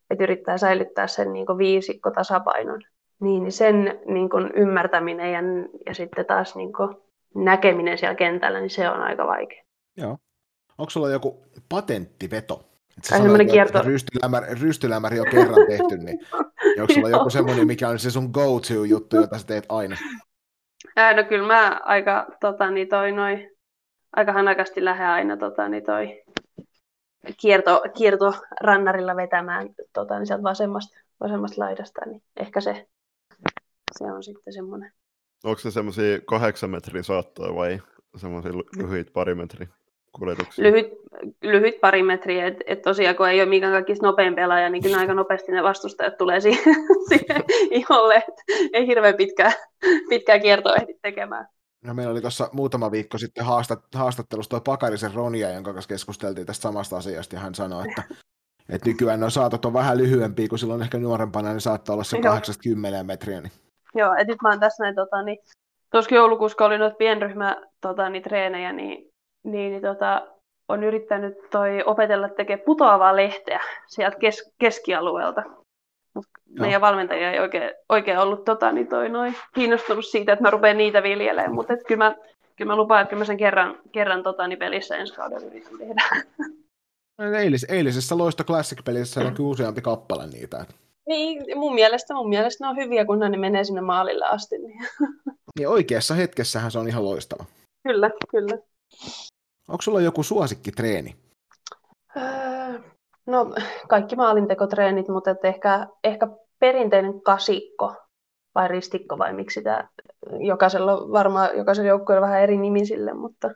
että 0.09 0.23
yrittää 0.23 0.57
säilyttää 0.57 1.07
sen 1.07 1.33
niin 1.33 1.45
kuin 1.45 1.57
viisikko 1.57 2.11
tasapainon, 2.11 2.81
niin 3.19 3.43
niin 3.43 3.51
sen 3.51 3.99
niin 4.05 4.29
kuin 4.29 4.51
ymmärtäminen 4.55 5.31
ja, 5.33 5.39
ja 5.85 5.93
sitten 5.93 6.25
taas 6.25 6.55
niin 6.55 6.73
kuin 6.73 6.95
näkeminen 7.35 7.97
siellä 7.97 8.15
kentällä, 8.15 8.59
niin 8.59 8.69
se 8.69 8.89
on 8.89 9.01
aika 9.01 9.27
vaikea. 9.27 9.63
Joo. 9.97 10.17
Onko 10.77 10.89
sulla 10.89 11.09
joku 11.09 11.45
patenttiveto? 11.69 12.69
Et 12.97 13.03
sä 13.03 13.17
sanoit 13.17 13.51
kierto- 13.51 13.77
että 13.77 13.89
Rystylämäri, 13.89 14.47
rystylämäri 14.61 15.19
on 15.19 15.25
kerran 15.31 15.67
tehty, 15.67 15.97
niin 15.97 16.19
onko 16.81 16.93
sulla 16.93 17.09
joku 17.09 17.29
semmoinen, 17.29 17.67
mikä 17.67 17.89
on 17.89 17.99
se 17.99 18.11
sun 18.11 18.29
go-to-juttu, 18.33 19.15
jota 19.15 19.37
sä 19.37 19.47
teet 19.47 19.65
aina? 19.69 19.95
Ää, 20.95 21.13
no 21.13 21.23
kyllä 21.23 21.47
mä 21.47 21.79
aika, 21.83 22.27
tota, 22.39 22.71
niin 22.71 22.87
toi, 22.87 23.11
noi, 23.11 23.49
aika 24.15 24.33
hanakasti 24.33 24.85
lähden 24.85 25.07
aina 25.07 25.37
tota, 25.37 25.69
niin 25.69 25.83
toi, 25.83 26.23
kierto, 27.37 27.81
kiertorannarilla 27.97 29.15
vetämään 29.15 29.69
tota, 29.93 30.19
niin 30.19 30.27
sieltä 30.27 30.43
vasemmasta, 30.43 30.99
vasemmasta 31.19 31.61
laidasta, 31.61 32.01
niin 32.05 32.21
ehkä 32.39 32.61
se, 32.61 32.87
se 33.97 34.03
on 34.03 34.23
sitten 34.23 34.53
semmoinen. 34.53 34.91
Onko 35.43 35.59
se 35.59 35.71
semmoisia 35.71 36.19
kahdeksan 36.25 36.69
metrin 36.69 37.03
saattoja 37.03 37.55
vai 37.55 37.79
semmoisia 38.15 38.51
lyhyitä 38.77 39.11
pari 39.13 39.35
metrin 39.35 39.69
kuljetuksia? 40.11 40.63
Lyhyt, 40.63 40.87
lyhyt 41.41 41.81
pari 41.81 42.03
metriä, 42.03 42.47
että 42.47 42.63
et 42.67 42.81
tosiaan 42.81 43.15
kun 43.15 43.29
ei 43.29 43.41
ole 43.41 43.49
mikään 43.49 43.73
kaikista 43.73 44.05
nopein 44.05 44.35
pelaaja, 44.35 44.69
niin 44.69 44.83
kyllä 44.83 44.97
aika 44.97 45.13
nopeasti 45.13 45.51
ne 45.51 45.63
vastustajat 45.63 46.17
tulee 46.17 46.41
siihen, 46.41 46.63
siihen 47.09 47.43
iholle, 47.71 48.15
että 48.15 48.43
ei 48.73 48.87
hirveän 48.87 49.15
pitkää, 49.15 49.51
pitkää 50.09 50.39
kiertoa 50.39 50.75
ehdi 50.75 50.93
tekemään. 51.01 51.47
No, 51.85 51.93
meillä 51.93 52.11
oli 52.11 52.21
tuossa 52.21 52.49
muutama 52.53 52.91
viikko 52.91 53.17
sitten 53.17 53.45
haastat, 53.45 53.79
haastattelussa 53.95 54.49
tuo 54.49 54.61
Pakarisen 54.61 55.13
Ronia, 55.13 55.49
jonka 55.49 55.73
kanssa 55.73 55.89
keskusteltiin 55.89 56.47
tästä 56.47 56.61
samasta 56.61 56.97
asiasta, 56.97 57.35
ja 57.35 57.39
hän 57.39 57.55
sanoi, 57.55 57.85
että, 57.89 58.03
että 58.69 58.89
nykyään 58.89 59.19
nuo 59.19 59.29
saatot 59.29 59.65
on 59.65 59.73
vähän 59.73 59.97
lyhyempiä 59.97 60.47
kuin 60.47 60.59
silloin 60.59 60.81
ehkä 60.81 60.97
nuorempana, 60.97 61.49
niin 61.49 61.61
saattaa 61.61 61.93
olla 61.93 62.03
se 62.03 62.17
Joo. 62.17 62.33
80 62.33 63.03
metriä. 63.03 63.41
Niin. 63.41 63.51
Joo, 63.95 64.15
et 64.19 64.27
nyt 64.27 64.41
mä 64.41 64.49
oon 64.49 64.59
tässä 64.59 64.83
näin, 64.83 64.95
tota, 64.95 65.21
niin, 65.21 65.37
tuossa 65.91 66.15
joulukuussa, 66.15 66.65
oli 66.65 66.77
noita 66.77 66.95
pienryhmä 66.95 67.57
tota, 67.81 68.09
niin, 68.09 68.23
treenejä, 68.23 68.73
niin, 68.73 69.11
niin, 69.43 69.71
niin 69.71 69.81
tota, 69.81 70.27
on 70.67 70.83
yrittänyt 70.83 71.33
toi 71.51 71.83
opetella 71.85 72.29
tekemään 72.29 72.65
putoavaa 72.65 73.15
lehteä 73.15 73.59
sieltä 73.87 74.17
kes- 74.17 74.53
keskialueelta. 74.59 75.43
Mut 76.13 76.25
Joo. 76.47 76.61
meidän 76.61 76.81
valmentaja 76.81 77.31
ei 77.31 77.39
oikein, 77.39 77.71
oikein 77.89 78.17
ollut 78.17 78.45
tota, 78.45 78.71
niin 78.71 78.87
toi, 78.87 79.09
noin, 79.09 79.35
kiinnostunut 79.55 80.05
siitä, 80.05 80.33
että 80.33 80.43
mä 80.43 80.49
rupean 80.49 80.77
niitä 80.77 81.03
viljelemään, 81.03 81.53
mutta 81.53 81.73
kyllä, 81.87 82.05
mä, 82.05 82.15
kyllä 82.55 82.71
mä 82.71 82.75
lupaan, 82.75 83.01
että 83.01 83.09
kyllä 83.09 83.21
mä 83.21 83.25
sen 83.25 83.37
kerran, 83.37 83.79
kerran 83.91 84.23
tota, 84.23 84.47
niin 84.47 84.59
pelissä 84.59 84.97
ensi 84.97 85.13
kaudella 85.13 85.47
yritän 85.47 85.77
tehdä. 85.77 86.03
No, 87.17 87.33
Eilis, 87.33 87.63
eilisessä 87.69 88.17
Loisto 88.17 88.43
Classic-pelissä 88.43 89.21
on 89.21 89.33
kyllä 89.33 89.49
useampi 89.49 89.81
kappale 89.81 90.27
niitä. 90.27 90.65
Niin, 91.07 91.59
mun 91.59 91.73
mielestä, 91.73 92.13
mun 92.13 92.29
mielestä 92.29 92.63
ne 92.63 92.69
on 92.69 92.75
hyviä, 92.77 93.05
kun 93.05 93.19
ne 93.19 93.37
menee 93.37 93.63
sinne 93.63 93.81
maalille 93.81 94.25
asti. 94.25 94.57
Niin. 94.57 94.79
Niin 95.59 95.69
oikeassa 95.69 96.13
hetkessähän 96.13 96.71
se 96.71 96.79
on 96.79 96.87
ihan 96.87 97.05
loistava. 97.05 97.45
Kyllä, 97.87 98.11
kyllä. 98.29 98.57
Onko 99.67 99.81
sulla 99.81 100.01
joku 100.01 100.23
suosikkitreeni? 100.23 101.15
Öö, 102.17 102.48
no, 103.29 103.53
kaikki 103.87 104.15
maalintekotreenit, 104.15 105.07
mutta 105.07 105.31
et 105.31 105.45
ehkä, 105.45 105.87
ehkä 106.03 106.27
perinteinen 106.59 107.21
kasikko 107.21 107.95
vai 108.55 108.67
ristikko 108.67 109.17
vai 109.17 109.33
miksi 109.33 109.61
tämä, 109.61 109.89
jokaisella 110.39 110.97
on 110.97 111.11
varmaan 111.11 111.49
jokaisella 111.57 111.89
joukkueella 111.89 112.27
vähän 112.27 112.41
eri 112.41 112.57
nimi 112.57 112.85
sille, 112.85 113.13
mutta 113.13 113.51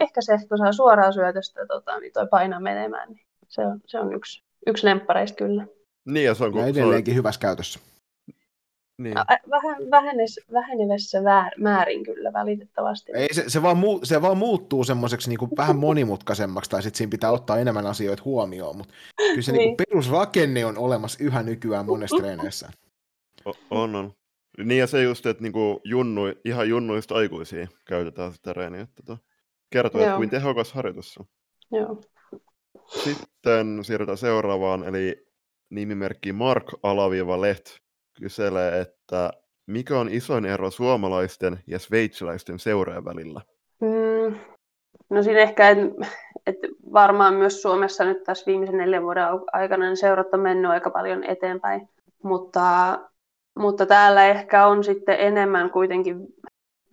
ehkä 0.00 0.20
se, 0.20 0.38
kun 0.48 0.58
saa 0.58 0.72
suoraan 0.72 1.12
syötöstä 1.12 1.66
tota, 1.66 2.00
niin 2.00 2.12
toi 2.12 2.26
painaa 2.30 2.60
menemään, 2.60 3.08
niin 3.08 3.26
se 3.48 3.66
on, 3.66 3.80
se 3.86 4.00
on 4.00 4.14
yksi, 4.14 4.42
yksi 4.66 4.86
lemppareista 4.86 5.36
kyllä. 5.36 5.66
Niin, 6.04 6.24
ja 6.24 6.34
se 6.34 6.44
on, 6.44 6.56
Ja 6.56 6.66
edelleenkin 6.66 7.14
hyvässä 7.14 7.40
käytössä. 7.40 7.80
Niin. 8.98 9.14
Vähän 9.50 9.90
vähenes, 9.90 10.40
vähenevässä 10.52 11.24
väär, 11.24 11.52
määrin 11.58 12.04
kyllä 12.04 12.32
valitettavasti. 12.32 13.12
Ei, 13.14 13.34
se, 13.34 13.44
se, 13.46 13.62
vaan 13.62 13.76
muu, 13.76 14.00
se 14.04 14.22
vaan 14.22 14.38
muuttuu 14.38 14.84
semmoiseksi 14.84 15.28
niin 15.28 15.56
vähän 15.56 15.76
monimutkaisemmaksi, 15.86 16.70
tai 16.70 16.82
sitten 16.82 16.98
siinä 16.98 17.10
pitää 17.10 17.32
ottaa 17.32 17.58
enemmän 17.58 17.86
asioita 17.86 18.22
huomioon, 18.24 18.76
mutta 18.76 18.94
kyllä 19.16 19.42
se 19.42 19.52
niin. 19.52 19.58
Niin. 19.58 19.76
perusrakenne 19.76 20.66
on 20.66 20.78
olemassa 20.78 21.24
yhä 21.24 21.42
nykyään 21.42 21.86
monessa 21.86 22.16
treeneissä. 22.20 22.70
O- 23.44 23.56
on, 23.70 23.96
on. 23.96 24.12
Niin 24.64 24.78
ja 24.78 24.86
se 24.86 25.02
just, 25.02 25.26
että 25.26 25.42
niinku 25.42 25.80
junnu, 25.84 26.22
ihan 26.44 26.68
junnuista 26.68 27.14
aikuisia 27.14 27.66
käytetään 27.88 28.32
sitä 28.32 28.52
reeniä. 28.52 28.80
Että 28.80 29.02
tota, 29.06 29.18
kertoo, 29.70 30.00
että 30.00 30.16
kuin 30.16 30.30
tehokas 30.30 30.72
harjoitus 30.72 31.18
on. 31.18 31.26
Joo. 31.72 32.02
Sitten 32.86 33.84
siirrytään 33.84 34.18
seuraavaan, 34.18 34.84
eli 34.84 35.26
nimimerkki 35.70 36.32
Mark 36.32 36.64
Alaviva 36.82 37.40
Leht 37.40 37.66
kyselee, 38.20 38.80
että 38.80 39.30
mikä 39.66 39.98
on 39.98 40.08
isoin 40.08 40.46
ero 40.46 40.70
suomalaisten 40.70 41.58
ja 41.66 41.78
sveitsiläisten 41.78 42.58
seurojen 42.58 43.04
välillä? 43.04 43.40
Mm, 43.80 44.38
no 45.10 45.22
siinä 45.22 45.40
ehkä, 45.40 45.68
että 45.68 46.06
et 46.46 46.56
varmaan 46.92 47.34
myös 47.34 47.62
Suomessa 47.62 48.04
nyt 48.04 48.24
tässä 48.24 48.46
viimeisen 48.46 48.76
neljän 48.76 49.02
vuoden 49.02 49.24
aikana 49.52 49.84
niin 49.84 49.96
seurat 49.96 50.34
on 50.34 50.40
mennyt 50.40 50.70
aika 50.70 50.90
paljon 50.90 51.24
eteenpäin, 51.24 51.88
mutta, 52.22 52.98
mutta 53.58 53.86
täällä 53.86 54.26
ehkä 54.26 54.66
on 54.66 54.84
sitten 54.84 55.20
enemmän 55.20 55.70
kuitenkin 55.70 56.26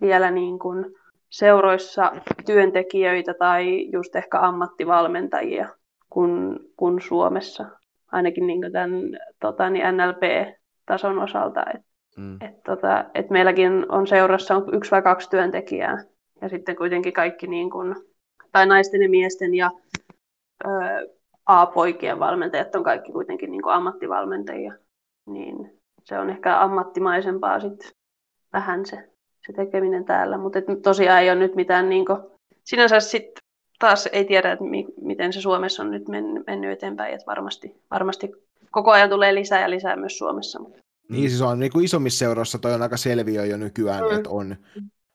vielä 0.00 0.30
niin 0.30 0.58
kuin 0.58 0.86
seuroissa 1.28 2.12
työntekijöitä 2.46 3.34
tai 3.34 3.88
just 3.92 4.16
ehkä 4.16 4.40
ammattivalmentajia 4.40 5.68
kuin, 6.10 6.58
kuin 6.76 7.00
Suomessa, 7.00 7.66
ainakin 8.12 8.46
niin 8.46 8.60
kuin 8.60 8.72
tämän 8.72 8.90
tota, 9.40 9.70
niin 9.70 9.84
NLP-tason 10.86 11.18
osalta. 11.18 11.62
Et 11.74 11.82
Mm. 12.16 12.38
et 12.40 12.62
tota, 12.62 13.04
et 13.14 13.30
meilläkin 13.30 13.86
on 13.88 14.06
seurassa 14.06 14.56
on 14.56 14.74
yksi 14.74 14.90
vai 14.90 15.02
kaksi 15.02 15.30
työntekijää 15.30 16.04
ja 16.42 16.48
sitten 16.48 16.76
kuitenkin 16.76 17.12
kaikki 17.12 17.46
niin 17.46 17.70
kuin, 17.70 17.96
tai 18.52 18.66
naisten 18.66 19.02
ja 19.02 19.08
miesten 19.08 19.54
ja 19.54 19.70
ö, 20.64 20.68
A-poikien 21.46 22.18
valmentajat 22.18 22.74
on 22.74 22.84
kaikki 22.84 23.12
kuitenkin 23.12 23.50
niin 23.50 23.68
ammattivalmentajia. 23.68 24.72
Niin 25.26 25.80
se 26.04 26.18
on 26.18 26.30
ehkä 26.30 26.60
ammattimaisempaa 26.60 27.60
sitten 27.60 27.88
vähän 28.52 28.86
se, 28.86 28.96
se 29.46 29.52
tekeminen 29.52 30.04
täällä, 30.04 30.38
mutta 30.38 30.58
tosiaan 30.82 31.22
ei 31.22 31.30
ole 31.30 31.38
nyt 31.38 31.54
mitään 31.54 31.88
niin 31.88 32.06
kuin, 32.06 32.18
sinänsä 32.64 33.00
sitten 33.00 33.42
taas 33.78 34.06
ei 34.06 34.24
tiedä, 34.24 34.52
että 34.52 34.64
mi, 34.64 34.86
miten 35.00 35.32
se 35.32 35.40
Suomessa 35.40 35.82
on 35.82 35.90
nyt 35.90 36.08
mennyt, 36.08 36.46
mennyt 36.46 36.70
eteenpäin, 36.70 37.14
että 37.14 37.26
varmasti, 37.26 37.82
varmasti 37.90 38.45
koko 38.70 38.90
ajan 38.90 39.10
tulee 39.10 39.34
lisää 39.34 39.60
ja 39.60 39.70
lisää 39.70 39.96
myös 39.96 40.18
Suomessa. 40.18 40.60
Mutta 40.60 40.78
Niin 41.10 41.30
siis 41.30 41.42
on 41.42 41.58
niin 41.58 41.72
kuin 41.72 41.84
isommissa 41.84 42.18
seuroissa 42.18 42.58
toi 42.58 42.74
on 42.74 42.82
aika 42.82 42.96
selviö 42.96 43.44
jo 43.44 43.56
nykyään, 43.56 44.04
Mm. 44.04 44.10
mm. 44.10 44.16
että 44.16 44.30
on, 44.30 44.56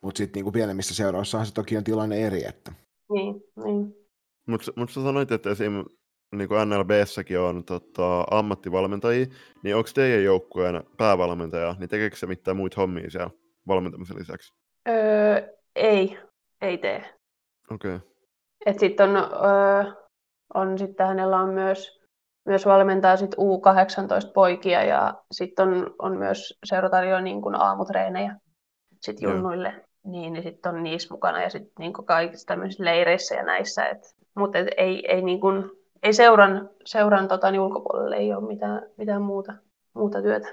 mutta 0.01 0.17
sitten 0.17 0.37
niin 0.37 0.43
kuin 0.43 0.53
pienemmissä 0.53 0.95
seuroissahan 0.95 1.47
se 1.47 1.53
toki 1.53 1.77
on 1.77 1.83
tilanne 1.83 2.27
eri. 2.27 2.45
Että. 2.47 2.71
niin, 3.13 3.35
niin. 3.65 3.95
Mutta 4.47 4.71
mut 4.75 4.89
sä 4.89 5.03
sanoit, 5.03 5.31
että 5.31 5.49
esim. 5.49 5.85
Niin 6.35 6.47
kuin 6.47 6.69
NLBssäkin 6.69 7.39
on 7.39 7.63
tota, 7.63 8.23
ammattivalmentajia, 8.31 9.25
niin 9.63 9.75
onko 9.75 9.89
teidän 9.93 10.23
joukkueen 10.23 10.83
päävalmentaja, 10.97 11.75
niin 11.79 11.89
tekeekö 11.89 12.15
se 12.15 12.27
mitään 12.27 12.57
muita 12.57 12.81
hommia 12.81 13.09
siellä 13.09 13.29
valmentamisen 13.67 14.17
lisäksi? 14.19 14.53
Öö, 14.89 15.41
ei, 15.75 16.17
ei 16.61 16.77
tee. 16.77 17.13
Okei. 17.71 17.95
Okay. 17.95 18.07
Et 18.65 18.79
sitten 18.79 19.09
on, 19.09 19.15
öö, 19.17 19.91
on 20.53 20.77
sitten 20.77 21.07
hänellä 21.07 21.37
on 21.37 21.49
myös, 21.49 22.00
myös 22.45 22.65
valmentaa 22.65 23.17
sit 23.17 23.35
U18 23.35 24.31
poikia 24.33 24.83
ja 24.83 25.13
sitten 25.31 25.67
on, 25.67 25.95
on 25.99 26.17
myös 26.17 26.59
seuratarjoa 26.63 27.21
niin 27.21 27.41
kuin 27.41 27.55
aamutreenejä 27.55 28.35
sit 29.01 29.21
Joo. 29.21 29.33
junnuille. 29.33 29.85
Niin, 30.03 30.33
niin 30.33 30.43
sitten 30.43 30.75
on 30.75 30.83
niissä 30.83 31.13
mukana 31.13 31.41
ja 31.41 31.49
sitten 31.49 31.73
niin 31.79 31.93
kaikissa 31.93 32.47
tämmöisissä 32.47 32.85
leireissä 32.85 33.35
ja 33.35 33.43
näissä. 33.43 33.85
Et, 33.85 34.15
mutta 34.35 34.57
ei, 34.77 35.05
ei, 35.07 35.21
niin 35.21 35.39
kuin, 35.39 35.71
ei 36.03 36.13
seuran, 36.13 36.69
seuran 36.85 37.27
tota, 37.27 37.51
niin 37.51 37.61
ulkopuolelle 37.61 38.15
ei 38.15 38.33
ole 38.33 38.47
mitään, 38.47 38.81
mitään 38.97 39.21
muuta, 39.21 39.53
muuta 39.93 40.21
työtä. 40.21 40.47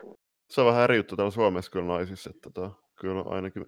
Se 0.51 0.61
on 0.61 0.67
vähän 0.67 0.85
eri 0.85 0.97
juttu 0.97 1.17
täällä 1.17 1.31
Suomessa 1.31 1.71
kyllä 1.71 1.87
naisissa, 1.87 2.31
että 2.31 2.51
tota, 2.51 2.71
kyllä 3.01 3.23
ainakin 3.23 3.67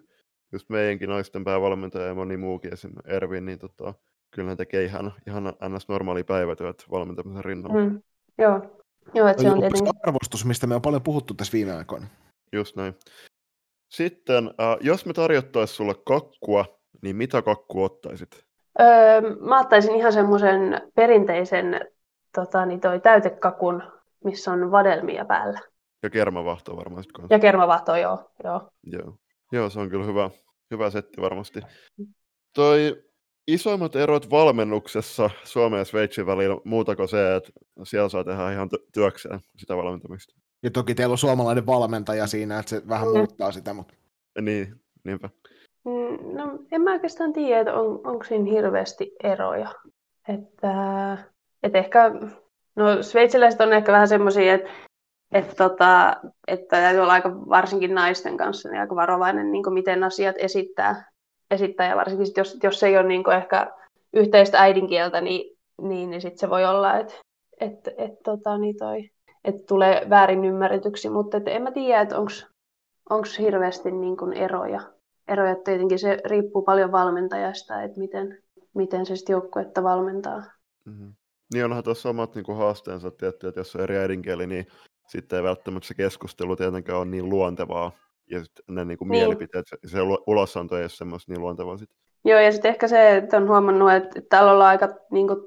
just 0.53 0.69
meidänkin 0.69 1.09
naisten 1.09 1.45
päävalmentaja 1.45 2.07
ja 2.07 2.15
moni 2.15 2.37
muukin, 2.37 2.73
esim. 2.73 2.93
Ervin, 3.05 3.45
niin 3.45 3.59
tota, 3.59 3.95
kyllä 4.31 4.49
ne 4.51 4.57
tekee 4.57 4.85
ihan, 4.85 5.13
ihan 5.27 5.45
ns. 5.45 5.89
normaali 5.89 6.25
päivätyöt 6.25 6.85
valmentamisen 6.91 7.45
rinnalla. 7.45 7.85
Mm. 7.85 8.03
Joo, 8.39 8.83
Joo 9.15 9.29
että 9.29 9.43
se 9.43 9.51
on 9.51 9.61
tietenkin... 9.61 9.93
arvostus, 10.03 10.45
mistä 10.45 10.67
me 10.67 10.75
on 10.75 10.83
paljon 10.83 11.03
puhuttu 11.03 11.35
tässä 11.35 11.53
viime 11.53 11.73
aikoina. 11.73 12.07
Just 12.53 12.77
näin. 12.77 12.95
Sitten, 13.89 14.47
äh, 14.47 14.77
jos 14.81 15.07
me 15.07 15.13
tarjottaisiin 15.13 15.77
sulle 15.77 15.95
kakkua, 16.07 16.65
niin 17.03 17.17
mitä 17.17 17.43
kakkua 17.43 17.85
ottaisit? 17.85 18.45
Öö, 18.81 19.21
mä 19.41 19.61
ottaisin 19.61 19.97
ihan 19.97 20.13
semmoisen 20.13 20.91
perinteisen 20.95 21.81
tota, 22.35 22.67
niin 22.67 22.81
toi 22.81 23.01
täytekakun, 23.01 23.83
missä 24.25 24.53
on 24.53 24.71
vadelmia 24.71 25.25
päällä. 25.25 25.61
Ja 26.03 26.11
kermavahto 26.11 26.77
varmaan 26.77 27.03
sitten. 27.03 27.25
Ja 27.31 27.39
kermavahto, 27.39 27.97
joo. 27.97 28.31
joo. 28.45 28.69
Joo. 28.83 29.15
Joo, 29.53 29.71
se 29.71 29.81
on 29.81 29.91
kyllä 29.91 30.05
hyvä, 30.05 30.31
hyvä 30.71 30.91
setti 30.91 31.21
varmasti. 31.21 31.61
Toi 32.55 33.03
isoimmat 33.55 33.97
erot 33.97 34.31
valmennuksessa 34.31 35.31
Suomen 35.45 35.79
ja 35.79 35.85
Sveitsin 35.85 36.27
välillä 36.27 36.57
muuta 36.65 36.97
kuin 36.97 37.09
se, 37.09 37.35
että 37.37 37.51
siellä 37.83 38.09
saa 38.09 38.25
tehdä 38.25 38.53
ihan 38.53 38.69
ty- 38.75 38.87
työkseen 38.93 39.41
sitä 39.57 39.77
valmentamista. 39.77 40.35
Ja 40.63 40.71
toki 40.71 40.95
teillä 40.95 41.13
on 41.13 41.19
suomalainen 41.19 41.67
valmentaja 41.67 42.27
siinä, 42.27 42.59
että 42.59 42.71
se 42.71 42.83
vähän 42.89 43.09
Mm. 43.09 43.17
muuttaa 43.17 43.53
sitä, 43.53 43.75
mutta 43.75 43.95
Niin, 44.41 44.81
niinpä. 45.05 45.31
Mm, 45.85 46.37
No, 46.37 46.59
en 46.73 46.83
mä 46.83 46.93
oikeastaan 46.93 47.33
tiedä, 47.33 47.61
että 47.61 47.75
on, 47.75 48.01
onko 48.07 48.25
siinä 48.25 48.51
hirveästi 48.51 49.13
eroja. 49.23 49.75
Että, 50.29 50.73
että 51.63 51.79
ehkä, 51.79 52.11
no 52.77 53.03
sveitsiläiset 53.03 53.61
on 53.61 53.73
ehkä 53.73 53.93
vähän 53.93 54.09
semmoisia, 54.09 54.55
että, 54.55 54.71
että, 55.33 55.55
tota, 55.55 56.17
että 56.49 56.67
täytyy 56.77 57.01
olla 57.03 57.13
aika 57.13 57.31
varsinkin 57.31 57.95
naisten 57.95 58.37
kanssa 58.37 58.69
niin 58.69 58.81
aika 58.81 58.95
varovainen, 58.95 59.53
niin 59.53 59.73
miten 59.73 60.05
asiat 60.05 60.37
esittää, 60.39 61.10
esittää 61.51 61.89
ja 61.89 61.97
varsinkin 61.97 62.27
sit, 62.27 62.37
jos, 62.37 62.59
jos 62.63 62.83
ei 62.83 62.97
ole 62.99 63.09
niin 63.09 63.31
ehkä 63.37 63.71
yhteistä 64.13 64.61
äidinkieltä, 64.61 65.21
niin, 65.21 65.57
niin, 65.83 66.11
niin 66.11 66.21
sitten 66.21 66.39
se 66.39 66.51
voi 66.51 66.65
olla, 66.65 66.99
että, 66.99 67.15
että, 67.61 67.91
että, 67.99 68.19
tota, 68.25 68.59
niin 68.59 68.77
toi, 68.79 69.11
että 69.45 69.63
tulee 69.69 70.07
väärin 70.11 70.45
ymmärretyksi, 70.45 71.09
mutta 71.09 71.37
että 71.37 71.51
en 71.51 71.63
mä 71.63 71.73
tiedä, 71.73 72.01
että 72.01 72.19
onko 72.19 73.29
hirveästi 73.39 73.91
niin 73.91 74.17
kuin 74.17 74.33
eroja 74.33 74.81
eroja. 75.31 75.57
Tietenkin 75.65 75.99
se 75.99 76.19
riippuu 76.25 76.63
paljon 76.63 76.93
valmentajasta, 76.93 77.83
että 77.83 77.99
miten, 77.99 78.39
miten 78.75 79.07
se 79.07 79.17
sitten 79.17 79.33
joukkuetta 79.33 79.83
valmentaa. 79.83 80.43
Mm-hmm. 80.85 81.15
Niin 81.55 81.65
onhan 81.65 81.85
tuossa 81.85 82.09
omat 82.09 82.35
niin 82.35 82.57
haasteensa 82.57 83.11
tietty, 83.11 83.49
että 83.49 83.61
jos 83.61 83.77
on 83.77 83.83
eri 83.83 83.99
äidinkieli, 83.99 84.47
niin 84.47 84.67
sitten 85.09 85.37
ei 85.37 85.43
välttämättä 85.43 85.87
se 85.87 85.95
keskustelu 85.95 86.57
tietenkään 86.57 86.99
ole 86.99 87.07
niin 87.07 87.29
luontevaa. 87.29 87.93
Ja 88.31 88.45
sitten 88.45 88.65
ne 88.69 88.85
niin 88.85 88.99
kuin, 88.99 89.09
Niin. 89.09 89.21
mielipiteet, 89.23 89.67
se, 89.69 89.77
se 89.87 89.99
ulo- 89.99 90.25
ulosanto 90.27 90.77
ei 90.77 90.83
ole 90.83 90.89
semmoista 90.89 91.33
niin 91.33 91.41
luontevaa 91.41 91.77
sit. 91.77 91.91
Joo, 92.25 92.41
ja 92.41 92.53
sitten 92.53 92.69
ehkä 92.69 92.89
se, 92.89 93.17
että 93.17 93.37
on 93.37 93.49
huomannut, 93.49 93.93
että, 93.93 94.09
että 94.17 94.29
täällä 94.29 94.53
ollaan 94.53 94.71
aika, 94.71 94.89
niin 95.11 95.27
kuin, 95.27 95.39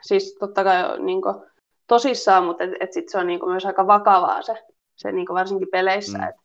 siis 0.00 0.36
totta 0.40 0.64
kai 0.64 1.00
niin 1.00 1.22
kuin, 1.22 1.34
tosissaan, 1.86 2.44
mutta 2.44 2.64
että 2.64 2.76
et 2.80 2.92
sitten 2.92 3.12
se 3.12 3.18
on 3.18 3.26
niin 3.26 3.40
kuin, 3.40 3.50
myös 3.50 3.66
aika 3.66 3.86
vakavaa 3.86 4.42
se, 4.42 4.54
se 4.96 5.12
niin 5.12 5.26
kuin 5.26 5.34
varsinkin 5.34 5.68
peleissä. 5.72 6.18
Mm. 6.18 6.24
Mm. 6.24 6.28
Että 6.28 6.40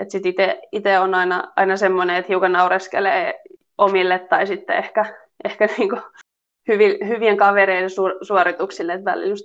et 0.00 0.10
sitten 0.10 0.58
itse 0.72 0.98
on 0.98 1.14
aina, 1.14 1.52
aina 1.56 1.76
semmoinen, 1.76 2.16
että 2.16 2.32
hiukan 2.32 2.52
naureskelee 2.52 3.42
omille 3.78 4.18
tai 4.18 4.46
sitten 4.46 4.76
ehkä, 4.76 5.14
ehkä 5.44 5.66
niin 5.78 5.88
kuin, 5.88 6.02
hyvi, 6.68 6.98
hyvien 7.08 7.36
kavereiden 7.36 7.90
su, 7.90 8.02
suorituksille. 8.22 8.92
Että 8.92 9.10
välillä 9.10 9.28
just 9.30 9.44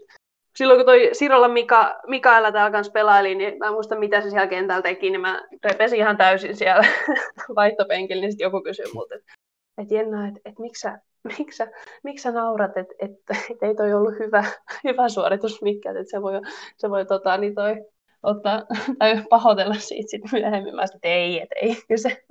silloin 0.57 0.77
kun 0.79 0.85
toi 0.85 1.09
Sirolla 1.13 1.47
Mika, 1.47 1.99
Mikaela 2.07 2.51
täällä 2.51 2.71
kanssa 2.71 2.91
pelaili, 2.91 3.35
niin 3.35 3.57
mä 3.57 3.67
en 3.67 3.73
muista 3.73 3.99
mitä 3.99 4.21
se 4.21 4.29
siellä 4.29 4.47
kentällä 4.47 4.81
teki, 4.81 5.09
niin 5.09 5.21
mä 5.21 5.41
repesin 5.63 5.99
ihan 5.99 6.17
täysin 6.17 6.55
siellä 6.55 6.83
vaihtopenkillä, 7.55 8.21
niin 8.21 8.31
sitten 8.31 8.45
joku 8.45 8.61
kysyi 8.61 8.85
multa, 8.93 9.15
että 9.15 9.33
et 9.77 9.91
Jenna, 9.91 10.27
että 10.27 10.39
et 10.45 10.59
miksi 10.59 10.81
sä, 10.81 10.99
miksi 11.37 11.57
sä, 11.57 11.67
miksi 12.03 12.23
sä 12.23 12.31
naurat, 12.31 12.77
että 12.77 12.95
et, 12.99 13.11
et 13.51 13.63
ei 13.63 13.75
toi 13.75 13.93
ollut 13.93 14.19
hyvä, 14.19 14.43
hyvä 14.83 15.09
suoritus 15.09 15.61
mikään, 15.61 15.97
että 15.97 16.11
se 16.11 16.21
voi, 16.21 16.33
se 16.77 16.89
voi 16.89 17.05
tota, 17.05 17.37
niin 17.37 17.55
toi, 17.55 17.75
ottaa, 18.23 18.63
tai 18.99 19.23
pahoitella 19.29 19.73
siitä 19.73 20.09
sit 20.09 20.21
myöhemmin. 20.31 20.75
Mä 20.75 20.87
sanoin, 20.87 20.95
että 20.95 21.07
ei, 21.07 21.41
et 21.41 21.49
ei. 21.61 21.75
Kyllä, 21.87 22.01
se, 22.01 22.23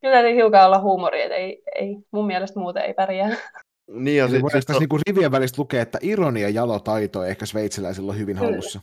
kyllä 0.00 0.14
täytyy 0.14 0.34
hiukan 0.34 0.66
olla 0.66 0.80
huumori, 0.80 1.22
että 1.22 1.34
ei, 1.34 1.62
ei, 1.74 1.96
mun 2.10 2.26
mielestä 2.26 2.60
muuten 2.60 2.82
ei 2.82 2.94
pärjää. 2.94 3.28
Niin, 3.92 4.16
ja 4.18 4.24
Eli 4.24 4.40
sit, 4.40 4.66
tässä 4.66 4.80
niinku 4.80 4.98
rivien 5.06 5.32
välistä 5.32 5.62
lukea, 5.62 5.82
että 5.82 5.98
ironia 6.02 6.42
ja 6.48 6.54
jalotaito 6.54 7.24
ehkä 7.24 7.46
sveitsiläisillä 7.46 8.10
on 8.12 8.18
hyvin 8.18 8.36
Kyllä. 8.36 8.48
hallussa. 8.48 8.80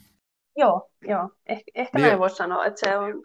Joo, 0.58 0.90
joo. 1.08 1.30
Eh, 1.46 1.64
ehkä 1.76 1.98
Niin. 1.98 2.08
näin 2.08 2.20
voisi 2.20 2.36
sanoa, 2.36 2.66
että 2.66 2.80
se 2.80 2.98
on... 2.98 3.24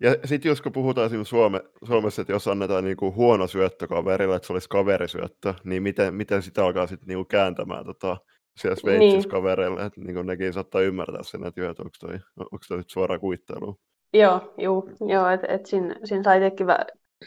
ja 0.00 0.16
sit 0.24 0.44
jos 0.44 0.62
kun 0.62 0.72
puhutaan 0.72 1.06
esimerkiksi 1.06 1.30
Suome, 1.30 1.60
Suomessa, 1.86 2.22
että 2.22 2.32
jos 2.32 2.48
annetaan 2.48 2.84
niinku 2.84 3.14
huono 3.14 3.46
syöttö 3.46 3.88
kaverille, 3.88 4.36
että 4.36 4.46
se 4.46 4.52
olisi 4.52 4.68
kaverisyöttö, 4.68 5.54
niin 5.64 5.82
miten, 5.82 6.14
miten 6.14 6.42
sitä 6.42 6.64
alkaa 6.64 6.86
sitten 6.86 7.06
niinku 7.08 7.24
kääntämään 7.24 7.84
tota, 7.84 8.16
siellä 8.56 8.76
Sveitsissä 8.76 9.16
Niin. 9.18 9.28
kavereille, 9.28 9.84
että 9.84 10.00
niinku 10.00 10.22
nekin 10.22 10.52
saattaa 10.52 10.80
ymmärtää 10.80 11.22
sen, 11.22 11.46
että, 11.46 11.60
joo, 11.60 11.70
että 11.70 11.82
onko 11.82 11.96
toi, 12.00 12.18
onko 12.38 12.58
toi 12.68 12.76
nyt 12.76 12.90
suora 12.90 13.18
kuittailu. 13.18 13.80
Joo, 14.14 14.54
juu, 14.58 14.90
joo, 15.08 15.28
että 15.28 15.46
et 15.46 15.66
siinä, 15.66 15.94
siinä 16.04 16.22
sai 16.22 16.40
tekin 16.40 16.66
vä... 16.66 16.78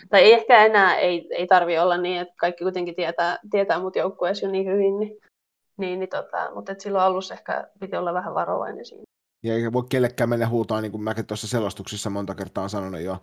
Tai 0.09 0.21
ei 0.21 0.33
ehkä 0.33 0.65
enää, 0.65 0.95
ei, 0.97 1.27
ei 1.31 1.47
tarvi 1.47 1.77
olla 1.79 1.97
niin, 1.97 2.21
että 2.21 2.33
kaikki 2.37 2.63
kuitenkin 2.63 2.95
tietää, 2.95 3.39
tietää 3.51 3.79
mut 3.79 3.95
joukkueessa 3.95 4.45
jo 4.45 4.51
niin 4.51 4.65
hyvin, 4.71 4.99
niin, 4.99 5.17
niin, 5.77 5.99
niin 5.99 6.09
tota, 6.09 6.51
mutta 6.55 6.71
et 6.71 6.81
silloin 6.81 7.03
alussa 7.05 7.33
ehkä 7.33 7.67
piti 7.79 7.95
olla 7.95 8.13
vähän 8.13 8.33
varovainen 8.33 8.85
siinä. 8.85 9.03
Ja 9.43 9.53
ei 9.53 9.73
voi 9.73 9.83
kellekään 9.89 10.29
mennä 10.29 10.47
huutaa, 10.47 10.81
niin 10.81 10.91
kuin 10.91 11.03
mäkin 11.03 11.25
tuossa 11.25 11.47
selostuksessa 11.47 12.09
monta 12.09 12.35
kertaa 12.35 12.63
on 12.63 12.69
sanonut 12.69 13.01
jo, 13.01 13.17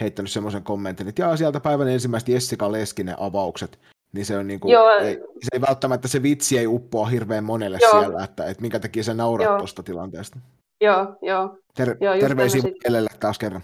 heittänyt 0.00 0.30
semmoisen 0.32 0.62
kommentin, 0.62 1.08
että 1.08 1.22
jaa, 1.22 1.36
sieltä 1.36 1.60
päivän 1.60 1.88
ensimmäistä 1.88 2.30
Jessica 2.32 2.72
Leskinen 2.72 3.16
avaukset, 3.18 3.78
niin 4.12 4.26
se 4.26 4.38
on 4.38 4.46
niin 4.46 4.60
kuin, 4.60 4.72
Joo. 4.72 4.90
ei, 4.90 5.14
se 5.14 5.48
ei 5.52 5.60
välttämättä 5.60 6.08
se 6.08 6.22
vitsi 6.22 6.58
ei 6.58 6.66
uppoa 6.66 7.06
hirveän 7.06 7.44
monelle 7.44 7.78
Joo. 7.82 7.90
siellä, 8.00 8.24
että, 8.24 8.44
että 8.46 8.60
minkä 8.60 8.80
takia 8.80 9.02
sä 9.02 9.14
naurat 9.14 9.44
Joo. 9.44 9.58
tuosta 9.58 9.82
tilanteesta. 9.82 10.38
Joo, 10.80 11.16
joo, 11.22 11.58
Ter- 11.74 11.96
Joo, 12.00 12.14
just 12.14 12.26
terveisiä 12.26 12.60
tämmöiset- 12.62 12.82
Kellelle 12.82 13.10
taas 13.20 13.38
kerran. 13.38 13.62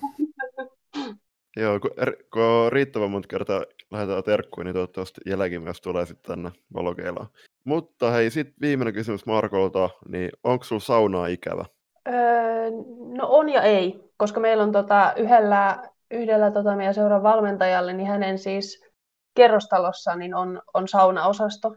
Joo, 1.56 1.80
kun, 1.80 1.90
er, 1.96 2.12
kun 2.32 2.72
riittävän 2.72 3.10
monta 3.10 3.28
kertaa 3.28 3.64
lähdetään 3.90 4.24
terkkuun, 4.24 4.64
niin 4.64 4.74
toivottavasti 4.74 5.20
jälki 5.26 5.58
myös 5.58 5.80
tulee 5.80 6.06
sitten 6.06 6.28
tänne 6.28 6.50
valokeilaan. 6.74 7.26
Mutta 7.64 8.10
hei, 8.10 8.30
sitten 8.30 8.54
viimeinen 8.60 8.94
kysymys 8.94 9.26
Markolta, 9.26 9.90
niin 10.08 10.30
onko 10.44 10.64
sulla 10.64 10.80
saunaa 10.80 11.26
ikävä? 11.26 11.64
Öö, 12.08 12.70
no 13.18 13.26
on 13.28 13.48
ja 13.48 13.62
ei, 13.62 14.10
koska 14.16 14.40
meillä 14.40 14.62
on 14.62 14.72
tota, 14.72 15.12
yhdellä, 15.16 15.82
yhdellä 16.10 16.50
tota 16.50 16.76
meidän 16.76 16.94
seuran 16.94 17.22
valmentajalle, 17.22 17.92
niin 17.92 18.08
hänen 18.08 18.38
siis 18.38 18.84
kerrostalossa 19.34 20.16
niin 20.16 20.34
on, 20.34 20.62
on 20.74 20.88
saunaosasto 20.88 21.76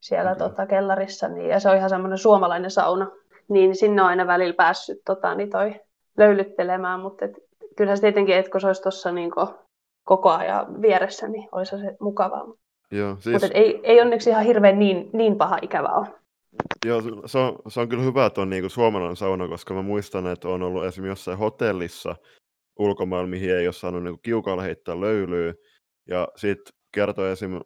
siellä 0.00 0.30
Okei. 0.30 0.48
tota, 0.48 0.66
kellarissa, 0.66 1.28
niin, 1.28 1.48
ja 1.48 1.60
se 1.60 1.68
on 1.68 1.76
ihan 1.76 1.90
semmoinen 1.90 2.18
suomalainen 2.18 2.70
sauna, 2.70 3.10
niin 3.48 3.76
sinne 3.76 4.02
on 4.02 4.08
aina 4.08 4.26
välillä 4.26 4.54
päässyt 4.54 4.98
tota, 5.04 5.34
niin 5.34 5.50
toi 5.50 5.80
löylyttelemään, 6.18 7.00
mutta 7.00 7.24
et, 7.24 7.32
kyllähän 7.76 7.96
se 7.96 8.00
tietenkin, 8.00 8.34
että 8.34 8.50
kun 8.50 8.60
se 8.60 8.66
olisi 8.66 8.82
tuossa 8.82 9.12
niin 9.12 9.30
koko 10.04 10.30
ajan 10.30 10.82
vieressä, 10.82 11.28
niin 11.28 11.48
olisi 11.52 11.78
se 11.78 11.96
mukavaa. 12.00 12.44
Joo, 12.90 13.16
Siis... 13.20 13.42
Mutta 13.42 13.58
ei, 13.58 13.80
ei 13.82 14.00
onneksi 14.00 14.30
ihan 14.30 14.44
hirveän 14.44 14.78
niin, 14.78 15.10
niin 15.12 15.36
paha 15.36 15.58
ikävä 15.62 15.88
ole. 15.88 16.06
joo, 16.86 17.02
se, 17.26 17.38
on, 17.38 17.58
se 17.68 17.80
on 17.80 17.88
kyllä 17.88 18.02
hyvä, 18.02 18.26
että 18.26 18.40
on 18.40 18.50
niinku 18.50 18.68
suomalainen 18.68 19.16
sauna, 19.16 19.48
koska 19.48 19.74
mä 19.74 19.82
muistan, 19.82 20.26
että 20.26 20.48
on 20.48 20.62
ollut 20.62 20.84
esimerkiksi 20.84 21.10
jossain 21.10 21.38
hotellissa 21.38 22.16
ulkomailla, 22.78 23.26
mihin 23.26 23.56
ei 23.56 23.66
ole 23.66 23.72
saanut 23.72 24.02
niinku 24.02 24.20
kiukaalla 24.22 24.62
heittää 24.62 25.00
löylyä. 25.00 25.54
Ja 26.08 26.28
sitten 26.36 26.74
kertoi 26.94 27.30
esim. 27.30 27.60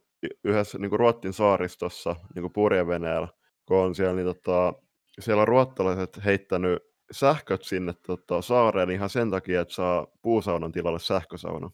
yhdessä 0.45 0.79
niinku 0.79 0.97
Ruottin 0.97 1.33
saaristossa, 1.33 2.17
niinku 2.35 2.51
purjeveneellä, 2.51 3.29
kun 3.69 3.77
on 3.77 3.95
siellä, 3.95 4.15
niin 4.15 4.27
tota, 4.27 4.73
siellä 5.21 5.41
on 5.41 5.49
ruottalaiset 5.49 6.25
heittänyt 6.25 6.83
sähköt 7.11 7.65
sinne 7.65 7.95
tota, 8.07 8.43
saareen 8.43 8.91
ihan 8.91 9.11
sen 9.11 9.31
takia, 9.31 9.61
että 9.61 9.75
saa 9.75 10.07
puusaunan 10.23 10.73
tilalle 10.73 10.99
sähkösauna. 10.99 11.71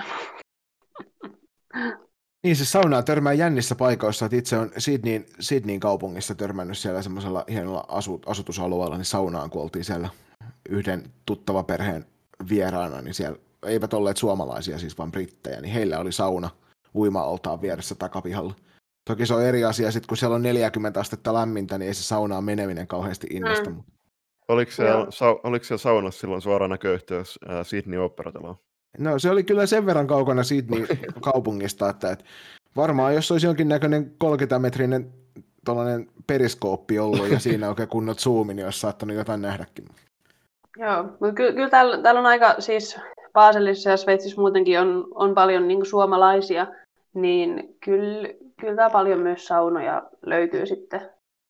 Niin, 2.42 2.56
se 2.56 2.64
saunaa 2.64 3.02
törmää 3.02 3.32
jännissä 3.32 3.74
paikoissa, 3.74 4.26
että 4.26 4.36
itse 4.36 4.58
on 4.58 4.70
Sydneyn, 4.78 5.26
Sydneyn 5.40 5.80
kaupungissa 5.80 6.34
törmännyt 6.34 6.78
siellä 6.78 7.02
semmoisella 7.02 7.44
hienolla 7.50 7.84
asu, 7.88 8.20
asutusalueella, 8.26 8.96
niin 8.96 9.04
saunaan, 9.04 9.50
kun 9.50 9.62
oltiin 9.62 9.84
siellä 9.84 10.08
yhden 10.68 11.12
tuttava 11.26 11.62
perheen 11.62 12.06
vieraana, 12.48 13.02
niin 13.02 13.14
siellä 13.14 13.38
eivät 13.66 13.94
olleet 13.94 14.16
suomalaisia, 14.16 14.78
siis 14.78 14.98
vain 14.98 15.10
brittejä, 15.10 15.60
niin 15.60 15.72
heillä 15.72 15.98
oli 15.98 16.12
sauna 16.12 16.50
uima-altaan 16.94 17.62
vieressä 17.62 17.94
takapihalla. 17.94 18.54
Toki 19.10 19.26
se 19.26 19.34
on 19.34 19.42
eri 19.42 19.64
asia, 19.64 19.92
sit 19.92 20.06
kun 20.06 20.16
siellä 20.16 20.34
on 20.34 20.42
40 20.42 21.00
astetta 21.00 21.34
lämmintä, 21.34 21.78
niin 21.78 21.88
ei 21.88 21.94
se 21.94 22.02
saunaan 22.02 22.44
meneminen 22.44 22.86
kauheasti 22.86 23.26
innosta. 23.30 23.70
Mm. 23.70 23.82
Oliko 24.48 24.72
siellä, 24.72 25.06
sa, 25.10 25.36
oliko 25.42 25.64
siellä 25.64 25.78
saunassa 25.78 26.20
silloin 26.20 26.42
suora 26.42 26.68
näköyhteys 26.68 27.38
ää, 27.48 27.64
Sydney 27.64 27.98
Operataloon? 27.98 28.56
No 28.98 29.18
se 29.18 29.30
oli 29.30 29.44
kyllä 29.44 29.66
sen 29.66 29.86
verran 29.86 30.06
kaukana 30.06 30.42
Sydney 30.42 30.86
kaupungista, 31.32 31.90
että, 31.90 32.10
että 32.10 32.24
varmaan 32.76 33.14
jos 33.14 33.32
olisi 33.32 33.46
jonkinnäköinen 33.46 34.12
30-metrinen 34.24 35.06
tuollainen 35.64 36.06
periskooppi 36.26 36.98
ollut 36.98 37.28
ja 37.28 37.38
siinä 37.38 37.68
oikein 37.70 37.88
kunnot 37.88 38.18
zoomi, 38.18 38.54
niin 38.54 38.64
olisi 38.64 38.80
saattanut 38.80 39.16
jotain 39.16 39.42
nähdäkin. 39.42 39.84
Joo, 40.76 41.02
mutta 41.02 41.32
kyllä, 41.32 41.52
kyllä 41.52 41.70
täällä, 41.70 42.02
täällä 42.02 42.20
on 42.20 42.26
aika, 42.26 42.54
siis 42.58 43.00
Baselissa 43.32 43.90
ja 43.90 43.96
Sveitsissä 43.96 44.40
muutenkin 44.40 44.80
on, 44.80 45.08
on 45.14 45.34
paljon 45.34 45.68
niin 45.68 45.86
suomalaisia, 45.86 46.66
niin 47.14 47.76
kyllä, 47.84 48.28
kyllä 48.60 48.76
tää 48.76 48.90
paljon 48.90 49.20
myös 49.20 49.46
saunoja 49.46 50.02
löytyy 50.26 50.66
sitten, 50.66 51.00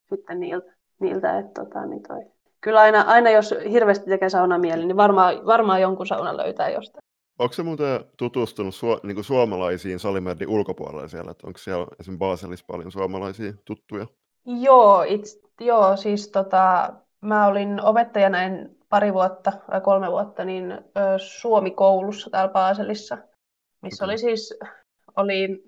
sitten 0.08 0.40
niiltä, 0.40 0.72
niiltä 1.00 1.38
että 1.38 1.64
tota, 1.64 1.86
niin 1.86 2.02
toi. 2.02 2.37
Kyllä 2.60 2.80
aina, 2.80 3.00
aina 3.00 3.30
jos 3.30 3.54
hirveästi 3.70 4.10
tekee 4.10 4.30
sauna 4.30 4.58
mieli, 4.58 4.86
niin 4.86 4.96
varmaan, 4.96 5.46
varmaan 5.46 5.80
jonkun 5.80 6.06
saunan 6.06 6.36
löytää 6.36 6.70
jostain. 6.70 7.02
Onko 7.38 7.52
se 7.52 7.62
muuten 7.62 8.04
tutustunut 8.16 8.74
su, 8.74 8.86
niin 9.02 9.24
suomalaisiin 9.24 9.98
Salimerdin 9.98 10.48
ulkopuolella 10.48 11.08
siellä? 11.08 11.30
Että 11.30 11.46
onko 11.46 11.58
siellä 11.58 11.86
esimerkiksi 12.00 12.18
Baselissa 12.18 12.64
paljon 12.68 12.92
suomalaisia 12.92 13.52
tuttuja? 13.64 14.06
Joo, 14.46 15.02
itse, 15.02 15.40
joo 15.60 15.96
siis 15.96 16.28
tota, 16.28 16.92
mä 17.20 17.46
olin 17.46 17.84
opettajana 17.84 18.42
en 18.42 18.76
pari 18.88 19.12
vuotta 19.12 19.52
vai 19.72 19.80
kolme 19.80 20.10
vuotta 20.10 20.44
niin 20.44 20.72
ö, 20.72 20.78
Suomi-koulussa 21.16 22.30
täällä 22.30 22.52
Baselissa, 22.52 23.18
missä 23.82 24.04
Okei. 24.04 24.12
oli 24.12 24.18
siis 24.18 24.58
oli 25.16 25.64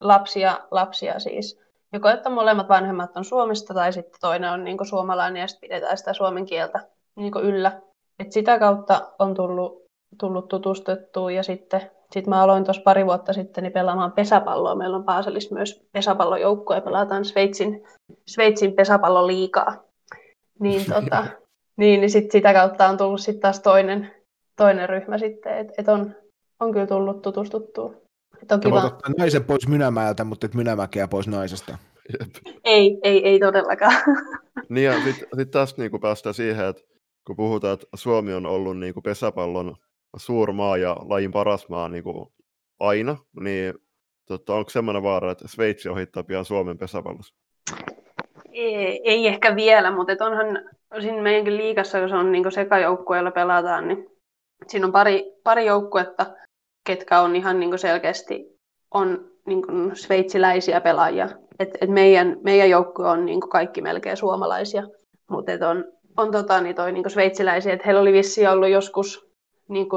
lapsia, 0.00 0.60
lapsia 0.70 1.18
siis. 1.18 1.63
Joko 1.94 2.08
että 2.08 2.30
molemmat 2.30 2.68
vanhemmat 2.68 3.16
on 3.16 3.24
Suomesta 3.24 3.74
tai 3.74 3.92
sitten 3.92 4.20
toinen 4.20 4.50
on 4.50 4.64
niin 4.64 4.86
suomalainen 4.86 5.40
ja 5.40 5.46
sitten 5.46 5.68
pidetään 5.68 5.98
sitä 5.98 6.12
suomen 6.12 6.46
kieltä 6.46 6.80
niin 7.16 7.32
yllä. 7.42 7.80
Et 8.18 8.32
sitä 8.32 8.58
kautta 8.58 9.12
on 9.18 9.34
tullut, 9.34 9.84
tullut 10.20 10.48
tutustuttua 10.48 11.30
ja 11.30 11.42
sitten 11.42 11.90
sit 12.12 12.26
mä 12.26 12.42
aloin 12.42 12.64
tuossa 12.64 12.82
pari 12.82 13.06
vuotta 13.06 13.32
sitten 13.32 13.64
niin 13.64 13.72
pelaamaan 13.72 14.12
pesäpalloa. 14.12 14.74
Meillä 14.74 14.96
on 14.96 15.04
Baselissa 15.04 15.54
myös 15.54 15.82
pesäpallojoukko 15.92 16.74
ja 16.74 16.80
pelataan 16.80 17.24
Sveitsin, 17.24 17.84
Sveitsin 18.26 18.72
pesäpalloliigaa. 18.72 19.82
Niin, 20.60 20.84
tota, 20.94 21.26
niin, 21.76 22.00
niin 22.00 22.10
sit 22.10 22.30
sitä 22.30 22.52
kautta 22.52 22.88
on 22.88 22.96
tullut 22.96 23.20
sitten 23.20 23.40
taas 23.40 23.60
toinen, 23.60 24.10
toinen 24.56 24.88
ryhmä 24.88 25.18
sitten, 25.18 25.58
että 25.58 25.74
et 25.78 25.88
on, 25.88 26.14
on 26.60 26.72
kyllä 26.72 26.86
tullut 26.86 27.22
tutustuttua. 27.22 28.03
Sä 28.50 28.70
voit 28.70 28.84
ottaa 28.84 29.12
naisen 29.18 29.44
pois 29.44 29.68
mynämäeltä, 29.68 30.24
mutta 30.24 30.46
et 30.46 30.54
mynämäkeä 30.54 31.08
pois 31.08 31.28
naisesta. 31.28 31.78
Jep. 32.20 32.30
Ei, 32.64 32.98
ei, 33.02 33.28
ei 33.28 33.38
todellakaan. 33.38 33.94
Niin 34.68 34.84
ja 34.84 35.04
sitten 35.04 35.28
sit 35.36 35.50
tästä 35.50 35.82
niinku 35.82 35.98
päästään 35.98 36.34
siihen, 36.34 36.66
että 36.66 36.82
kun 37.26 37.36
puhutaan, 37.36 37.74
että 37.74 37.86
Suomi 37.94 38.34
on 38.34 38.46
ollut 38.46 38.78
niinku 38.78 39.02
pesäpallon 39.02 39.76
suurmaa 40.16 40.76
ja 40.76 40.96
lajin 41.00 41.32
paras 41.32 41.68
maa 41.68 41.88
niinku 41.88 42.32
aina, 42.80 43.16
niin 43.40 43.74
tota, 44.26 44.54
onko 44.54 44.70
semmoinen 44.70 45.02
vaara, 45.02 45.30
että 45.30 45.48
Sveitsi 45.48 45.88
ohittaa 45.88 46.22
pian 46.22 46.44
Suomen 46.44 46.78
pesäpallossa? 46.78 47.34
Ei, 48.52 49.00
ei 49.04 49.26
ehkä 49.26 49.56
vielä, 49.56 49.90
mutta 49.90 50.12
et 50.12 50.20
onhan 50.20 50.46
siinä 51.00 51.22
meidänkin 51.22 51.56
liigassa, 51.56 52.00
kun 52.00 52.08
se 52.08 52.14
on 52.14 52.32
niin 52.32 52.52
sekajoukkue, 52.52 53.16
jolla 53.16 53.30
pelataan, 53.30 53.88
niin 53.88 54.10
siinä 54.66 54.86
on 54.86 54.92
pari, 54.92 55.32
pari 55.44 55.66
joukkuetta, 55.66 56.26
ketkä 56.84 57.20
on 57.20 57.36
ihan 57.36 57.60
niin 57.60 57.78
selkeästi 57.78 58.54
on 58.94 59.24
niin 59.46 59.64
sveitsiläisiä 59.94 60.80
pelaajia. 60.80 61.28
Et, 61.58 61.78
et 61.80 61.90
meidän, 61.90 62.36
meidän 62.42 62.70
joukkue 62.70 63.08
on 63.08 63.26
niin 63.26 63.40
kaikki 63.40 63.82
melkein 63.82 64.16
suomalaisia, 64.16 64.82
mutta 65.30 65.52
on, 65.70 65.84
on 66.16 66.32
tota, 66.32 66.60
niin 66.60 66.76
toi 66.76 66.92
niin 66.92 67.10
sveitsiläisiä. 67.10 67.72
Et 67.72 67.86
heillä 67.86 68.00
oli 68.00 68.12
vissiin 68.12 68.50
ollut 68.50 68.68
joskus 68.68 69.28
niin 69.68 69.88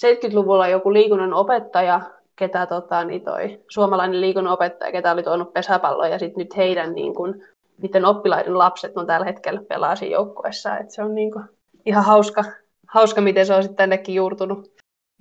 70-luvulla 0.00 0.68
joku 0.68 0.92
liikunnan 0.92 1.34
opettaja, 1.34 2.00
ketä 2.36 2.66
tota, 2.66 3.04
niin 3.04 3.24
toi, 3.24 3.60
suomalainen 3.70 4.20
liikunnan 4.20 4.52
opettaja, 4.52 4.92
ketä 4.92 5.12
oli 5.12 5.22
tuonut 5.22 5.52
pesäpalloa, 5.52 6.08
ja 6.08 6.18
sitten 6.18 6.38
nyt 6.38 6.56
heidän 6.56 6.92
niin 6.92 7.14
kun, 7.14 7.42
niiden 7.82 8.04
oppilaiden 8.04 8.58
lapset 8.58 8.96
on 8.96 9.06
tällä 9.06 9.26
hetkellä 9.26 9.60
pelaa 9.68 9.96
siinä 9.96 10.12
joukkueessa. 10.12 10.78
Et 10.78 10.90
se 10.90 11.02
on 11.02 11.14
niin 11.14 11.32
kun, 11.32 11.44
ihan 11.86 12.04
hauska, 12.04 12.44
hauska, 12.88 13.20
miten 13.20 13.46
se 13.46 13.54
on 13.54 13.62
sitten 13.62 13.76
tännekin 13.76 14.14
juurtunut, 14.14 14.73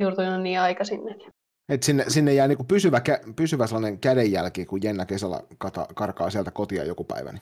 juurtunut 0.03 0.41
niin 0.41 0.59
aikaisin. 0.59 0.99
Et 1.69 1.83
sinne, 1.83 2.05
sinne 2.07 2.33
jää 2.33 2.47
niinku 2.47 2.63
pysyvä, 2.63 2.97
kä- 3.09 3.33
pysyvä 3.35 3.67
sellainen 3.67 3.99
kädenjälki, 3.99 4.65
kun 4.65 4.79
Jenna 4.83 5.05
kesällä 5.05 5.39
kata, 5.57 5.87
karkaa 5.95 6.29
sieltä 6.29 6.51
kotia 6.51 6.83
joku 6.83 7.03
päivä. 7.03 7.31
Niin. 7.31 7.41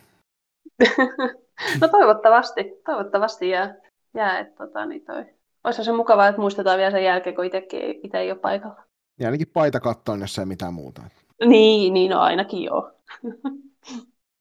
No 1.82 1.88
toivottavasti, 1.88 2.74
toivottavasti 2.86 3.50
jää. 3.50 3.76
jää 4.14 4.40
että 4.40 4.66
tota, 4.66 4.86
niin 4.86 5.06
toi. 5.06 5.26
Olisi 5.64 5.84
se 5.84 5.92
mukavaa, 5.92 6.28
että 6.28 6.42
muistetaan 6.42 6.78
vielä 6.78 6.92
sen 6.92 7.04
jälkeen, 7.04 7.36
kun 7.36 7.46
itsekin 7.46 8.00
itse 8.04 8.18
ei 8.18 8.32
ole 8.32 8.40
paikalla. 8.40 8.84
Ja 9.20 9.28
ainakin 9.28 9.48
paita 9.54 9.80
kattoon, 9.80 10.22
jos 10.22 10.40
ei 10.40 10.46
mitään 10.46 10.74
muuta. 10.74 11.02
Niin, 11.46 11.94
niin 11.94 12.12
no 12.12 12.20
ainakin 12.20 12.64
joo. 12.64 12.92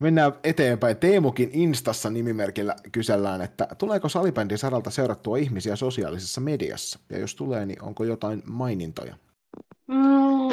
Mennään 0.00 0.32
eteenpäin. 0.44 0.96
Teemukin 0.96 1.50
Instassa 1.52 2.10
nimimerkillä 2.10 2.74
kysellään, 2.92 3.42
että 3.42 3.68
tuleeko 3.78 4.08
salibändin 4.08 4.58
saralta 4.58 4.90
seurattua 4.90 5.36
ihmisiä 5.36 5.76
sosiaalisessa 5.76 6.40
mediassa? 6.40 6.98
Ja 7.10 7.18
jos 7.18 7.34
tulee, 7.34 7.66
niin 7.66 7.82
onko 7.82 8.04
jotain 8.04 8.42
mainintoja? 8.46 9.14
Mm, 9.86 10.50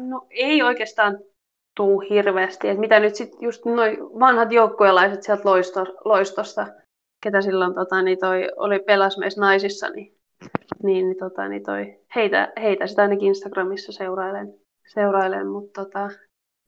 no 0.00 0.26
ei 0.30 0.62
oikeastaan 0.62 1.18
tuu 1.76 2.00
hirveästi. 2.00 2.68
Et 2.68 2.78
mitä 2.78 3.00
nyt 3.00 3.14
sitten 3.14 3.38
just 3.42 3.64
noin 3.64 3.98
vanhat 4.00 4.52
joukkueenlaiset 4.52 5.22
sieltä 5.22 5.42
loisto, 5.44 5.84
loistosta, 6.04 6.66
ketä 7.22 7.42
silloin 7.42 7.74
tota, 7.74 8.02
niin 8.02 8.18
toi 8.18 8.48
oli 8.56 8.78
pelas 8.78 9.18
meissä 9.18 9.40
naisissa, 9.40 9.88
niin, 9.88 10.14
niin, 10.82 11.06
niin, 11.06 11.16
tota, 11.18 11.48
niin 11.48 11.62
toi, 11.62 11.98
heitä, 12.14 12.52
heitä 12.62 12.86
sitä 12.86 13.02
ainakin 13.02 13.28
Instagramissa 13.28 13.92
seurailen, 13.92 14.54
seurailen 14.86 15.46
mutta 15.46 15.84
tota, 15.84 16.10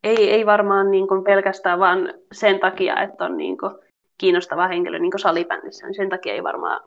ei, 0.04 0.30
ei 0.30 0.46
varmaan 0.46 0.90
niin 0.90 1.08
kuin 1.08 1.24
pelkästään 1.24 1.78
vaan 1.78 2.14
sen 2.32 2.60
takia, 2.60 3.02
että 3.02 3.24
on 3.24 3.36
niin 3.36 3.58
kuin 3.58 3.72
kiinnostava 4.18 4.68
henkilö 4.68 4.98
niin 4.98 5.10
kuin 5.10 5.20
salibändissä, 5.20 5.86
niin 5.86 5.94
sen 5.94 6.08
takia 6.08 6.32
ei 6.32 6.42
varmaan 6.42 6.80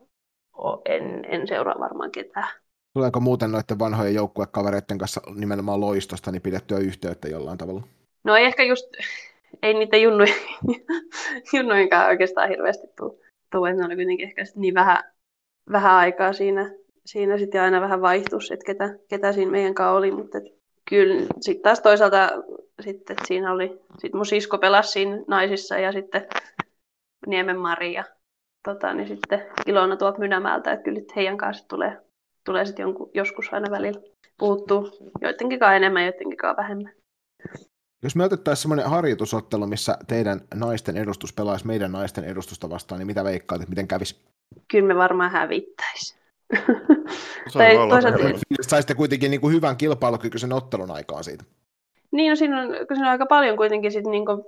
ole, 0.53 0.81
en, 0.85 1.25
en 1.25 1.47
seuraa 1.47 1.79
varmaan 1.79 2.11
ketään. 2.11 2.47
Tuleeko 2.93 3.19
muuten 3.19 3.51
noiden 3.51 3.79
vanhojen 3.79 4.15
joukkuekavereiden 4.15 4.97
kanssa 4.97 5.21
nimenomaan 5.35 5.81
loistosta 5.81 6.31
niin 6.31 6.41
pidettyä 6.41 6.77
yhteyttä 6.77 7.27
jollain 7.27 7.57
tavalla? 7.57 7.81
No 8.23 8.35
ei 8.35 8.45
ehkä 8.45 8.63
just, 8.63 8.85
ei 9.63 9.73
niitä 9.73 9.97
junnuja, 9.97 10.33
junnuinkaan 11.53 12.07
oikeastaan 12.09 12.49
hirveästi 12.49 12.87
tule. 12.97 13.69
Että 13.69 13.81
ne 13.81 13.85
oli 13.85 13.95
kuitenkin 13.95 14.27
ehkä 14.27 14.43
niin 14.55 14.73
vähän, 14.73 15.03
vähän 15.71 15.93
aikaa 15.93 16.33
siinä, 16.33 16.71
siinä 17.05 17.37
sitten 17.37 17.61
aina 17.61 17.81
vähän 17.81 18.01
vaihtus, 18.01 18.51
että 18.51 18.65
ketä, 18.65 18.95
ketä 19.09 19.31
siinä 19.31 19.51
meidän 19.51 19.73
kanssa 19.73 19.91
oli, 19.91 20.11
mutta 20.11 20.37
et, 20.37 20.43
kyllä 20.89 21.25
sitten 21.41 21.63
taas 21.63 21.79
toisaalta 21.79 22.29
sitten, 22.81 23.17
siinä 23.27 23.51
oli, 23.51 23.81
sitten 23.91 24.17
mun 24.17 24.25
sisko 24.25 24.57
pelasi 24.57 24.91
siinä 24.91 25.23
naisissa 25.27 25.77
ja 25.77 25.91
sitten 25.91 26.27
Niemen 27.27 27.57
Mari 27.57 27.93
ja 27.93 28.03
tota, 28.67 28.93
niin 28.93 29.07
sitten 29.07 29.45
Ilona 29.65 29.97
tuolta 29.97 30.19
Mynämäältä, 30.19 30.71
että 30.71 30.83
kyllä 30.83 31.01
heidän 31.15 31.37
kanssa 31.37 31.67
tulee, 31.67 31.97
tulee 32.45 32.65
sitten 32.65 32.83
jonkun, 32.83 33.11
joskus 33.13 33.53
aina 33.53 33.71
välillä 33.71 34.01
puuttuu 34.37 34.89
joidenkin 35.21 35.59
enemmän, 35.75 36.03
joidenkin 36.03 36.39
vähemmän. 36.57 36.93
Jos 38.03 38.15
me 38.15 38.23
otettaisiin 38.23 38.61
semmoinen 38.61 38.89
harjoitusottelu, 38.89 39.67
missä 39.67 39.97
teidän 40.07 40.41
naisten 40.53 40.97
edustus 40.97 41.33
pelaisi 41.33 41.67
meidän 41.67 41.91
naisten 41.91 42.23
edustusta 42.23 42.69
vastaan, 42.69 42.99
niin 42.99 43.07
mitä 43.07 43.23
veikkaat, 43.23 43.61
että 43.61 43.69
miten 43.69 43.87
kävisi? 43.87 44.15
Kyllä 44.71 44.87
me 44.87 44.95
varmaan 44.95 45.31
hävittäisi. 45.31 46.15
tai 47.53 47.75
toisaalta... 47.89 48.19
Saisitte 48.61 48.95
kuitenkin 48.95 49.31
niin 49.31 49.41
kuin 49.41 49.55
hyvän 49.55 49.77
kilpailukykyisen 49.77 50.53
ottelun 50.53 50.91
aikaa 50.91 51.23
siitä. 51.23 51.43
Niin, 52.13 52.29
no 52.29 52.35
siinä 52.35 52.61
on, 52.61 52.67
siinä 52.67 53.05
on 53.05 53.11
aika 53.11 53.25
paljon 53.25 53.57
kuitenkin 53.57 53.91
sit 53.91 54.07
niin 54.07 54.25
kuin, 54.25 54.43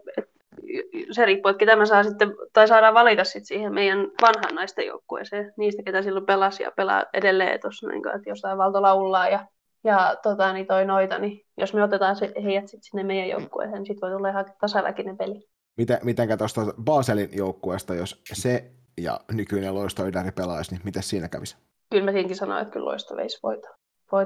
se 1.11 1.25
riippuu, 1.25 1.49
että 1.49 1.59
ketä 1.59 1.75
me 1.75 1.85
saa 1.85 2.03
sitten, 2.03 2.35
tai 2.53 2.67
saadaan 2.67 2.93
valita 2.93 3.23
sitten 3.23 3.45
siihen 3.45 3.73
meidän 3.73 3.99
vanhan 4.21 4.55
naisten 4.55 4.85
joukkueeseen, 4.85 5.53
niistä, 5.57 5.83
ketä 5.83 6.01
silloin 6.01 6.25
pelasi 6.25 6.63
ja 6.63 6.71
pelaa 6.71 7.03
edelleen 7.13 7.59
tuossa, 7.61 7.87
niin 7.87 8.07
että 8.15 8.29
jostain 8.29 8.57
Valto 8.57 8.81
laulaa 8.81 9.29
ja, 9.29 9.47
ja 9.83 10.15
tota, 10.23 10.53
niin 10.53 10.67
toi 10.67 10.85
noita, 10.85 11.19
niin 11.19 11.41
jos 11.57 11.73
me 11.73 11.83
otetaan 11.83 12.15
se, 12.15 12.33
heidät 12.43 12.67
sitten 12.67 12.83
sinne 12.83 13.03
meidän 13.03 13.29
joukkueeseen, 13.29 13.77
niin 13.77 13.85
sitten 13.85 14.09
voi 14.09 14.17
tulla 14.17 14.29
ihan 14.29 14.45
tasaväkinen 14.61 15.17
peli. 15.17 15.47
Miten, 15.77 15.99
mitenkä 16.03 16.37
tuosta 16.37 16.61
Baselin 16.83 17.29
joukkueesta, 17.33 17.95
jos 17.95 18.21
se 18.33 18.71
ja 18.97 19.19
nykyinen 19.31 19.75
loistoidari 19.75 20.31
pelaisi, 20.31 20.71
niin 20.71 20.81
miten 20.83 21.03
siinä 21.03 21.27
kävisi? 21.27 21.57
Kyllä 21.91 22.05
mä 22.05 22.11
siinkin 22.11 22.35
sanoin, 22.35 22.61
että 22.61 22.73
kyllä 22.73 22.85
loisto 22.85 23.15
veisi 23.15 23.39
voita. 23.43 23.67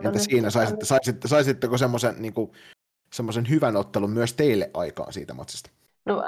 Entä 0.03 0.19
siinä, 0.19 0.49
saisitte, 0.49 0.85
saisitte, 0.85 1.27
saisitteko 1.27 1.77
semmoisen 1.77 2.15
niin 2.19 2.33
semmoisen 3.13 3.49
hyvän 3.49 3.75
ottelun 3.75 4.11
myös 4.11 4.33
teille 4.33 4.69
aikaan 4.73 5.13
siitä 5.13 5.33
matsista? 5.33 5.69
No 6.05 6.23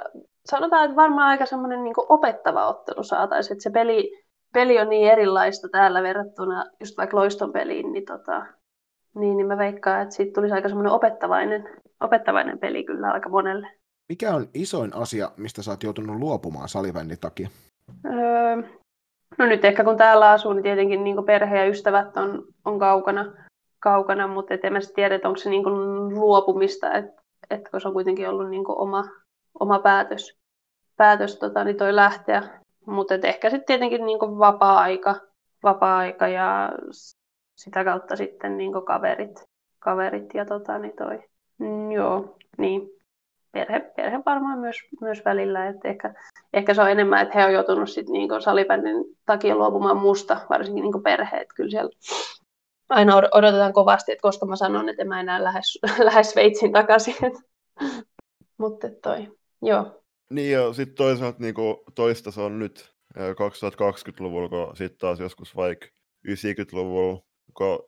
sanotaan, 0.46 0.86
että 0.86 0.96
varmaan 0.96 1.28
aika 1.28 1.46
semmoinen 1.46 1.84
niin 1.84 1.94
opettava 1.98 2.68
ottelu 2.68 3.04
saataisiin, 3.04 3.54
että 3.54 3.64
se 3.64 3.70
peli, 3.70 4.24
peli 4.54 4.80
on 4.80 4.90
niin 4.90 5.12
erilaista 5.12 5.70
täällä 5.70 6.04
verrattuna 6.04 6.66
just 6.80 6.98
vaikka 6.98 7.18
loiston 7.18 7.54
peliin, 7.54 7.92
niin, 7.92 8.06
tota, 8.06 8.46
niin, 9.16 9.38
niin 9.38 9.48
mä 9.48 9.58
veikkaan, 9.58 10.02
että 10.02 10.16
siitä 10.16 10.34
tulisi 10.34 10.54
aika 10.54 10.68
semmoinen 10.68 10.94
opettavainen, 10.94 11.70
opettavainen 12.00 12.60
peli 12.60 12.84
kyllä 12.84 13.12
aika 13.12 13.30
monelle. 13.30 13.68
Mikä 14.10 14.36
on 14.36 14.48
isoin 14.54 14.96
asia, 14.96 15.32
mistä 15.38 15.62
sä 15.62 15.72
oot 15.72 15.84
joutunut 15.84 16.20
luopumaan 16.20 16.70
salibändin 16.70 17.20
takia? 17.20 17.50
Öö, 18.06 18.56
no 19.38 19.46
nyt 19.46 19.66
ehkä 19.66 19.84
kun 19.84 19.98
täällä 19.98 20.30
asuu, 20.30 20.54
niin 20.54 20.64
tietenkin 20.64 21.04
niin 21.04 21.26
perhe 21.26 21.58
ja 21.58 21.70
ystävät 21.70 22.18
on, 22.18 22.46
on 22.66 22.80
kaukana, 22.80 23.34
kaukana 23.82 24.28
mutta 24.28 24.54
et 24.54 24.66
en 24.66 24.74
mä 24.74 24.80
tiedä, 24.96 25.16
että 25.16 25.28
onko 25.28 25.38
se 25.38 25.50
niin 25.50 25.64
luopumista, 26.16 26.94
että 26.94 27.22
et, 27.50 27.62
se 27.82 27.88
on 27.88 27.94
kuitenkin 27.94 28.30
ollut 28.30 28.50
niin 28.50 28.64
oma, 28.68 29.04
oma 29.60 29.80
päätös, 29.80 30.38
päätös 30.98 31.40
tota, 31.40 31.64
niin 31.64 31.78
toi 31.78 31.96
lähteä. 31.96 32.44
Mutta 32.86 33.14
ehkä 33.24 33.50
sitten 33.50 33.66
tietenkin 33.68 34.06
niin 34.06 34.20
vapaa-aika, 34.20 35.16
vapaa-aika 35.64 36.28
ja 36.28 36.72
sitä 37.56 37.84
kautta 37.84 38.16
sitten 38.16 38.58
niin 38.58 38.72
kaverit, 38.86 39.44
kaverit 39.80 40.34
ja 40.34 40.46
tota, 40.46 40.78
niin 40.78 40.96
toi. 40.98 41.24
Mm, 41.58 41.92
joo, 41.92 42.36
niin. 42.58 42.90
Perhe, 43.52 43.80
perhe 43.80 44.20
varmaan 44.26 44.60
myös, 44.60 44.78
myös 45.02 45.26
välillä. 45.26 45.68
Et 45.68 45.86
ehkä, 45.86 46.14
ehkä 46.54 46.74
se 46.74 46.82
on 46.82 46.92
enemmän, 46.92 47.22
että 47.22 47.40
he 47.40 47.46
on 47.46 47.54
joutunut 47.54 47.90
sit 47.90 48.10
niin 48.10 48.42
salibändin 48.42 49.06
takia 49.26 49.56
luopumaan 49.56 49.98
musta, 49.98 50.38
varsinkin 50.50 50.84
niin 50.84 51.04
perheet. 51.04 51.48
Kyllä 51.56 51.70
siellä 51.70 51.92
aina 52.92 53.16
odotetaan 53.16 53.74
kovasti, 53.74 54.12
että 54.12 54.22
koska 54.22 54.46
mä 54.46 54.56
sanon, 54.56 54.90
että 54.90 55.06
mä 55.06 55.20
enää 55.20 55.44
lähes, 55.44 55.80
lähes 56.10 56.32
Sveitsiin 56.32 56.72
takaisin. 56.72 57.16
Mutta 58.58 58.88
toi, 59.04 59.38
joo. 59.62 60.04
Niin 60.30 60.52
ja 60.52 60.74
sitten 60.74 60.96
toisaalta 60.96 61.40
niinku, 61.40 61.84
toista 61.96 62.32
se 62.32 62.42
on 62.42 62.60
nyt 62.60 62.92
2020-luvulla, 63.18 64.50
kun 64.50 64.78
sitten 64.78 64.98
taas 65.00 65.20
joskus 65.20 65.56
vaikka 65.56 65.88
90-luvulla, 66.28 67.22
kun 67.58 67.80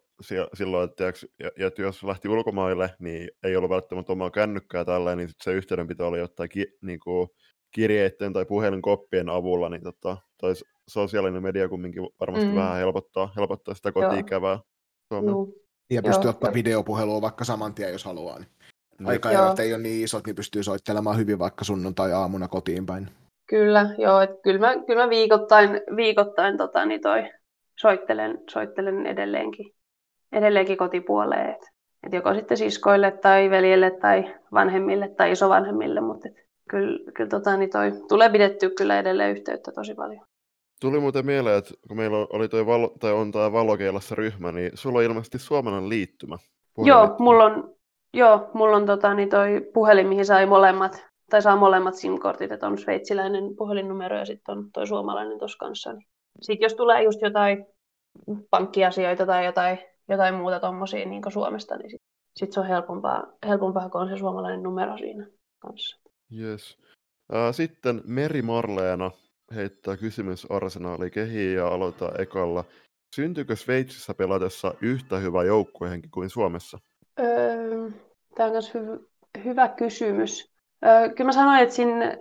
silloin, 0.53 0.89
että, 0.89 1.13
että 1.57 1.81
jos 1.81 2.03
lähti 2.03 2.29
ulkomaille, 2.29 2.95
niin 2.99 3.29
ei 3.43 3.55
ollut 3.55 3.69
välttämättä 3.69 4.11
omaa 4.11 4.31
kännykkää 4.31 4.85
tällä, 4.85 5.15
niin 5.15 5.29
sit 5.29 5.37
se 5.43 5.53
yhteydenpito 5.53 6.07
oli 6.07 6.19
jotain 6.19 6.49
ki, 6.49 6.67
niin 6.81 6.99
kuin 6.99 7.27
kirjeiden 7.71 8.33
tai 8.33 8.45
puhelinkoppien 8.45 9.29
avulla, 9.29 9.69
niin 9.69 9.83
tota, 9.83 10.17
toi 10.37 10.53
sosiaalinen 10.89 11.43
media 11.43 11.69
kumminkin 11.69 12.09
varmasti 12.19 12.47
mm. 12.47 12.55
vähän 12.55 12.77
helpottaa, 12.77 13.33
helpottaa 13.35 13.73
sitä 13.73 13.91
kotiikävää. 13.91 14.59
Ja 15.89 16.01
pystyy 16.01 16.29
ottaa 16.29 16.53
videopuhelua 16.53 17.21
vaikka 17.21 17.43
saman 17.43 17.73
tien, 17.73 17.91
jos 17.91 18.05
haluaa. 18.05 18.39
Niin. 18.39 18.47
Aikaerot 19.09 19.59
ei 19.59 19.73
ole 19.73 19.83
niin 19.83 20.03
isot, 20.03 20.25
niin 20.25 20.35
pystyy 20.35 20.63
soittelemaan 20.63 21.17
hyvin 21.17 21.39
vaikka 21.39 21.65
sunnuntai-aamuna 21.65 22.47
kotiin 22.47 22.85
päin. 22.85 23.09
Kyllä, 23.49 23.95
joo. 23.97 24.21
Että 24.21 24.35
kyllä, 24.43 24.59
mä, 24.59 24.85
kyllä 24.85 25.03
mä 25.03 25.09
viikoittain, 25.09 25.69
viikoittain 25.95 26.57
tota, 26.57 26.85
niin 26.85 27.01
toi, 27.01 27.31
soittelen, 27.79 28.41
soittelen 28.49 29.05
edelleenkin, 29.05 29.71
edelleenkin 30.31 30.77
kotipuoleen. 30.77 31.49
Et, 31.49 31.61
et 32.07 32.13
joko 32.13 32.33
sitten 32.33 32.57
siskoille 32.57 33.11
tai 33.11 33.49
veljelle 33.49 33.91
tai 33.91 34.35
vanhemmille 34.53 35.09
tai 35.17 35.31
isovanhemmille, 35.31 36.01
mutta 36.01 36.27
et, 36.27 36.35
kyllä, 36.69 37.11
kyllä 37.11 37.29
tota, 37.29 37.57
niin 37.57 37.69
toi, 37.69 37.91
tulee 38.07 38.29
pidettyä 38.29 38.69
kyllä 38.77 38.99
edelleen 38.99 39.31
yhteyttä 39.31 39.71
tosi 39.71 39.95
paljon. 39.95 40.25
Tuli 40.83 40.99
muuten 40.99 41.25
mieleen, 41.25 41.57
että 41.57 41.73
kun 41.87 41.97
meillä 41.97 42.17
oli 42.17 42.49
toi 42.49 42.65
valo, 42.65 42.93
tai 42.99 43.11
on 43.11 43.31
tämä 43.31 43.51
valokeilassa 43.51 44.15
ryhmä, 44.15 44.51
niin 44.51 44.71
sulla 44.73 44.99
on 44.99 45.03
ilmeisesti 45.03 45.39
suomalainen 45.39 45.89
liittymä. 45.89 46.37
Joo, 46.77 47.15
mulla 47.19 47.45
on, 47.45 47.75
joo, 48.13 48.49
mulla 48.53 48.77
on 48.77 48.85
tota, 48.85 49.13
niin 49.13 49.29
toi 49.29 49.69
puhelin, 49.73 50.07
mihin 50.07 50.25
sai 50.25 50.45
molemmat, 50.45 51.05
tai 51.29 51.41
saa 51.41 51.55
molemmat 51.55 51.95
SIM-kortit, 51.95 52.51
että 52.51 52.67
on 52.67 52.77
sveitsiläinen 52.77 53.55
puhelinnumero 53.55 54.17
ja 54.17 54.25
sitten 54.25 54.57
on 54.57 54.71
toi 54.71 54.87
suomalainen 54.87 55.39
tuossa 55.39 55.57
kanssa. 55.57 55.93
Niin. 55.93 56.07
Sitten 56.41 56.65
jos 56.65 56.73
tulee 56.73 57.03
just 57.03 57.21
jotain 57.21 57.65
pankkiasioita 58.49 59.25
tai 59.25 59.45
jotain, 59.45 59.79
jotain 60.09 60.35
muuta 60.35 60.59
tuommoisia 60.59 61.05
niin 61.05 61.21
Suomesta, 61.33 61.77
niin 61.77 61.91
sitten 61.91 62.09
sit 62.35 62.51
se 62.51 62.59
on 62.59 62.67
helpompaa, 62.67 63.23
helpompaa, 63.47 63.89
kun 63.89 64.01
on 64.01 64.09
se 64.09 64.17
suomalainen 64.17 64.63
numero 64.63 64.97
siinä 64.97 65.27
kanssa. 65.59 65.99
Yes. 66.39 66.77
Sitten 67.51 68.01
Meri 68.05 68.41
Marleena 68.41 69.11
heittää 69.53 69.97
kysymys 69.97 70.51
Arsenaali 70.51 71.11
kehiin 71.11 71.55
ja 71.55 71.67
aloittaa 71.67 72.11
ekalla. 72.19 72.63
Syntyykö 73.15 73.55
Sveitsissä 73.55 74.13
pelatessa 74.13 74.73
yhtä 74.81 75.17
hyvä 75.17 75.43
joukkuehenki 75.43 76.09
kuin 76.09 76.29
Suomessa? 76.29 76.77
Öö, 77.19 77.89
tämä 78.35 78.47
on 78.47 78.51
myös 78.51 78.73
hy- 78.73 79.07
hyvä 79.45 79.67
kysymys. 79.67 80.51
Öö, 80.85 81.09
kyllä 81.09 81.27
mä 81.27 81.31
sanoin, 81.31 81.59
että 81.63 81.75
siinä, 81.75 82.17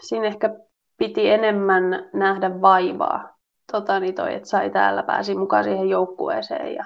siinä 0.00 0.26
ehkä 0.26 0.50
piti 0.98 1.28
enemmän 1.28 2.10
nähdä 2.12 2.60
vaivaa. 2.60 3.36
Tota, 3.72 4.00
niin 4.00 4.14
toi, 4.14 4.34
että 4.34 4.48
sai 4.48 4.70
täällä 4.70 5.02
pääsi 5.02 5.34
mukaan 5.34 5.64
siihen 5.64 5.88
joukkueeseen. 5.88 6.74
Ja, 6.74 6.84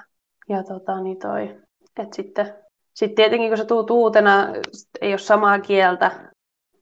ja 0.49 0.63
tota, 0.63 1.01
niin 1.01 1.19
toi, 1.19 1.57
että 1.99 2.15
sitten, 2.15 2.53
sitten 2.93 3.15
tietenkin 3.15 3.49
kun 3.49 3.57
sä 3.57 3.65
tuut 3.65 3.91
uutena, 3.91 4.47
ei 5.01 5.11
ole 5.11 5.17
samaa 5.17 5.59
kieltä. 5.59 6.31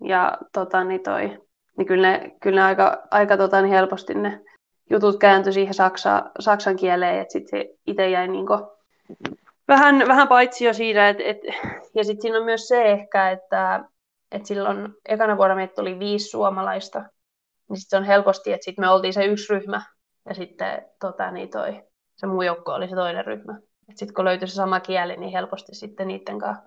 Ja 0.03 0.37
tota, 0.53 0.83
niin 0.83 1.03
toi, 1.03 1.46
niin 1.77 1.87
kyllä 1.87 2.11
ne, 2.11 2.35
kyllä 2.41 2.61
ne 2.61 2.65
aika, 2.67 3.07
aika 3.11 3.37
tota, 3.37 3.61
niin 3.61 3.73
helposti 3.73 4.13
ne 4.13 4.41
jutut 4.89 5.19
kääntyi 5.19 5.53
siihen 5.53 5.73
saksa, 5.73 6.31
saksan 6.39 6.75
kieleen, 6.75 7.19
että 7.19 7.31
sitten 7.31 7.59
se 7.59 7.75
itse 7.87 8.09
jäi 8.09 8.27
niin 8.27 8.45
vähän, 9.67 10.07
vähän 10.07 10.27
paitsi 10.27 10.65
jo 10.65 10.73
siinä, 10.73 11.09
et, 11.09 11.17
et, 11.19 11.37
ja 11.95 12.03
sitten 12.03 12.21
siinä 12.21 12.37
on 12.37 12.45
myös 12.45 12.67
se 12.67 12.83
ehkä, 12.83 13.31
että 13.31 13.83
et 14.31 14.45
silloin 14.45 14.93
ekana 15.05 15.37
vuonna 15.37 15.55
meitä 15.55 15.73
tuli 15.75 15.99
viisi 15.99 16.29
suomalaista, 16.29 17.03
niin 17.69 17.77
sitten 17.77 17.97
on 17.97 18.05
helposti, 18.05 18.53
että 18.53 18.65
sitten 18.65 18.85
me 18.85 18.89
oltiin 18.89 19.13
se 19.13 19.25
yksi 19.25 19.53
ryhmä, 19.53 19.81
ja 20.29 20.35
sitten 20.35 20.85
tota, 20.99 21.31
niin 21.31 21.49
toi, 21.49 21.83
se 22.15 22.27
muu 22.27 22.41
joukko 22.41 22.73
oli 22.73 22.89
se 22.89 22.95
toinen 22.95 23.25
ryhmä. 23.25 23.59
Sitten 23.95 24.13
kun 24.13 24.25
löytyi 24.25 24.47
se 24.47 24.53
sama 24.53 24.79
kieli, 24.79 25.17
niin 25.17 25.31
helposti 25.31 25.75
sitten 25.75 26.07
niiden 26.07 26.39
kanssa, 26.39 26.63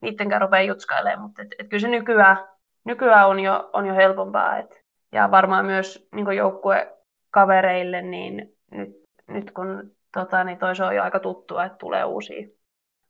niiden 0.00 0.28
kanssa 0.28 0.46
rupeaa 0.46 0.62
jutskailemaan, 0.62 1.20
mutta 1.20 1.42
kyllä 1.68 1.80
se 1.80 1.88
nykyään, 1.88 2.48
nykyään 2.84 3.28
on, 3.28 3.40
jo, 3.40 3.70
on 3.72 3.86
jo 3.86 3.94
helpompaa, 3.94 4.58
et, 4.58 4.82
ja 5.12 5.30
varmaan 5.30 5.66
myös 5.66 6.08
niin 6.14 6.36
joukkuekavereille, 6.36 8.02
niin 8.02 8.56
nyt, 8.70 9.02
nyt 9.28 9.50
kun 9.50 9.92
tota, 10.14 10.44
niin 10.44 10.58
toi 10.58 10.76
se 10.76 10.84
on 10.84 10.96
jo 10.96 11.02
aika 11.02 11.20
tuttua, 11.20 11.64
että 11.64 11.78
tulee 11.78 12.04
uusia, 12.04 12.48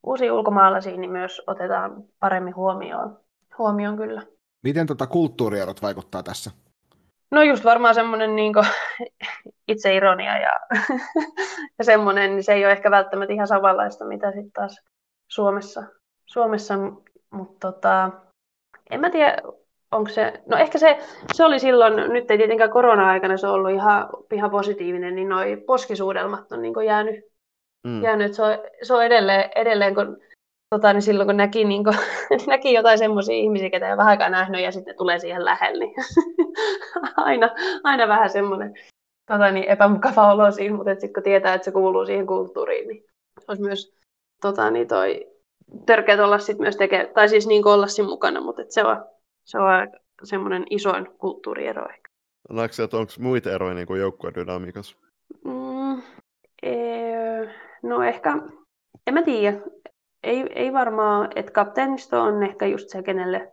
uusia 0.06 0.34
ulkomaalaisia, 0.34 0.96
niin 0.96 1.10
myös 1.10 1.42
otetaan 1.46 2.04
paremmin 2.20 2.56
huomioon, 2.56 3.20
huomioon 3.58 3.96
kyllä. 3.96 4.22
Miten 4.62 4.86
tota 4.86 5.06
kulttuurierot 5.06 5.82
vaikuttaa 5.82 6.22
tässä? 6.22 6.50
No 7.30 7.42
just 7.42 7.64
varmaan 7.64 7.94
semmoinen 7.94 8.36
niin 8.36 8.52
itseironia 9.68 10.38
ja, 10.38 10.60
ja 11.78 11.84
semmoinen, 11.84 12.30
niin 12.30 12.44
se 12.44 12.52
ei 12.52 12.64
ole 12.64 12.72
ehkä 12.72 12.90
välttämättä 12.90 13.32
ihan 13.32 13.46
samanlaista, 13.46 14.04
mitä 14.04 14.32
sitten 14.32 14.52
taas 14.52 14.80
Suomessa, 15.28 15.82
Suomessa 16.26 16.74
mutta 17.30 17.72
tota, 17.72 18.10
en 18.90 19.00
mä 19.00 19.10
tiedä, 19.10 19.36
onko 19.93 20.11
se, 20.11 20.32
no 20.47 20.57
ehkä 20.57 20.78
se, 20.78 20.99
se 21.32 21.45
oli 21.45 21.59
silloin, 21.59 22.12
nyt 22.12 22.30
ei 22.30 22.38
tietenkään 22.38 22.70
korona-aikana 22.70 23.36
se 23.36 23.47
ollut 23.47 23.70
ihan, 23.70 24.09
ihan 24.32 24.51
positiivinen, 24.51 25.14
niin 25.14 25.28
noi 25.28 25.57
poskisuudelmat 25.66 26.53
on 26.53 26.62
niin 26.62 26.74
jäänyt, 26.86 27.24
mm. 27.86 28.03
jäänyt 28.03 28.34
se 28.34 28.43
on, 28.43 28.59
se 28.82 28.95
on 28.95 29.05
edelleen, 29.05 29.51
edelleen 29.57 29.95
kun, 29.95 30.16
tota, 30.74 30.93
niin 30.93 31.03
silloin 31.03 31.28
kun 31.28 31.36
näki, 31.36 31.64
niin 31.64 31.84
kuin, 31.84 31.97
näki 32.47 32.72
jotain 32.72 32.99
semmoisia 32.99 33.34
ihmisiä, 33.34 33.70
ketä 33.70 33.90
ei 33.90 33.97
vähän 33.97 34.11
aikaa 34.11 34.28
nähnyt 34.28 34.61
ja 34.61 34.72
sitten 34.72 34.97
tulee 34.97 35.18
siihen 35.18 35.45
lähelle, 35.45 35.84
niin 35.84 35.95
aina, 37.16 37.51
aina 37.84 38.09
vähän 38.09 38.30
semmoinen 38.30 38.74
tota, 39.32 39.51
niin 39.51 39.64
epämukava 39.64 40.32
olo 40.32 40.51
siinä, 40.51 40.76
mutta 40.76 40.95
sitten 40.95 41.12
kun 41.12 41.22
tietää, 41.22 41.55
että 41.55 41.64
se 41.64 41.72
kuuluu 41.72 42.07
siihen 42.07 42.26
kulttuuriin, 42.26 42.88
niin 42.88 43.05
olisi 43.49 43.62
myös 43.62 43.95
tota, 44.43 44.70
niin 44.70 44.88
toi, 44.88 45.26
törkeät 45.86 46.20
olla 46.20 46.38
sit 46.38 46.59
myös 46.59 46.76
tekee, 46.76 47.07
tai 47.07 47.28
siis 47.28 47.47
niin 47.47 47.66
olla 47.66 47.86
siinä 47.86 48.09
mukana, 48.09 48.40
mutta 48.40 48.62
se 48.68 48.84
on, 48.84 49.05
se 49.45 49.59
on 49.59 49.88
semmoinen 50.24 50.64
isoin 50.70 51.07
kulttuuriero 51.18 51.88
ehkä. 51.88 52.09
Näetkö 52.51 52.84
että 52.84 52.97
onko 52.97 53.12
muita 53.18 53.53
eroja 53.53 53.74
niin 53.74 53.99
joukkueen 53.99 54.34
dynamiikassa? 54.34 54.97
Mm, 55.45 56.03
ee, 56.62 57.55
no 57.82 58.03
ehkä, 58.03 58.38
en 59.07 59.14
mä 59.14 59.22
tiedä. 59.22 59.61
Ei, 60.22 60.47
ei 60.55 60.72
varmaan, 60.72 61.28
että 61.36 61.53
kapteenisto 61.53 62.22
on 62.22 62.43
ehkä 62.43 62.66
just 62.66 62.88
se, 62.88 63.03
kenelle, 63.03 63.53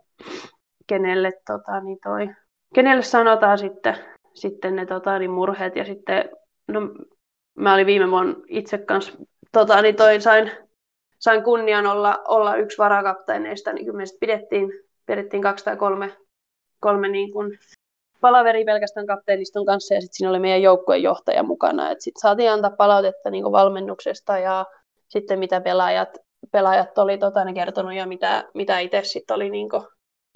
kenelle, 0.86 1.32
tota, 1.46 1.80
niin 1.80 1.98
toi, 2.02 2.30
kenelle 2.74 3.02
sanotaan 3.02 3.58
sitten, 3.58 3.96
sitten 4.34 4.76
ne 4.76 4.86
tota, 4.86 5.18
niin 5.18 5.30
murheet. 5.30 5.76
Ja 5.76 5.84
sitten, 5.84 6.30
no, 6.68 6.80
mä 7.54 7.74
olin 7.74 7.86
viime 7.86 8.10
vuonna 8.10 8.34
itse 8.48 8.78
kanssa, 8.78 9.12
tota, 9.52 9.82
niin 9.82 9.96
toi, 9.96 10.20
sain, 10.20 10.50
sain 11.18 11.42
kunnian 11.42 11.86
olla, 11.86 12.22
olla 12.28 12.56
yksi 12.56 12.78
varakapteeneista, 12.78 13.72
niin 13.72 13.86
kyllä 13.86 13.96
me 13.96 14.04
pidettiin 14.20 14.72
pidettiin 15.06 15.42
kaksi 15.42 15.64
tai 15.64 15.76
kolme, 15.76 16.16
kolme 16.80 17.08
niin 17.08 17.32
kuin 17.32 17.58
palaveri 18.20 18.64
pelkästään 18.64 19.06
kapteeniston 19.06 19.66
kanssa 19.66 19.94
ja 19.94 20.00
sitten 20.00 20.16
siinä 20.16 20.30
oli 20.30 20.38
meidän 20.38 20.62
joukkueen 20.62 21.02
johtaja 21.02 21.42
mukana. 21.42 21.88
Sitten 21.88 22.20
saatiin 22.20 22.50
antaa 22.50 22.70
palautetta 22.70 23.30
niin 23.30 23.42
kuin 23.42 23.52
valmennuksesta 23.52 24.38
ja 24.38 24.66
sitten 25.08 25.38
mitä 25.38 25.60
pelaajat, 25.60 26.18
pelaajat 26.52 26.98
oli 26.98 27.18
tota, 27.18 27.44
ne 27.44 27.52
kertonut 27.52 27.94
ja 27.94 28.06
mitä, 28.06 28.44
mitä 28.54 28.78
itse 28.78 29.00
sitten 29.04 29.34
oli 29.34 29.50
niin 29.50 29.68
kuin 29.68 29.82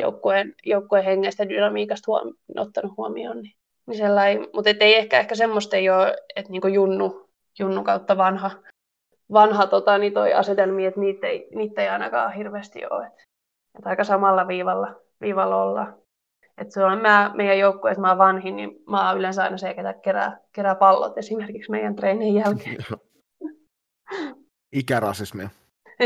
joukkueen, 0.03 0.55
joukkueen 0.67 1.05
hengestä 1.05 1.49
dynamiikasta 1.49 2.05
huom- 2.07 2.35
ottanut 2.59 2.97
huomioon. 2.97 3.43
Niin, 3.43 3.55
niin 3.87 4.49
mutta 4.55 4.71
ei 4.81 4.97
ehkä, 4.97 5.21
ehkä 5.21 5.35
semmoista 5.35 5.77
ei 5.77 5.91
ole, 5.91 6.17
että 6.37 6.53
niin 6.53 6.75
junnu, 6.75 7.29
junnu 7.59 7.85
kautta 7.85 8.17
vanha, 8.17 8.51
vanha 9.33 9.67
tota, 9.67 9.99
niin 9.99 10.13
toi 10.13 10.33
asetelmi, 10.33 10.87
että 10.87 11.01
niitä 11.01 11.27
ei, 11.27 11.49
niitä 11.55 11.83
ei 11.83 11.89
ainakaan 11.89 12.33
hirveästi 12.33 12.87
ole. 12.91 13.07
Et 13.07 13.13
että 13.79 13.91
aika 13.91 14.05
samalla 14.05 14.49
viivalla, 14.49 15.01
viivalla 15.21 15.63
ollaan. 15.63 15.95
Et 16.59 16.73
se 16.73 16.85
on 16.85 16.99
mä, 16.99 17.31
meidän 17.35 17.59
joukkue, 17.59 17.91
että 17.91 18.01
mä 18.01 18.09
oon 18.09 18.19
vanhin, 18.19 18.57
niin 18.57 18.71
mä 18.91 19.09
oon 19.09 19.19
yleensä 19.19 19.43
aina 19.43 19.59
se, 19.59 19.75
ketä 19.75 19.93
kerää, 19.93 20.39
kerää 20.53 20.75
pallot 20.75 21.19
esimerkiksi 21.19 21.71
meidän 21.71 21.97
treenin 21.97 22.35
jälkeen. 22.35 22.77
Ikärasismia. 24.73 25.49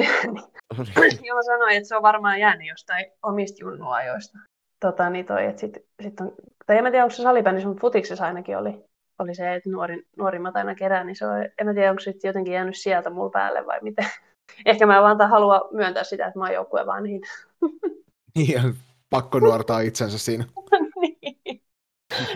Joo, 1.25 1.37
mä 1.37 1.43
sanoin, 1.43 1.77
että 1.77 1.89
se 1.89 1.97
on 1.97 2.03
varmaan 2.03 2.41
jäänyt 2.41 2.69
jostain 2.69 3.07
omista 3.23 3.57
junnuajoista. 3.61 4.39
Tota, 4.81 5.11
niin 5.11 5.27
toi, 5.27 5.45
että 5.45 5.61
sit, 5.61 5.79
sit 6.03 6.21
on, 6.21 6.33
tai 6.67 6.77
en 6.77 6.85
mä 6.85 6.91
tiedä, 6.91 7.05
onko 7.05 7.15
se 7.15 7.23
salibändissä, 7.23 7.69
mutta 7.69 7.81
futiksessa 7.81 8.27
ainakin 8.27 8.59
oli, 8.59 8.85
oli 9.19 9.35
se, 9.35 9.55
että 9.55 9.71
nuori, 9.71 10.03
nuorimmat 10.17 10.57
aina 10.57 10.75
kerää, 10.75 11.05
niin 11.05 11.17
se 11.17 11.27
on, 11.27 11.45
en 11.59 11.67
mä 11.67 11.75
tiedä, 11.75 11.91
onko 11.91 12.01
se 12.01 12.15
jotenkin 12.25 12.55
jäänyt 12.55 12.77
sieltä 12.77 13.11
mulla 13.11 13.31
päälle 13.31 13.67
vai 13.67 13.79
miten. 13.83 14.07
Ehkä 14.67 14.87
mä 14.87 15.03
vaan 15.03 15.31
halua 15.31 15.69
myöntää 15.73 16.05
sitä, 16.05 16.27
että 16.27 16.39
mä 16.39 16.45
oon 16.45 16.55
joukkueen 16.55 16.87
vanhin. 16.87 17.21
Niin, 18.35 18.75
pakko 19.11 19.39
nuortaa 19.39 19.81
itsensä 19.81 20.19
siinä. 20.19 20.45
niin. 21.01 21.63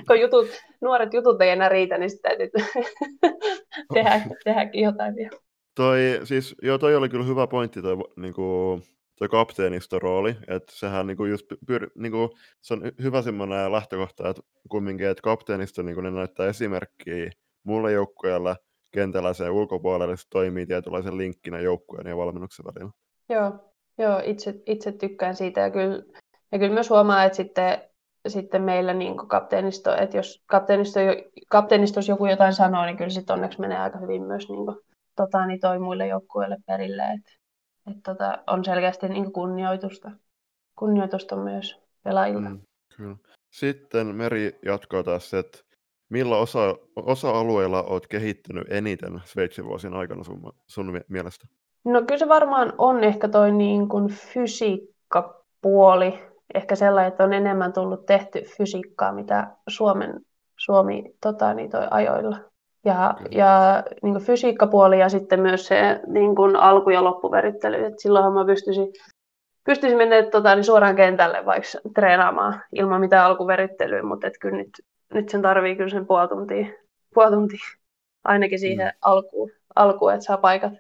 Kun 0.07 0.21
jutut, 0.21 0.47
nuoret 0.81 1.15
jutut 1.15 1.43
ei 1.43 1.51
enää 1.51 1.69
riitä, 1.69 1.99
niin 1.99 2.11
sitten 2.11 2.39
täytyy 2.39 2.51
tehdä, 3.95 4.21
tehdäkin 4.45 4.85
jotain 4.85 5.15
vielä. 5.17 5.39
Toi, 5.75 6.21
siis, 6.25 6.55
joo, 6.63 6.79
toi 6.79 6.97
oli 6.97 7.09
kyllä 7.09 7.25
hyvä 7.25 7.47
pointti, 7.47 7.83
toi, 7.83 7.97
niinku, 8.17 8.81
toi 9.19 9.29
kapteeniston 9.29 10.03
rooli, 10.03 10.37
että 10.49 10.73
sehän 10.77 11.07
niinku 11.07 11.25
just 11.25 11.47
pyr, 11.67 11.91
niinku, 11.95 12.31
se 12.61 12.75
on 12.75 12.83
hyvä 13.03 13.23
semmoinen 13.23 13.73
lähtökohta, 13.73 14.29
että 14.29 14.43
kumminkin, 14.69 15.07
että 15.07 15.23
kapteenisto 15.23 15.83
niinku, 15.83 16.01
ne 16.01 16.11
näyttää 16.11 16.47
esimerkkiä 16.47 17.31
mulle 17.63 17.93
joukkueelle, 17.93 18.57
kentällä 18.91 19.35
se 19.35 19.51
ulkopuolelle 19.51 20.17
se 20.17 20.27
toimii 20.31 20.67
tietynlaisen 20.67 21.19
linkkinä 21.19 21.61
joukkueen 21.61 22.07
ja 22.07 22.17
valmennuksen 22.17 22.65
välillä. 22.65 22.93
Joo, 23.29 23.72
joo 23.99 24.21
itse, 24.25 24.55
itse 24.67 24.93
tykkään 24.93 25.37
siitä 25.37 25.61
ja 25.61 25.71
kyllä, 25.71 26.03
ja 26.53 26.59
kyllä 26.59 26.75
myös 26.75 26.91
huomaa, 26.91 27.25
että 27.25 27.37
sitten, 27.37 27.83
sitten 28.29 28.63
meillä 28.63 28.95
niin 28.95 29.17
kapteenisto, 29.17 29.97
että 29.97 30.17
jos 30.17 30.43
kapteenisto, 30.47 31.01
kapteenistos 31.49 32.09
joku 32.09 32.27
jotain 32.27 32.53
sanoo, 32.53 32.85
niin 32.85 32.97
kyllä 32.97 33.11
sitten 33.11 33.35
onneksi 33.35 33.61
menee 33.61 33.79
aika 33.79 33.99
hyvin 33.99 34.23
myös 34.23 34.49
niin 34.49 34.67
kuin, 34.67 34.77
tota, 35.17 35.47
niin 35.47 35.61
toi 35.61 35.79
muille 35.79 36.07
joukkueille 36.07 36.57
perille, 36.67 37.03
että 37.03 37.33
et, 37.91 37.97
tota, 38.03 38.43
on 38.47 38.65
selkeästi 38.65 39.09
niin 39.09 39.33
kunnioitusta, 39.33 40.11
kunnioitusta 40.79 41.37
myös 41.37 41.81
pelaajilta. 42.05 42.51
Mm. 42.99 43.17
Sitten 43.51 44.07
Meri 44.07 44.59
jatkaa 44.65 45.03
tässä, 45.03 45.39
että 45.39 45.59
Millä 46.13 46.37
osa, 46.37 46.77
osa-alueilla 46.97 47.83
olet 47.83 48.07
kehittynyt 48.07 48.65
eniten 48.71 49.21
Sveitsin 49.25 49.65
vuosien 49.65 49.95
aikana 49.95 50.25
sun, 50.25 50.53
sun 50.67 51.01
mielestä? 51.09 51.47
No 51.85 52.03
kyllä 52.03 52.19
se 52.19 52.29
varmaan 52.29 52.73
on 52.79 53.05
ehkä 53.05 53.29
toi 53.29 53.53
niin 53.53 53.89
kuin 53.89 54.09
fysiikkapuoli. 54.09 56.19
Ehkä 56.55 56.77
sellainen, 56.77 57.13
että 57.13 57.25
on 57.25 57.33
enemmän 57.33 57.73
tullut 57.73 58.07
tehty 58.07 58.43
fysiikkaa, 58.57 59.13
mitä 59.13 59.47
Suomen, 59.69 60.21
Suomi 60.57 61.05
tota, 61.21 61.55
niin 61.55 61.71
toi 61.71 61.87
ajoilla. 61.91 62.39
Ja, 62.85 63.15
ja 63.31 63.83
niin 64.03 64.15
kuin 64.15 64.25
fysiikkapuoli 64.25 64.99
ja 64.99 65.09
sitten 65.09 65.41
myös 65.41 65.67
se 65.67 66.01
niin 66.07 66.35
kuin 66.35 66.57
alku- 66.57 66.91
ja 66.91 67.05
loppuverittely. 67.05 67.85
Et 67.85 67.99
silloinhan 67.99 68.33
mä 68.33 68.45
pystyisin, 68.45 68.89
pystyisin 69.65 69.99
mennä 69.99 70.23
tota, 70.23 70.55
niin 70.55 70.65
suoraan 70.65 70.97
kentälle 70.97 71.47
vaikka 71.47 71.69
treenaamaan 71.95 72.63
ilman 72.73 73.01
mitään 73.01 73.27
alkuverittelyä, 73.27 74.03
mutta 74.03 74.27
et 74.27 74.35
kyllä 74.41 74.57
nyt 74.57 74.71
nyt 75.15 75.29
sen 75.29 75.43
tarvii 75.43 75.77
kyllä 75.77 75.91
sen 75.91 76.07
puoli 76.07 76.29
tuntia, 76.29 76.67
puoli 77.15 77.31
tuntia 77.31 77.59
ainakin 78.25 78.59
siihen 78.59 78.87
mm. 78.87 78.99
alkuun, 79.03 79.51
alkuun, 79.77 80.13
että 80.13 80.25
saa 80.25 80.37
paikat, 80.37 80.73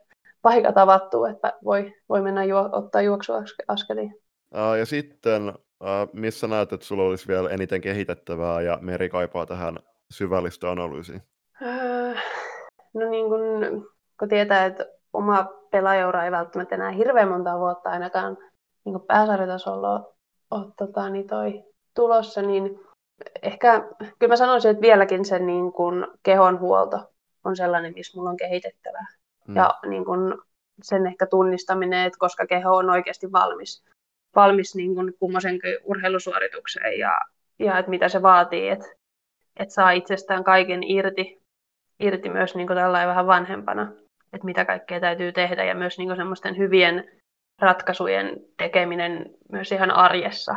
paikat 0.42 0.78
avattua, 0.78 1.30
että 1.30 1.52
voi, 1.64 1.94
voi 2.08 2.22
mennä 2.22 2.44
juo, 2.44 2.68
ottaa 2.72 3.02
juoksuaskeliin. 3.02 4.14
Ja 4.78 4.86
sitten, 4.86 5.52
missä 6.12 6.46
näet, 6.46 6.72
että 6.72 6.86
sulla 6.86 7.02
olisi 7.02 7.28
vielä 7.28 7.50
eniten 7.50 7.80
kehitettävää 7.80 8.60
ja 8.60 8.78
Meri 8.80 9.08
kaipaa 9.08 9.46
tähän 9.46 9.78
syvällistä 10.12 10.70
analyysiin? 10.70 11.22
No 12.94 13.10
niin 13.10 13.26
kun, 13.28 13.40
kun 14.18 14.28
tietää, 14.28 14.66
että 14.66 14.86
oma 15.12 15.48
pelaajaura 15.70 16.24
ei 16.24 16.30
välttämättä 16.30 16.74
enää 16.74 16.90
hirveän 16.90 17.28
monta 17.28 17.58
vuotta 17.58 17.90
ainakaan 17.90 18.38
niin 18.84 19.00
pääsarjatasolla 19.06 19.92
ole, 19.92 20.14
ole 20.50 20.72
tota, 20.78 21.08
niin 21.08 21.26
toi 21.26 21.64
tulossa, 21.94 22.42
niin 22.42 22.80
ehkä, 23.42 23.80
kyllä 24.18 24.32
mä 24.32 24.36
sanoisin, 24.36 24.70
että 24.70 24.80
vieläkin 24.80 25.24
se 25.24 25.38
niin 25.38 25.72
kuin 25.72 26.06
kehonhuolto 26.22 27.12
on 27.44 27.56
sellainen, 27.56 27.92
missä 27.96 28.18
mulla 28.18 28.30
on 28.30 28.36
kehitettävää. 28.36 29.06
Mm. 29.48 29.56
Ja 29.56 29.78
niin 29.86 30.04
kuin 30.04 30.34
sen 30.82 31.06
ehkä 31.06 31.26
tunnistaminen, 31.26 32.06
että 32.06 32.18
koska 32.18 32.46
keho 32.46 32.76
on 32.76 32.90
oikeasti 32.90 33.32
valmis, 33.32 33.84
valmis 34.36 34.74
niin 34.74 34.94
kuin 34.94 35.14
kummoisen 35.18 35.60
urheilusuoritukseen 35.84 36.98
ja, 36.98 37.20
ja 37.58 37.78
että 37.78 37.90
mitä 37.90 38.08
se 38.08 38.22
vaatii, 38.22 38.68
että, 38.68 38.86
että 39.56 39.74
saa 39.74 39.90
itsestään 39.90 40.44
kaiken 40.44 40.82
irti, 40.82 41.42
irti 42.00 42.28
myös 42.28 42.54
niin 42.54 42.68
tällainen 42.68 43.08
vähän 43.08 43.26
vanhempana, 43.26 43.92
että 44.32 44.44
mitä 44.44 44.64
kaikkea 44.64 45.00
täytyy 45.00 45.32
tehdä 45.32 45.64
ja 45.64 45.74
myös 45.74 45.98
niin 45.98 46.16
semmoisten 46.16 46.58
hyvien 46.58 47.10
ratkaisujen 47.60 48.36
tekeminen 48.56 49.30
myös 49.52 49.72
ihan 49.72 49.90
arjessa, 49.90 50.54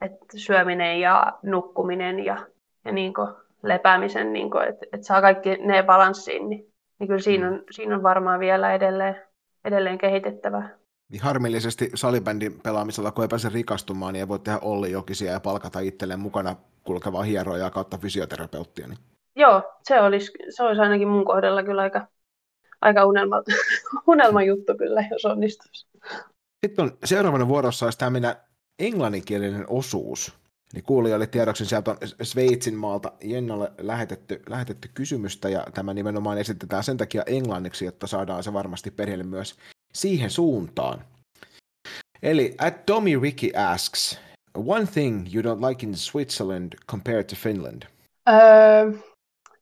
että 0.00 0.26
syöminen 0.36 1.00
ja 1.00 1.32
nukkuminen 1.42 2.24
ja, 2.24 2.46
ja 2.84 2.92
niin 2.92 3.14
lepäämisen, 3.62 4.32
niin 4.32 4.50
että, 4.68 4.86
että 4.92 5.06
saa 5.06 5.20
kaikki 5.20 5.56
ne 5.56 5.82
balanssiin, 5.82 6.48
niin, 6.48 6.67
niin 6.98 7.08
kyllä 7.08 7.20
siinä 7.20 7.48
on, 7.48 7.64
siinä 7.70 7.94
on 7.94 8.02
varmaan 8.02 8.40
vielä 8.40 8.74
edelleen, 8.74 9.16
edelleen 9.64 9.98
kehitettävää. 9.98 10.78
Niin 11.08 11.22
harmillisesti 11.22 11.90
salibändin 11.94 12.60
pelaamisella, 12.60 13.12
kun 13.12 13.24
ei 13.24 13.28
pääse 13.28 13.48
rikastumaan, 13.48 14.12
niin 14.12 14.20
ei 14.20 14.28
voi 14.28 14.38
tehdä 14.38 14.58
Olli 14.62 14.90
Jokisia 14.90 15.32
ja 15.32 15.40
palkata 15.40 15.80
itselleen 15.80 16.20
mukana 16.20 16.56
kulkevaa 16.84 17.22
hieroja 17.22 17.70
kautta 17.70 17.98
fysioterapeuttia. 17.98 18.86
Niin. 18.86 18.98
Joo, 19.36 19.62
se 19.82 20.00
olisi, 20.00 20.32
se 20.50 20.62
olisi 20.62 20.80
ainakin 20.80 21.08
mun 21.08 21.24
kohdalla 21.24 21.62
kyllä 21.62 21.82
aika, 21.82 22.06
aika 22.80 23.04
unelma, 23.04 23.36
unelma 24.06 24.42
juttu 24.42 24.76
kyllä, 24.78 25.04
jos 25.10 25.24
onnistuisi. 25.24 25.86
Sitten 26.66 26.84
on 26.84 26.98
seuraavana 27.04 27.48
vuorossa 27.48 27.86
olisi 27.86 27.98
tämä 27.98 28.36
englanninkielinen 28.78 29.64
osuus. 29.68 30.38
Niin 30.74 30.84
kuulijoille 30.84 31.26
tiedoksen 31.26 31.66
sieltä 31.66 31.90
on 31.90 31.96
Sveitsin 32.22 32.74
maalta 32.74 33.12
Jennalle 33.24 33.72
lähetetty, 33.78 34.42
lähetetty 34.48 34.90
kysymystä, 34.94 35.48
ja 35.48 35.66
tämä 35.74 35.94
nimenomaan 35.94 36.38
esitetään 36.38 36.84
sen 36.84 36.96
takia 36.96 37.22
englanniksi, 37.26 37.84
jotta 37.84 38.06
saadaan 38.06 38.42
se 38.42 38.52
varmasti 38.52 38.90
perheelle 38.90 39.24
myös 39.24 39.54
siihen 39.92 40.30
suuntaan. 40.30 41.04
Eli 42.22 42.54
at 42.58 42.86
Tommy 42.86 43.20
Ricky 43.20 43.50
asks, 43.56 44.20
one 44.66 44.86
thing 44.86 45.34
you 45.34 45.42
don't 45.42 45.68
like 45.68 45.86
in 45.86 45.96
Switzerland 45.96 46.72
compared 46.90 47.24
to 47.24 47.36
Finland? 47.36 47.82
Uh, 48.26 48.98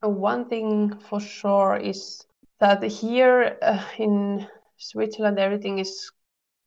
one 0.03 0.45
thing 0.45 0.95
for 1.11 1.21
sure 1.21 1.81
is 1.83 2.29
that 2.59 2.79
here 2.83 3.59
uh, 3.63 3.83
in 3.99 4.47
Switzerland 4.77 5.39
everything 5.39 5.81
is 5.81 6.13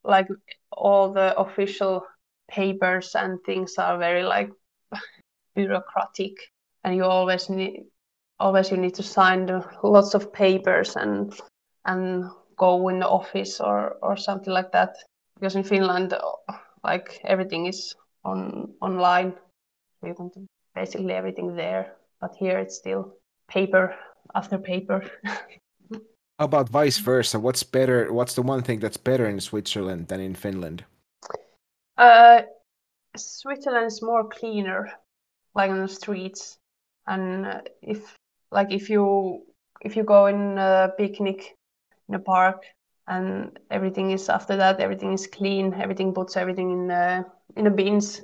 like 0.04 0.28
all 0.76 1.12
the 1.12 1.34
official 1.36 2.00
papers 2.50 3.14
and 3.14 3.38
things 3.44 3.78
are 3.78 3.98
very 3.98 4.22
like 4.22 4.50
bureaucratic 5.54 6.34
and 6.84 6.96
you 6.96 7.04
always 7.04 7.48
need 7.48 7.84
always 8.38 8.70
you 8.70 8.76
need 8.76 8.94
to 8.94 9.02
sign 9.02 9.62
lots 9.82 10.14
of 10.14 10.32
papers 10.32 10.96
and 10.96 11.38
and 11.84 12.24
go 12.56 12.88
in 12.88 12.98
the 12.98 13.08
office 13.08 13.60
or 13.60 13.96
or 14.02 14.16
something 14.16 14.52
like 14.52 14.72
that 14.72 14.96
because 15.34 15.56
in 15.56 15.64
Finland 15.64 16.14
like 16.84 17.20
everything 17.24 17.66
is 17.66 17.94
on 18.24 18.72
online 18.80 19.32
you 20.04 20.14
can 20.14 20.28
do 20.28 20.46
basically 20.74 21.12
everything 21.12 21.56
there 21.56 21.96
but 22.20 22.34
here 22.38 22.58
it's 22.58 22.76
still 22.76 23.14
paper 23.48 23.94
after 24.34 24.58
paper 24.58 25.02
How 26.40 26.46
about 26.46 26.70
vice 26.70 26.96
versa? 26.96 27.38
What's 27.38 27.62
better? 27.62 28.10
What's 28.10 28.34
the 28.34 28.40
one 28.40 28.62
thing 28.62 28.80
that's 28.80 28.96
better 28.96 29.28
in 29.28 29.40
Switzerland 29.40 30.08
than 30.08 30.20
in 30.20 30.34
Finland? 30.34 30.84
Uh, 32.00 32.44
Switzerland 33.14 33.88
is 33.88 34.00
more 34.00 34.26
cleaner, 34.26 34.90
like 35.54 35.70
on 35.70 35.82
the 35.82 35.88
streets, 35.88 36.56
and 37.06 37.44
uh, 37.44 37.60
if 37.82 38.16
like 38.50 38.72
if 38.72 38.88
you 38.88 39.42
if 39.82 39.96
you 39.96 40.02
go 40.02 40.26
in 40.26 40.56
a 40.56 40.92
picnic 40.96 41.54
in 42.08 42.14
a 42.14 42.18
park 42.18 42.62
and 43.06 43.58
everything 43.70 44.12
is 44.12 44.30
after 44.30 44.56
that 44.56 44.80
everything 44.80 45.12
is 45.12 45.26
clean, 45.26 45.74
everything 45.74 46.14
puts 46.14 46.38
everything 46.38 46.70
in 46.70 46.86
the 46.86 47.26
in 47.56 47.64
the 47.64 47.70
bins. 47.70 48.22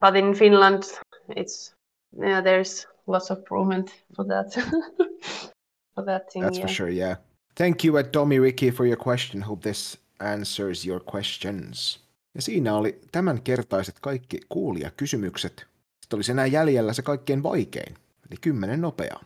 But 0.00 0.16
in 0.16 0.32
Finland, 0.32 0.84
it's 1.30 1.74
yeah, 2.16 2.40
there's 2.40 2.86
lots 3.08 3.30
of 3.30 3.38
improvement 3.38 3.92
for 4.14 4.24
that. 4.26 4.52
for 5.96 6.04
that 6.04 6.32
thing. 6.32 6.42
That's 6.42 6.58
yeah. 6.58 6.66
for 6.66 6.72
sure. 6.72 6.88
Yeah. 6.90 7.16
Thank 7.56 7.82
you, 7.82 7.98
at 7.98 8.12
Tommy 8.12 8.38
Ricky, 8.38 8.70
for 8.70 8.86
your 8.86 8.98
question. 8.98 9.40
Hope 9.40 9.62
this 9.62 9.96
answers 10.20 10.84
your 10.84 11.00
questions. 11.00 11.98
Ja 12.36 12.42
siinä 12.42 12.76
oli 12.76 13.00
tämänkertaiset 13.12 13.96
kaikki 14.00 14.40
kuulijakysymykset. 14.48 15.66
Sitten 16.00 16.16
olisi 16.16 16.32
enää 16.32 16.46
jäljellä 16.46 16.92
se 16.92 17.02
kaikkein 17.02 17.42
vaikein, 17.42 17.94
eli 18.30 18.36
kymmenen 18.40 18.80
nopeaa. 18.80 19.24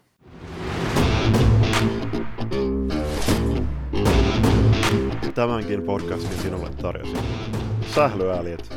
Tämänkin 5.34 5.82
podcastin 5.82 6.38
sinulle 6.38 6.70
tarjosi 6.82 7.16
sählyäljet. 7.94 8.68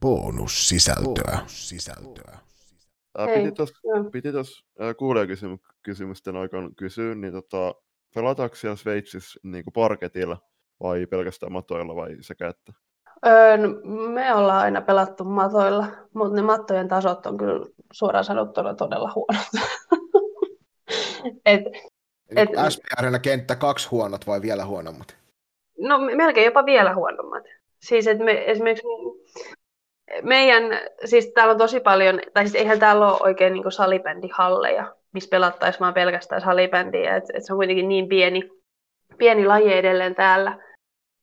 Bonussisältöä. 0.00 1.36
Bonussisältöä. 1.36 2.38
Ää, 3.18 3.26
Hei, 3.26 3.52
piti 4.12 4.32
tuossa 4.32 4.64
kuulijakysymysten 4.98 6.36
aikana 6.36 6.70
kysyä, 6.76 7.14
niin 7.14 7.32
tota, 7.32 7.74
pelataanko 8.14 8.56
siellä 8.56 8.76
Sveitsissä 8.76 9.40
niin 9.42 9.64
kuin 9.64 9.74
parketilla 9.74 10.38
vai 10.82 11.06
pelkästään 11.06 11.52
matoilla 11.52 11.96
vai 11.96 12.16
sekä 12.20 12.48
että? 12.48 12.72
Öö, 13.26 13.56
no, 13.56 13.68
me 14.08 14.34
ollaan 14.34 14.62
aina 14.62 14.80
pelattu 14.80 15.24
matoilla, 15.24 15.86
mutta 16.14 16.36
ne 16.36 16.42
mattojen 16.42 16.88
tasot 16.88 17.26
on 17.26 17.36
kyllä 17.36 17.66
suoraan 17.92 18.24
sanottuna 18.24 18.74
todella 18.74 19.12
huonot. 19.14 19.46
Et, 21.46 21.60
Et-. 22.36 22.50
SP-arena 22.68 23.18
kenttä 23.18 23.56
kaksi 23.56 23.88
huonot 23.88 24.26
vai 24.26 24.42
vielä 24.42 24.64
huonommat? 24.64 25.22
no 25.82 25.98
melkein 25.98 26.44
jopa 26.44 26.66
vielä 26.66 26.94
huonommat. 26.94 27.44
Siis 27.82 28.06
että 28.06 28.24
me 28.24 28.50
esimerkiksi 28.50 28.86
meidän, 30.22 30.62
siis 31.04 31.32
täällä 31.34 31.52
on 31.52 31.58
tosi 31.58 31.80
paljon, 31.80 32.20
tai 32.34 32.44
siis 32.44 32.54
eihän 32.54 32.78
täällä 32.78 33.06
ole 33.06 33.20
oikein 33.20 33.52
niin 33.52 33.72
salibändihalleja, 33.72 34.94
missä 35.12 35.30
pelattaisiin 35.30 35.80
vaan 35.80 35.94
pelkästään 35.94 36.40
salibändiä, 36.40 37.16
että 37.16 37.32
et 37.36 37.44
se 37.44 37.52
on 37.52 37.56
kuitenkin 37.56 37.88
niin 37.88 38.08
pieni, 38.08 38.50
pieni 39.18 39.46
laji 39.46 39.72
edelleen 39.72 40.14
täällä, 40.14 40.58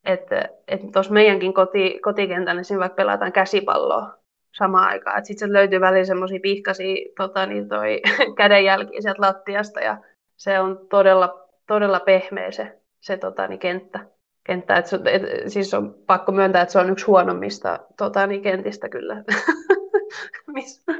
että 0.05 0.49
et 0.67 0.81
tuossa 0.93 1.13
meidänkin 1.13 1.53
koti, 1.53 1.99
kotikentällä, 2.03 2.59
niin 2.59 2.65
siinä 2.65 2.79
vaikka 2.79 2.95
pelataan 2.95 3.31
käsipalloa 3.31 4.13
samaan 4.57 4.89
aikaan, 4.89 5.25
sitten 5.25 5.53
löytyy 5.53 5.81
välillä 5.81 6.05
semmoisia 6.05 6.39
pihkaisia 6.39 6.95
tota, 7.17 7.45
niin 7.45 7.69
toi, 7.69 8.01
kädenjälkiä 8.37 9.01
sieltä 9.01 9.21
lattiasta, 9.21 9.79
ja 9.79 9.97
se 10.35 10.59
on 10.59 10.87
todella, 10.89 11.47
todella 11.67 11.99
pehmeä 11.99 12.51
se, 12.51 12.79
se 12.99 13.17
tota, 13.17 13.47
niin 13.47 13.59
kenttä. 13.59 13.99
Kenttä. 14.43 14.77
Et, 14.77 14.85
et, 15.05 15.21
siis 15.47 15.73
on 15.73 15.95
pakko 16.07 16.31
myöntää, 16.31 16.61
että 16.61 16.71
se 16.71 16.79
on 16.79 16.89
yksi 16.89 17.05
huonommista 17.05 17.79
tota, 17.97 18.27
niin 18.27 18.41
kentistä 18.41 18.89
kyllä, 18.89 19.23
missä 20.55 20.91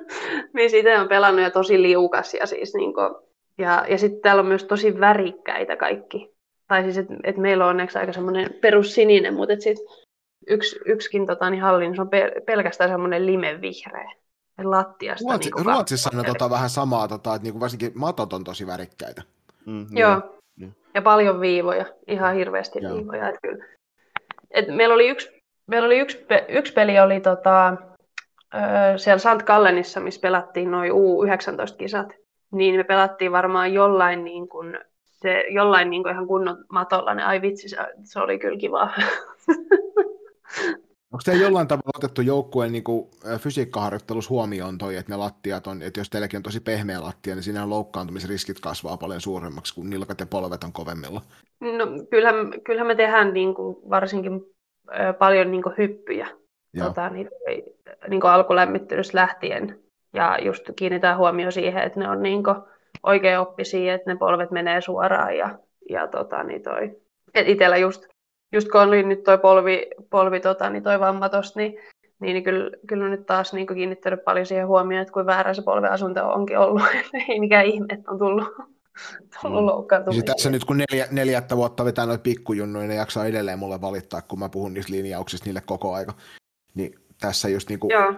mis 0.53 0.74
itse 0.74 0.99
on 0.99 1.07
pelannut 1.07 1.43
ja 1.43 1.51
tosi 1.51 1.82
liukas. 1.82 2.34
Ja, 2.34 2.45
siis, 2.45 2.74
niin 2.74 2.93
kuin, 2.93 3.16
ja, 3.57 3.86
ja 3.89 3.97
sitten 3.97 4.22
täällä 4.22 4.39
on 4.39 4.45
myös 4.45 4.64
tosi 4.64 4.99
värikkäitä 4.99 5.76
kaikki. 5.76 6.32
Tai 6.68 6.84
siis, 6.84 6.97
että 6.97 7.14
et 7.24 7.38
meillä 7.38 7.64
on 7.64 7.70
onneksi 7.70 7.97
aika 7.97 8.14
semmoinen 8.14 8.53
perussininen, 8.62 9.34
mutta 9.34 9.53
et 9.53 9.62
sit 9.62 9.78
yksi, 10.47 10.80
yksikin 10.86 11.28
tota, 11.28 11.49
niin 11.49 11.62
halli, 11.62 11.84
niin 11.84 11.95
se 11.95 12.01
on 12.01 12.07
pel- 12.07 12.43
pelkästään 12.45 12.89
semmoinen 12.89 13.26
limevihreä. 13.26 14.12
Lattiasta. 14.64 15.30
Ruotsi, 15.30 15.49
niin 15.55 15.66
Ruotsissa 15.66 16.10
on 16.18 16.26
tota 16.26 16.49
vähän 16.49 16.70
samaa, 16.70 17.07
tota, 17.07 17.36
että 17.36 17.43
niinku 17.43 17.60
varsinkin 17.60 17.91
matot 17.95 18.34
on 18.34 18.43
tosi 18.43 18.68
värikkäitä. 18.68 19.22
Mm, 19.66 19.86
Joo. 19.91 20.22
Niin. 20.60 20.76
Ja 20.93 21.01
paljon 21.01 21.41
viivoja, 21.41 21.86
ihan 22.07 22.36
hirveästi 22.36 22.80
Joo. 22.82 22.95
viivoja. 22.95 23.30
Et 23.30 23.36
kyllä. 23.41 23.66
Et 24.51 24.68
meillä 24.68 24.95
oli 24.95 25.10
yksi, 25.10 25.30
meillä 25.68 25.86
oli 25.86 25.99
yksi, 25.99 26.18
pe- 26.18 26.45
yksi 26.49 26.74
peli 26.74 26.99
oli 26.99 27.20
tota, 27.20 27.78
siellä 28.97 29.18
St. 29.18 29.43
Gallenissa, 29.45 30.00
missä 30.00 30.22
pelattiin 30.22 30.72
noin 30.72 30.91
U19-kisat. 30.91 32.14
Niin 32.52 32.76
me 32.76 32.84
pelattiin 32.84 33.32
varmaan 33.32 33.74
jollain, 33.74 34.24
niin 34.24 34.50
kuin, 34.50 34.80
se, 35.04 35.45
jollain 35.50 35.89
niin 35.89 36.04
kuin 36.04 36.14
ihan 36.14 36.28
kunnon 36.28 36.66
matolla. 36.72 37.14
Ne, 37.14 37.24
ai 37.24 37.41
vitsi, 37.41 37.70
se, 37.70 37.78
se 38.04 38.20
oli 38.20 38.39
kyllä 38.39 38.58
kivaa. 38.58 38.93
Onko 41.12 41.22
teillä 41.26 41.43
jollain 41.43 41.68
tavalla 41.68 41.91
otettu 41.97 42.22
joukkueen 42.22 42.72
niin 42.72 42.84
fysiikkaharjoittelussa 43.38 44.30
huomioon 44.30 44.78
toi, 44.78 44.95
että 44.95 45.12
ne 45.12 45.16
lattiat 45.16 45.68
on, 45.68 45.82
että 45.82 46.00
jos 46.00 46.10
teilläkin 46.10 46.38
on 46.38 46.43
tosi 46.43 46.60
pehmeä 46.60 47.02
lattia, 47.02 47.36
niin 47.36 47.43
siinä 47.43 47.70
loukkaantumisriskit 47.70 48.60
kasvaa 48.60 48.97
paljon 48.97 49.22
suuremmaksi, 49.22 49.76
kun 49.76 49.89
nilkat 49.89 50.20
ja 50.20 50.26
polvet 50.26 50.64
on 50.64 50.74
kovemmilla. 50.74 51.22
No, 51.60 51.86
kyllähän, 52.10 52.62
kyllähän 52.64 52.88
me 52.88 52.95
tehdään 52.95 53.34
niin 53.34 53.56
kuin, 53.56 53.78
varsinkin 53.89 54.41
paljon 55.20 55.52
niin 55.52 55.64
kuin 55.64 55.76
hyppyjä. 55.78 56.28
Joo. 56.74 56.88
tota, 56.88 57.10
niin, 57.10 57.30
niin 58.08 58.22
kuin 58.22 58.32
alkulämmittelystä 58.32 59.18
lähtien. 59.18 59.80
Ja 60.14 60.38
just 60.42 60.70
kiinnitään 60.76 61.18
huomioon 61.18 61.52
siihen, 61.52 61.84
että 61.84 62.00
ne 62.00 62.10
on 62.10 62.24
niin 62.24 62.44
kuin 62.44 62.56
oikeaoppisia, 63.04 63.94
että 63.94 64.14
ne 64.14 64.18
polvet 64.18 64.52
menee 64.52 64.82
suoraan. 64.82 65.38
Ja, 65.38 65.60
ja 65.90 66.08
tota, 66.08 66.44
niin 66.44 66.64
toi. 66.64 66.98
Et 67.36 67.48
itellä 67.48 67.78
just, 67.78 68.08
just 68.52 68.68
kun 68.72 68.82
oli 68.82 69.04
nyt 69.04 69.24
toi 69.24 69.38
polvi, 69.38 69.88
polvi 70.10 70.40
tota, 70.40 70.70
niin 70.70 70.84
toi 70.84 71.00
vamma 71.00 71.30
tosta, 71.30 71.60
niin, 71.60 71.74
niin, 72.20 72.34
niin 72.34 72.44
kyllä, 72.44 72.70
kyllä 72.88 73.06
on 73.06 73.12
nyt 73.12 73.26
taas 73.26 73.54
niin 73.54 73.68
kuin 73.68 73.78
kiinnittänyt 73.78 74.24
paljon 74.24 74.46
siihen 74.46 74.68
huomioon, 74.68 75.02
että 75.02 75.14
kuin 75.14 75.26
väärä 75.26 75.54
se 75.54 75.62
polveasunto 75.62 76.30
onkin 76.30 76.58
ollut. 76.58 76.82
Ei 77.30 77.40
mikään 77.40 77.66
ihme, 77.66 77.86
että 77.90 78.12
on 78.12 78.20
tullut, 78.20 78.48
tullut 79.42 79.62
Mm. 79.62 79.66
loukkaantumisia. 79.66 80.22
Siis 80.22 80.36
tässä 80.36 80.50
nyt 80.50 80.66
kun 80.66 80.78
neljä, 80.78 81.08
neljättä 81.12 81.58
vuotta 81.58 81.86
vetää 81.86 82.06
noita 82.06 82.22
pikkujunnuja, 82.22 82.88
ne 82.88 82.96
jaksaa 82.96 83.26
edelleen 83.26 83.60
mulle 83.60 83.82
valittaa, 83.82 84.22
kun 84.22 84.40
mä 84.40 84.50
puhun 84.50 84.74
niistä 84.74 84.94
linjauksista 84.94 85.46
niille 85.46 85.62
koko 85.66 85.94
aika. 85.94 86.14
Niin 86.76 87.00
tässä 87.22 87.50
just 87.50 87.70
niinku, 87.70 87.88
Joo, 87.92 88.14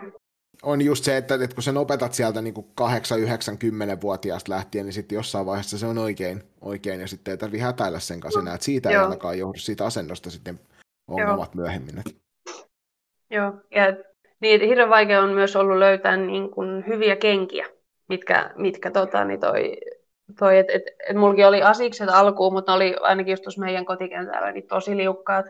on 0.64 0.82
just 0.82 1.04
se, 1.04 1.18
että, 1.18 1.36
että 1.36 1.56
kun 1.56 1.64
sen 1.64 1.78
opetat 1.78 2.14
sieltä 2.14 2.41
niin 2.41 2.54
8, 2.76 3.20
9, 3.20 3.58
10 3.58 4.02
vuotiaasta 4.02 4.52
lähtien, 4.52 4.86
niin 4.86 4.93
sitten 4.93 5.16
jossain 5.16 5.45
vaiheessa 5.45 5.78
se 5.78 5.86
on 5.86 5.97
oikein, 5.97 6.43
oikein 6.62 7.02
ja 7.02 7.08
sitten 7.08 7.32
ei 7.32 7.38
tarvitse 7.38 7.66
hätäillä 7.66 7.99
sen 7.99 8.20
kanssa 8.20 8.39
enää, 8.39 8.54
että 8.54 8.66
siitä 8.66 8.89
ei 8.89 8.95
Joo. 8.95 9.04
ainakaan 9.04 9.39
johdu 9.39 9.60
siitä 9.60 9.86
asennosta 9.86 10.30
sitten 10.30 10.60
ongelmat 11.08 11.56
myöhemmin. 11.56 11.99
Että 11.99 12.12
joo. 13.32 13.54
Ja 13.72 13.93
niin, 14.39 14.62
hirveän 14.62 14.89
vaikea 14.89 15.22
on 15.22 15.30
myös 15.30 15.56
ollut 15.56 15.78
löytää 15.78 16.18
niin 16.18 16.49
kuin 16.49 16.88
hyviä 16.88 17.16
kenkiä, 17.16 17.68
mitkä, 18.10 18.52
mitkä 18.56 18.91
tota, 18.91 19.26
niin 19.26 19.39
toi, 19.39 19.78
toi 20.39 20.58
että 20.58 20.74
et, 20.74 20.84
et 21.10 21.18
mullakin 21.18 21.47
oli 21.47 21.62
asikset 21.62 22.10
alkuun, 22.10 22.54
mutta 22.54 22.72
ne 22.72 22.76
oli 22.76 22.95
ainakin 23.02 23.32
just 23.32 23.43
tuossa 23.43 23.62
meidän 23.62 23.86
kotikentällä 23.86 24.52
niin 24.52 24.68
tosi 24.68 24.97
liukkaat. 24.97 25.45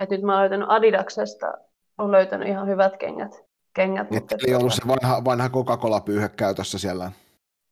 Et 0.00 0.10
nyt 0.10 0.22
mä 0.22 0.32
oon 0.32 0.40
löytänyt 0.40 0.68
Adidaksesta, 0.70 1.54
on 1.98 2.12
löytänyt 2.12 2.48
ihan 2.48 2.68
hyvät 2.68 2.96
kengät. 2.96 3.44
kengät 3.74 4.10
Niin, 4.10 4.22
ei 4.48 4.54
ollut 4.54 4.72
se 4.72 4.82
vanha, 4.88 5.24
vanha 5.24 5.48
Coca-Cola-pyyhe 5.48 6.28
käytössä 6.28 6.78
siellä. 6.78 7.12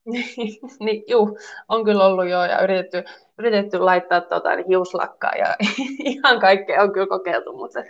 niin, 0.84 1.04
juu, 1.08 1.38
on 1.68 1.84
kyllä 1.84 2.04
ollut 2.06 2.28
joo, 2.28 2.44
ja 2.44 2.62
yritetty, 2.62 3.04
yritetty 3.38 3.78
laittaa 3.78 4.20
tota, 4.20 4.56
niin 4.56 4.66
hiuslakkaa, 4.68 5.32
ja 5.32 5.56
ihan 6.04 6.40
kaikkea 6.40 6.82
on 6.82 6.92
kyllä 6.92 7.06
kokeiltu, 7.06 7.56
mutta 7.56 7.80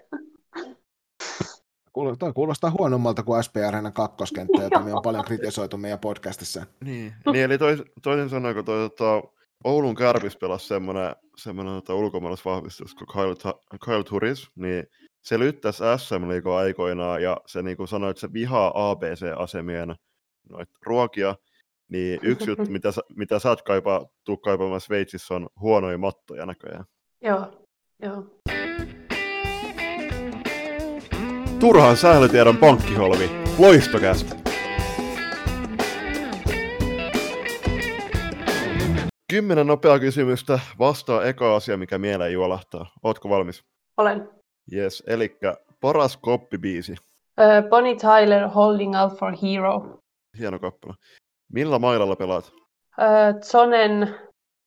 Kuul- 1.99 2.17
Toi 2.19 2.33
kuulostaa 2.33 2.71
huonommalta 2.79 3.23
kuin 3.23 3.43
SPR 3.43 3.93
kakkoskenttä, 3.93 4.63
jota 4.63 4.81
me 4.81 4.95
on 4.95 5.03
paljon 5.09 5.25
kritisoitu 5.25 5.77
meidän 5.77 5.99
podcastissa. 5.99 6.67
Niin, 6.85 7.13
niin 7.33 7.45
eli 7.45 7.59
tois, 7.59 7.83
toisin 8.03 8.31
sanoen, 8.31 8.55
kun 8.55 8.65
toi, 8.65 8.91
tota, 8.91 9.29
Oulun 9.65 9.95
Kärpis 9.95 10.37
pelasi 10.37 10.67
semmoinen, 10.67 11.17
semmoinen 11.37 11.75
tota, 11.75 11.95
ulkomaalaisvahvistus 11.95 12.95
kuin 12.95 13.09
Kyle, 13.13 13.55
Kyle 13.85 14.05
Turis, 14.05 14.49
niin 14.57 14.87
se 15.25 15.39
lyttäsi 15.39 15.83
SM 15.97 16.51
aikoinaan 16.57 17.23
ja 17.23 17.37
se 17.47 17.63
niin 17.63 17.77
kuin 17.77 17.89
sanoi, 17.89 18.11
että 18.11 18.21
se 18.21 18.33
vihaa 18.33 18.91
ABC-asemien 18.91 19.95
noit 20.51 20.69
ruokia, 20.87 21.35
niin 21.89 22.21
yksi 22.23 22.51
juttu, 22.51 22.67
mitä, 22.69 22.93
sä- 22.93 23.03
mitä 23.17 23.39
sä 23.39 23.53
et 23.53 23.63
kaipaa, 23.63 24.07
tuu 24.25 24.37
kaipaamaan 24.37 24.81
Sveitsissä 24.81 25.35
on 25.35 25.49
huonoja 25.61 25.99
mattoja 25.99 26.47
näköjään. 26.47 26.85
joo, 27.23 27.67
joo. 28.03 28.25
Turhaan 31.61 31.97
sählytiedon 31.97 32.57
pankkiholvi. 32.57 33.31
Loistokästä. 33.59 34.37
Kymmenen 39.31 39.67
nopeaa 39.67 39.99
kysymystä. 39.99 40.59
Vastaa 40.79 41.25
eka 41.25 41.57
asia, 41.57 41.77
mikä 41.77 41.99
mieleen 41.99 42.33
juolahtaa. 42.33 42.87
Ootko 43.03 43.29
valmis? 43.29 43.65
Olen. 43.97 44.29
Yes, 44.73 45.03
eli 45.07 45.37
paras 45.81 46.17
koppibiisi. 46.17 46.93
Uh, 46.93 47.69
Bonnie 47.69 47.97
Tyler, 47.97 48.49
Holding 48.49 48.97
Out 49.01 49.19
for 49.19 49.33
Hero. 49.43 49.99
Hieno 50.39 50.59
kappale. 50.59 50.95
Millä 51.53 51.79
mailalla 51.79 52.17
pelaat? 52.17 52.53
Uh, 52.55 53.41
Zonen, 53.43 54.15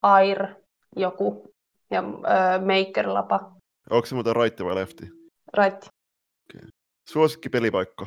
Air, 0.04 0.48
joku, 0.96 1.54
ja 1.92 2.02
uh, 2.02 2.16
Maker 2.66 3.14
Lapa, 3.14 3.52
Onko 3.90 4.06
se 4.06 4.16
muuten 4.16 4.36
raitti 4.36 4.66
vai 4.66 4.76
lefti? 4.76 5.06
right, 5.58 5.90
Suosikki 7.10 7.50
pelipaikka. 7.50 8.06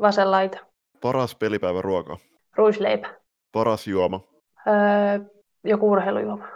vasen 0.00 0.30
laita, 0.30 0.58
Paras 1.00 1.34
pelipäivän 1.34 1.84
ruoka. 1.84 2.16
ruisleipä, 2.56 3.14
Paras 3.52 3.86
juoma. 3.86 4.16
uh, 4.16 5.26
joku 5.64 5.90
urheilujuoma, 5.90 6.48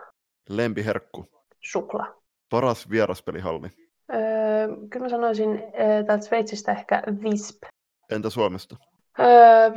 Lempiherkku. 0.48 1.26
suklaa. 1.60 2.14
Paras 2.50 2.90
vieraspelihalli. 2.90 3.68
Öö, 4.12 4.68
kyllä 4.90 5.04
mä 5.04 5.08
sanoisin 5.08 5.50
öö, 5.80 6.04
täältä 6.04 6.24
Sveitsistä 6.24 6.72
ehkä 6.72 7.02
Visp. 7.22 7.62
Entä 8.10 8.30
Suomesta? 8.30 8.76
Öö, 9.20 9.70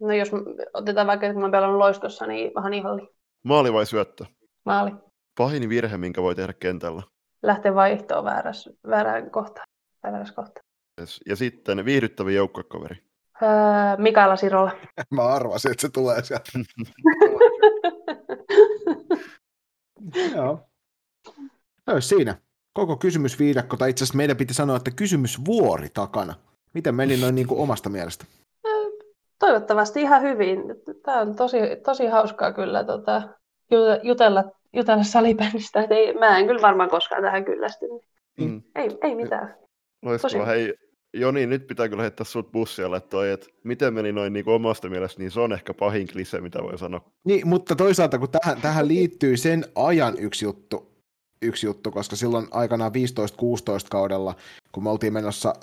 no 0.00 0.12
jos 0.12 0.30
otetaan 0.74 1.06
vaikka, 1.06 1.26
että 1.26 1.34
kun 1.34 1.40
mä 1.40 1.44
oon 1.44 1.52
pelannut 1.52 1.78
loistossa, 1.78 2.26
niin 2.26 2.52
vähän 2.54 2.74
ihalli. 2.74 3.08
Maali 3.44 3.72
vai 3.72 3.86
syöttö? 3.86 4.24
Maali. 4.64 4.90
Pahin 5.38 5.68
virhe, 5.68 5.96
minkä 5.96 6.22
voi 6.22 6.34
tehdä 6.34 6.52
kentällä. 6.52 7.02
Lähtee 7.42 7.74
vaihtoon 7.74 8.24
vääräs, 8.24 8.68
väärään 8.86 9.30
kohtaan. 9.30 9.66
Tai 10.02 10.12
väärässä 10.12 10.34
kohtaan. 10.34 10.64
Yes. 11.00 11.20
Ja 11.26 11.36
sitten 11.36 11.84
viihdyttävä 11.84 12.30
joukkuekaveri. 12.30 12.96
Öö, 13.42 13.48
Mikaela 13.98 14.36
Sirola. 14.36 14.72
Mä 15.10 15.24
arvasin, 15.24 15.70
että 15.70 15.82
se 15.82 15.88
tulee 15.88 16.22
sieltä. 16.22 16.50
Joo. 20.36 20.68
Se 21.84 21.92
olisi 21.92 22.08
siinä. 22.08 22.38
Koko 22.72 22.96
kysymysviidakko, 22.96 23.76
tai 23.76 23.90
itse 23.90 24.04
asiassa 24.04 24.16
meidän 24.16 24.36
piti 24.36 24.54
sanoa, 24.54 24.76
että 24.76 24.90
kysymysvuori 24.90 25.88
takana. 25.94 26.34
Miten 26.74 26.94
meni 26.94 27.16
noin 27.16 27.34
niin 27.34 27.46
kuin 27.46 27.60
omasta 27.64 27.88
mielestä? 27.88 28.24
Toivottavasti 29.38 30.00
ihan 30.00 30.22
hyvin. 30.22 30.62
Tämä 31.02 31.20
on 31.20 31.36
tosi, 31.36 31.58
tosi 31.84 32.06
hauskaa 32.06 32.52
kyllä 32.52 32.84
tota, 32.84 33.22
ju- 33.70 34.00
jutella, 34.02 34.44
jutella 34.76 35.02
salibändistä. 35.02 35.82
Et 35.82 35.92
Ei, 35.92 36.14
mä 36.14 36.38
en 36.38 36.46
kyllä 36.46 36.62
varmaan 36.62 36.90
koskaan 36.90 37.22
tähän 37.22 37.44
kyllästy. 37.44 37.86
Mm. 38.40 38.62
Ei, 38.74 38.98
ei 39.02 39.14
mitään. 39.14 39.54
Loistavaa. 40.02 40.46
Hei, 40.46 40.74
Joni, 41.14 41.46
nyt 41.46 41.66
pitää 41.66 41.88
kyllä 41.88 42.02
heittää 42.02 42.24
sut 42.24 42.52
bussialle 42.52 43.00
toi, 43.00 43.30
että 43.30 43.46
miten 43.64 43.94
meni 43.94 44.12
noin 44.12 44.32
niin 44.32 44.48
omasta 44.48 44.88
mielestä, 44.88 45.22
niin 45.22 45.30
se 45.30 45.40
on 45.40 45.52
ehkä 45.52 45.74
pahin 45.74 46.08
klise, 46.12 46.40
mitä 46.40 46.62
voi 46.62 46.78
sanoa. 46.78 47.10
Niin, 47.24 47.48
mutta 47.48 47.76
toisaalta 47.76 48.18
kun 48.18 48.28
tähän, 48.30 48.60
tähän 48.60 48.88
liittyy 48.88 49.36
sen 49.36 49.64
ajan 49.74 50.14
yksi 50.18 50.44
juttu, 50.44 50.89
yksi 51.42 51.66
juttu, 51.66 51.90
koska 51.90 52.16
silloin 52.16 52.48
aikanaan 52.50 52.92
15-16 52.92 52.94
kaudella, 53.90 54.34
kun 54.72 54.82
me 54.82 54.90
oltiin 54.90 55.12
menossa 55.12 55.54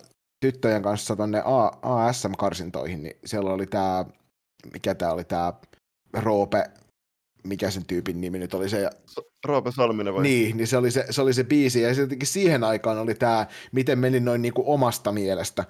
tyttöjen 0.45 0.83
kanssa 0.83 1.15
tonne 1.15 1.41
A- 1.45 1.77
ASM-karsintoihin, 1.81 3.03
niin 3.03 3.17
siellä 3.25 3.53
oli 3.53 3.67
tämä, 3.67 4.05
mikä 4.73 4.95
tämä 4.95 5.11
oli 5.11 5.23
tämä 5.23 5.53
Roope, 6.13 6.63
mikä 7.43 7.71
sen 7.71 7.85
tyypin 7.85 8.21
nimi 8.21 8.39
nyt 8.39 8.53
oli 8.53 8.69
se, 8.69 8.81
ja 8.81 8.89
Roope 9.45 9.71
Salminen 9.71 10.13
vai? 10.13 10.23
Niin, 10.23 10.57
niin 10.57 10.67
se 10.67 10.77
oli 10.77 10.91
se, 10.91 11.05
se 11.09 11.21
oli 11.21 11.33
se 11.33 11.43
biisi, 11.43 11.81
ja 11.81 11.93
jotenkin 11.93 12.27
siihen 12.27 12.63
aikaan 12.63 12.97
oli 12.97 13.15
tämä, 13.15 13.45
miten 13.71 13.99
meni 13.99 14.19
noin 14.19 14.41
niinku 14.41 14.63
omasta 14.73 15.11
mielestä. 15.11 15.65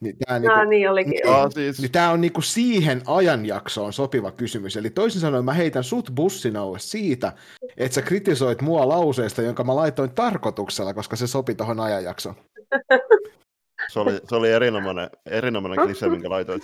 Niin 0.00 0.16
tämä 0.26 0.38
niinku, 0.38 0.56
No, 0.56 0.64
niin 0.64 0.90
olikin. 0.90 1.10
niin, 1.10 1.28
Aa, 1.28 1.50
siis, 1.50 1.80
niin 1.80 1.92
tää 1.92 2.10
on 2.10 2.20
niinku 2.20 2.40
siihen 2.40 3.02
ajanjaksoon 3.06 3.92
sopiva 3.92 4.30
kysymys. 4.32 4.76
Eli 4.76 4.90
toisin 4.90 5.20
sanoen 5.20 5.44
mä 5.44 5.52
heitän 5.52 5.84
sut 5.84 6.10
bussin 6.14 6.56
alle 6.56 6.78
siitä, 6.78 7.32
että 7.76 7.94
sä 7.94 8.02
kritisoit 8.02 8.62
mua 8.62 8.88
lauseesta, 8.88 9.42
jonka 9.42 9.64
mä 9.64 9.76
laitoin 9.76 10.10
tarkoituksella, 10.10 10.94
koska 10.94 11.16
se 11.16 11.26
sopi 11.26 11.54
tuohon 11.54 11.80
ajanjaksoon. 11.80 12.34
se 13.92 14.00
oli, 14.00 14.20
se 14.28 14.34
oli 14.36 14.50
erinomainen, 14.52 15.10
erinomainen 15.26 15.78
klise, 15.86 16.08
minkä 16.08 16.30
laitoit. 16.30 16.62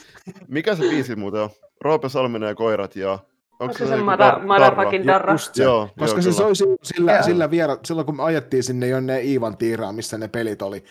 Mikä 0.49 0.75
se 0.75 0.83
biisi 0.83 1.17
muuten 1.17 1.41
on? 1.41 1.51
Roope 1.81 2.09
Salminen 2.09 2.49
ja 2.49 2.55
koirat 2.55 2.97
ja... 2.97 3.19
Onko 3.61 3.75
se 3.79 3.87
se 3.87 3.97
mada, 3.97 4.31
dar- 4.31 4.47
madafakin 4.47 5.07
darra? 5.07 5.33
Just 5.35 5.55
se. 5.55 5.63
Joo, 5.63 5.89
koska 5.99 6.17
joo, 6.21 6.23
se 6.23 6.33
soi 6.33 6.57
si- 6.57 6.65
sillä, 6.83 7.13
Joo. 7.13 7.23
sillä 7.23 7.51
viera, 7.51 7.77
silloin, 7.85 8.07
kun 8.07 8.17
me 8.17 8.23
ajettiin 8.23 8.63
sinne 8.63 8.89
jonne 8.89 9.21
Iivan 9.23 9.57
tiiraan, 9.57 9.95
missä 9.95 10.19
ne 10.19 10.29
pelit 10.29 10.63
oli, 10.63 10.85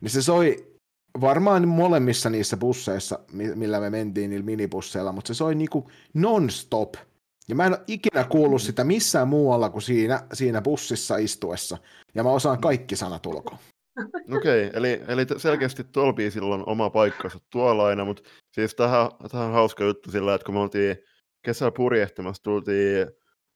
niin 0.00 0.10
se 0.10 0.22
soi 0.22 0.56
varmaan 1.20 1.68
molemmissa 1.68 2.30
niissä 2.30 2.56
busseissa, 2.56 3.18
mi- 3.32 3.54
millä 3.54 3.80
me 3.80 3.90
mentiin 3.90 4.30
niillä 4.30 4.44
minibusseilla, 4.44 5.12
mutta 5.12 5.28
se 5.28 5.34
soi 5.34 5.54
niinku 5.54 5.90
non-stop. 6.14 6.94
Ja 7.48 7.54
mä 7.54 7.66
en 7.66 7.72
ole 7.72 7.84
ikinä 7.86 8.24
kuullut 8.24 8.62
sitä 8.62 8.84
missään 8.84 9.28
muualla 9.28 9.70
kuin 9.70 9.82
siinä, 9.82 10.22
siinä 10.32 10.62
bussissa 10.62 11.16
istuessa. 11.16 11.78
Ja 12.14 12.22
mä 12.22 12.30
osaan 12.30 12.60
kaikki 12.60 12.96
sanat 12.96 13.26
ulkoa. 13.26 13.58
Okei, 14.36 14.66
okay, 14.66 14.78
eli, 14.78 15.02
eli 15.08 15.26
selkeästi 15.36 15.84
tuolla 15.84 16.12
biisillä 16.12 16.54
on 16.54 16.68
oma 16.68 16.90
paikkansa 16.90 17.38
tuolla 17.52 17.86
aina, 17.86 18.04
mutta 18.04 18.22
siis 18.52 18.74
tähän, 18.74 19.08
tähän 19.30 19.52
hauska 19.52 19.84
juttu 19.84 20.10
sillä, 20.10 20.34
että 20.34 20.44
kun 20.44 20.54
me 20.54 20.60
oltiin 20.60 20.96
kesällä 21.42 21.72
purjehtimassa, 21.76 22.42
tultiin 22.42 23.06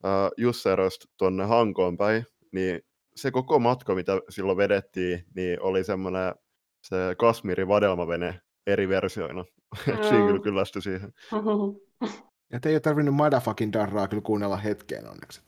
äh, 0.05 0.31
Jusserosta 0.37 1.09
tuonne 1.19 1.45
Hankoon 1.45 1.97
päin, 1.97 2.25
niin 2.53 2.81
se 3.15 3.31
koko 3.31 3.59
matka, 3.59 3.95
mitä 3.95 4.21
silloin 4.29 4.59
vedettiin, 4.59 5.25
niin 5.37 5.63
oli 5.63 5.85
semmoinen 5.85 6.35
se 6.83 6.97
Kasmirin 7.19 7.69
vadelmavene 7.69 8.41
eri 8.67 8.89
versioina. 8.89 9.45
Mm. 9.87 10.03
Siinä 10.03 10.27
kyllä 10.27 10.43
kyllästyi 10.43 10.83
siihen. 10.83 11.13
Ja 12.53 12.61
te 12.61 12.69
ei 12.69 12.75
ole 12.75 12.81
tarvinnut 12.81 13.15
motherfucking 13.15 13.73
darraa 13.73 14.09
kyllä 14.09 14.23
kuunnella 14.23 14.57
hetkeen 14.57 15.09
onneksi. 15.09 15.41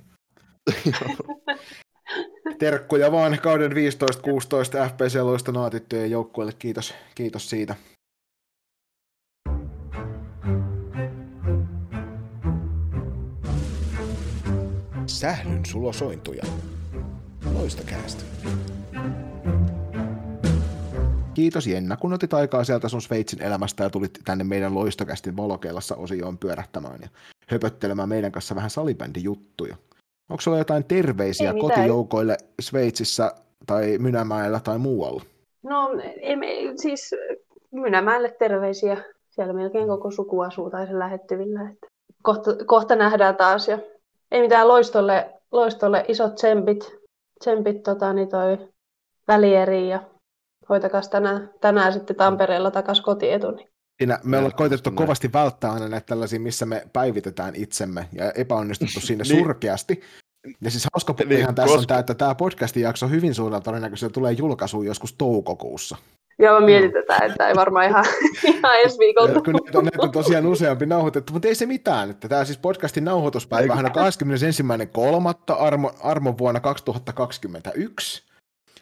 Terkkuja 2.58 3.12
vaan 3.12 3.38
kauden 3.42 3.72
15-16 3.72 3.74
FPC-loista 4.90 5.52
naatittujen 5.52 6.10
joukkueelle. 6.10 6.52
Kiitos, 6.58 6.94
kiitos 7.14 7.50
siitä. 7.50 7.74
Sählyn 15.06 15.66
sulosointuja. 15.66 16.44
Loistakäästä. 17.52 18.24
Kiitos 21.34 21.66
Jenna, 21.66 21.96
kun 21.96 22.12
otit 22.12 22.34
aikaa 22.34 22.64
sieltä 22.64 22.88
sun 22.88 23.02
Sveitsin 23.02 23.42
elämästä 23.42 23.84
ja 23.84 23.90
tulit 23.90 24.18
tänne 24.24 24.44
meidän 24.44 24.74
loistokästin 24.74 25.36
valokeilassa 25.36 25.96
osioon 25.96 26.38
pyörähtämään 26.38 26.98
ja 27.02 27.08
höpöttelemään 27.48 28.08
meidän 28.08 28.32
kanssa 28.32 28.54
vähän 28.54 28.70
salibändijuttuja. 28.70 29.76
Onko 30.30 30.40
sulla 30.40 30.58
jotain 30.58 30.84
terveisiä 30.84 31.50
Ei 31.50 31.60
kotijoukoille 31.60 32.36
Sveitsissä 32.60 33.32
tai 33.66 33.98
Mynämäellä 33.98 34.60
tai 34.64 34.78
muualla? 34.78 35.22
No, 35.62 35.90
emme, 36.20 36.46
siis 36.76 37.14
Mynämäelle 37.70 38.30
terveisiä. 38.38 39.04
Siellä 39.30 39.52
melkein 39.52 39.88
koko 39.88 40.10
suku 40.10 40.40
asuu 40.40 40.70
tai 40.70 40.86
sen 40.86 40.98
lähettyvillä. 40.98 41.70
Että 41.70 41.86
kohta, 42.22 42.50
kohta 42.66 42.96
nähdään 42.96 43.36
taas. 43.36 43.68
Ja 43.68 43.78
ei 44.30 44.40
mitään 44.40 44.68
loistolle, 44.68 45.30
loistolle 45.52 46.04
isot 46.08 46.34
tsempit, 46.34 46.96
tsempit 47.38 47.82
tota, 47.82 48.12
niin 48.12 48.28
toi 48.28 48.58
välieri 49.28 49.88
ja 49.88 50.02
hoitakas 50.68 51.08
tänään, 51.08 51.50
tänään 51.60 51.92
sitten 51.92 52.16
Tampereella 52.16 52.70
takaisin 52.70 53.04
kotietu. 53.04 53.50
Niin. 53.50 53.68
Siinä 53.98 54.18
me 54.24 54.36
ollaan 54.38 54.54
koitettu 54.56 54.90
Näin. 54.90 54.96
kovasti 54.96 55.32
välttää 55.32 55.72
aina 55.72 55.88
näitä 55.88 56.06
tällaisia, 56.06 56.40
missä 56.40 56.66
me 56.66 56.86
päivitetään 56.92 57.54
itsemme 57.56 58.08
ja 58.12 58.30
epäonnistuttu 58.30 59.00
siinä 59.06 59.24
surkeasti. 59.24 60.02
Ja 60.60 60.70
siis 60.70 60.86
hauska 60.94 61.14
Niin, 61.18 61.28
puolihan 61.28 61.54
tässä 61.54 61.72
on 61.72 61.78
koska- 61.78 61.88
tämä, 61.88 62.00
että 62.00 62.14
tämä 62.14 62.34
podcastin 62.34 62.82
jakso 62.82 63.08
hyvin 63.08 63.34
suurella 63.34 63.60
todennäköisesti 63.60 64.12
tulee 64.12 64.32
julkaisuun 64.32 64.86
joskus 64.86 65.12
toukokuussa. 65.12 65.96
Joo, 66.38 66.60
me 66.60 66.66
mietitään, 66.66 67.30
että 67.30 67.48
ei 67.48 67.54
varmaan 67.54 67.86
ihan, 67.86 68.04
ihan 68.44 68.80
ensi 68.84 68.98
viikolla. 68.98 69.40
Kun 69.42 69.52
näitä 69.64 69.78
on, 69.78 69.84
näitä 69.84 70.02
on 70.02 70.12
tosiaan 70.12 70.46
useampi 70.46 70.86
nauhoitettu, 70.86 71.32
mutta 71.32 71.48
ei 71.48 71.54
se 71.54 71.66
mitään. 71.66 72.10
Että 72.10 72.28
tämä 72.28 72.44
siis 72.44 72.58
podcastin 72.58 73.04
nauhoituspäivähän 73.04 73.84
on 73.86 73.92
21.3. 75.50 75.56
Armo, 75.58 75.90
armon 76.02 76.38
vuonna 76.38 76.60
2021. 76.60 78.22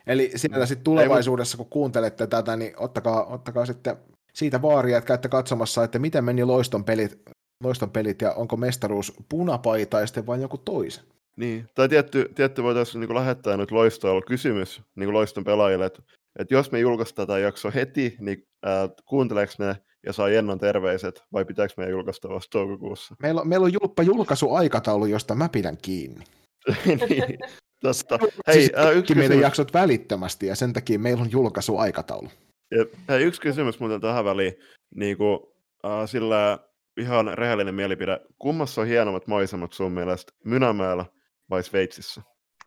Eli 0.07 0.31
siellä 0.37 0.67
sitten 0.67 0.85
tulevaisuudessa, 0.85 1.57
kun 1.57 1.71
kuuntelette 1.71 2.27
tätä, 2.27 2.57
niin 2.57 2.73
ottakaa, 2.77 3.27
ottakaa 3.27 3.67
sitten 3.67 3.97
siitä 4.33 4.63
vaaria, 4.63 4.99
että 4.99 5.09
käytte 5.09 5.29
katsomassa, 5.29 5.85
että 5.85 5.99
miten 5.99 6.25
meni 6.25 6.45
loiston 6.45 6.85
pelit, 6.85 7.23
loiston 7.65 7.91
pelit 7.91 8.23
ja 8.23 8.33
onko 8.33 8.57
mestaruus 8.57 9.13
punapaitaisten 9.29 10.27
vai 10.27 10.43
joku 10.43 10.59
toisen. 10.59 11.05
Niin, 11.37 11.69
tai 11.75 11.89
tietty, 11.89 12.31
tietty 12.35 12.63
voitaisiin 12.63 13.01
niin 13.01 13.15
lähettää 13.15 13.57
nyt 13.57 13.71
loistoilla 13.71 14.23
kysymys 14.23 14.83
niin 14.97 15.13
loiston 15.13 15.45
pelaajille, 15.45 15.87
että, 15.87 16.03
että 16.39 16.55
jos 16.55 16.73
me 16.73 16.79
julkaistaan 16.79 17.29
tämä 17.29 17.39
jakso 17.39 17.73
heti, 17.75 18.17
niin 18.21 18.47
ää, 18.63 18.89
kuunteleeko 19.05 19.53
ne 19.59 19.77
ja 20.07 20.13
saa 20.13 20.29
Jennon 20.29 20.59
terveiset, 20.59 21.23
vai 21.33 21.45
pitääkö 21.45 21.75
meidän 21.77 21.93
julkaista 21.93 22.29
vasta 22.29 22.51
toukokuussa? 22.51 23.17
Meillä 23.23 23.41
on, 23.41 23.49
meillä 23.49 23.65
on 23.65 23.73
julppa 23.73 24.03
julkaisuaikataulu, 24.03 25.07
josta 25.07 25.35
mä 25.35 25.49
pidän 25.49 25.77
kiinni. 25.83 26.25
niin, 26.87 27.39
tosta. 27.83 28.19
Hei, 28.47 28.55
siis 28.55 28.71
ää, 28.77 28.91
yksi 28.91 29.15
meidän 29.15 29.29
kysymys, 29.29 29.43
jaksot 29.43 29.75
välittömästi 29.75 30.47
ja 30.47 30.57
sen 30.57 30.73
takia 30.73 30.99
meillä 30.99 31.23
on 31.23 31.33
julkaisuaikataulu. 31.33 32.29
ja, 32.71 32.85
hei, 33.09 33.23
yksi 33.25 33.41
kysymys 33.41 33.81
muuten 33.81 34.01
tähän 34.01 34.25
väliin, 34.25 34.53
niin 34.95 35.17
kuin, 35.17 35.39
ää, 35.85 36.07
sillä 36.07 36.59
ihan 37.01 37.31
rehellinen 37.39 37.75
mielipide. 37.75 38.21
Kummassa 38.39 38.81
on 38.81 38.87
hienommat 38.87 39.27
maisemat 39.27 39.73
sun 39.73 39.93
mielestä, 39.93 40.33
Mynämäellä 40.45 41.05
vai 41.51 41.63
Sveitsissä? 41.63 42.23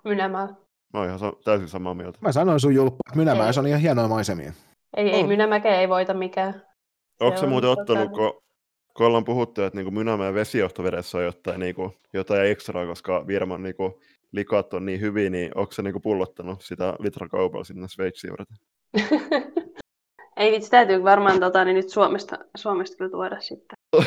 Mynämällä. 0.05 0.53
Mä 0.93 0.99
oon 0.99 1.07
ihan 1.07 1.20
sa- 1.20 1.34
täysin 1.43 1.68
samaa 1.68 1.93
mieltä. 1.93 2.20
Mä 2.22 2.32
sanoin 2.32 2.59
sun 2.59 2.76
julppa, 2.76 2.97
että 3.09 3.18
Mynämäessä 3.20 3.61
Ei. 3.61 3.63
on 3.63 3.68
ihan 3.68 3.82
hienoja 3.82 4.07
maisemia. 4.07 4.53
Ei, 4.97 5.09
ei 5.09 5.22
On. 5.24 5.28
Mynämäkeä 5.28 5.80
ei 5.80 5.89
voita 5.89 6.13
mikään. 6.13 6.61
Onko 7.20 7.38
Se 7.38 7.41
se 7.41 7.47
muuten 7.47 7.70
ottanut, 7.70 8.11
kun, 8.11 8.41
kun 8.97 9.05
ollaan 9.05 9.26
puhuttu, 9.26 9.61
että 9.61 9.82
niin 9.82 9.93
Mynämäen 9.93 10.34
vesijohtovedessä 10.34 11.18
on 11.18 11.24
jotain, 11.24 11.59
niin 11.59 11.76
kuin, 11.76 11.91
jotain 12.13 12.45
ekstraa, 12.51 12.86
koska 12.86 13.28
Virman 13.28 13.63
niin 13.63 13.76
kuin, 13.76 13.93
likat 14.36 14.73
on 14.73 14.86
niin 14.86 15.01
hyviä, 15.01 15.29
niin 15.29 15.51
onko 15.55 15.71
se 15.71 15.81
niin 15.81 15.93
kuin, 15.93 16.01
pullottanut 16.01 16.61
sitä 16.61 16.93
litrakaupalla 16.99 17.63
sinne 17.63 17.88
Sveitsiin 17.88 18.33
varten? 18.38 18.57
ei 20.38 20.51
vitsi, 20.51 20.71
täytyy 20.71 21.03
varmaan 21.03 21.39
tota, 21.39 21.65
niin 21.65 21.75
nyt 21.75 21.89
Suomesta, 21.89 22.38
Suomesta 22.57 22.97
kyllä 22.97 23.11
tuoda 23.11 23.39
sitten. 23.39 23.77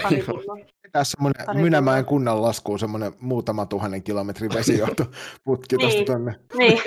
Tässä 0.92 1.16
semmoinen 1.16 1.64
Mynämäen 1.64 2.04
kunnan 2.04 2.42
laskuun 2.42 2.78
semmoinen 2.78 3.12
muutama 3.20 3.66
tuhannen 3.66 4.02
kilometrin 4.02 4.50
vesijohtoputki 4.54 5.76
Niin. 5.76 5.80
tuosta 5.80 6.12
tonne. 6.12 6.34
niin. 6.58 6.80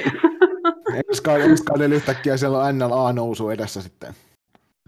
Ensi 1.10 1.24
kaudella, 1.24 1.96
yhtäkkiä 1.96 2.38
siellä 2.38 2.60
on 2.60 2.80
NLA-nousu 2.80 3.50
edessä 3.50 3.82
sitten. 3.82 4.14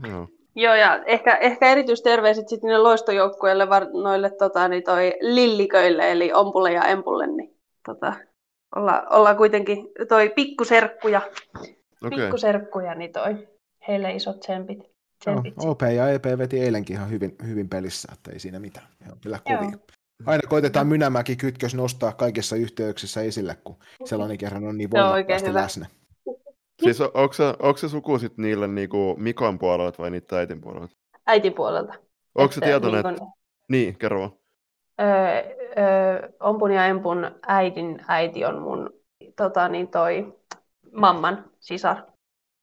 Joo. 0.08 0.28
Joo, 0.56 0.76
ja 0.76 1.04
ehkä, 1.06 1.36
ehkä 1.36 1.72
erityisterveiset 1.72 2.50
sitten 2.50 2.68
niille 2.68 2.84
loistojoukkueille, 2.84 3.68
noille 4.04 4.30
tota, 4.30 4.68
niin 4.68 4.84
toi 4.84 5.14
lilliköille, 5.22 6.12
eli 6.12 6.34
ompulle 6.34 6.74
ja 6.74 6.84
empulle, 6.84 7.28
niin 7.28 7.56
tota, 7.86 8.14
olla, 8.76 9.04
ollaan 9.10 9.38
kuitenkin 9.38 9.88
toi 10.10 10.30
pikkuserkkuja, 10.30 11.22
Okei. 12.06 12.20
pikkuserkkuja, 12.20 12.96
niin 12.96 13.12
toi, 13.12 13.48
heille 13.88 14.12
isot 14.12 14.40
tsempit. 14.40 14.80
No, 14.80 14.86
tsempit. 15.20 15.54
OP 15.58 15.82
ja 15.96 16.10
EP 16.10 16.26
veti 16.38 16.60
eilenkin 16.60 16.96
ihan 16.96 17.10
hyvin, 17.10 17.36
hyvin 17.48 17.70
pelissä, 17.70 18.10
että 18.14 18.32
ei 18.32 18.40
siinä 18.40 18.60
mitään. 18.60 18.88
He 19.06 19.12
on 19.12 19.18
kyllä 19.22 19.40
Joo. 19.50 19.58
kovia. 19.60 19.78
Aina 20.26 20.42
koitetaan 20.50 20.88
Mynämäki 20.88 21.36
kytkös 21.36 21.76
nostaa 21.76 22.12
kaikissa 22.12 22.56
yhteyksissä 22.56 23.22
esille, 23.22 23.58
kun 23.64 23.76
sellainen 24.06 24.38
kerran 24.38 24.64
on 24.64 24.78
niin 24.78 24.92
voimakkaasti 24.92 25.54
läsnä. 25.54 25.86
Siis 26.84 27.02
on- 27.02 27.12
onko 27.14 27.34
se, 27.34 27.44
onko 27.44 27.78
se 27.78 27.90
suku 27.90 28.20
sit 28.20 28.38
niille 28.38 28.68
niinku 28.68 29.16
Mikon 29.20 29.60
puolelta 29.60 29.98
vai 30.04 30.12
niitä 30.12 30.38
äitin 30.38 30.62
puolelta? 30.62 30.96
Äitin 31.28 31.54
puolelta. 31.54 31.94
Onko 32.36 32.52
se 32.52 32.62
tietoinen, 32.62 33.04
niin 33.04 33.14
että... 33.14 33.24
kun, 33.26 33.34
Niin, 33.70 33.98
kerro 33.98 34.20
vaan. 34.20 34.32
Öö, 35.02 35.08
öö, 35.78 36.30
ompun 36.40 36.72
ja 36.72 36.86
empun 36.86 37.32
äidin 37.48 38.00
äiti 38.08 38.46
on 38.46 38.62
mun 38.62 38.90
tota, 39.36 39.68
niin 39.68 39.88
toi, 39.88 40.34
mamman 40.92 41.44
sisar. 41.60 41.98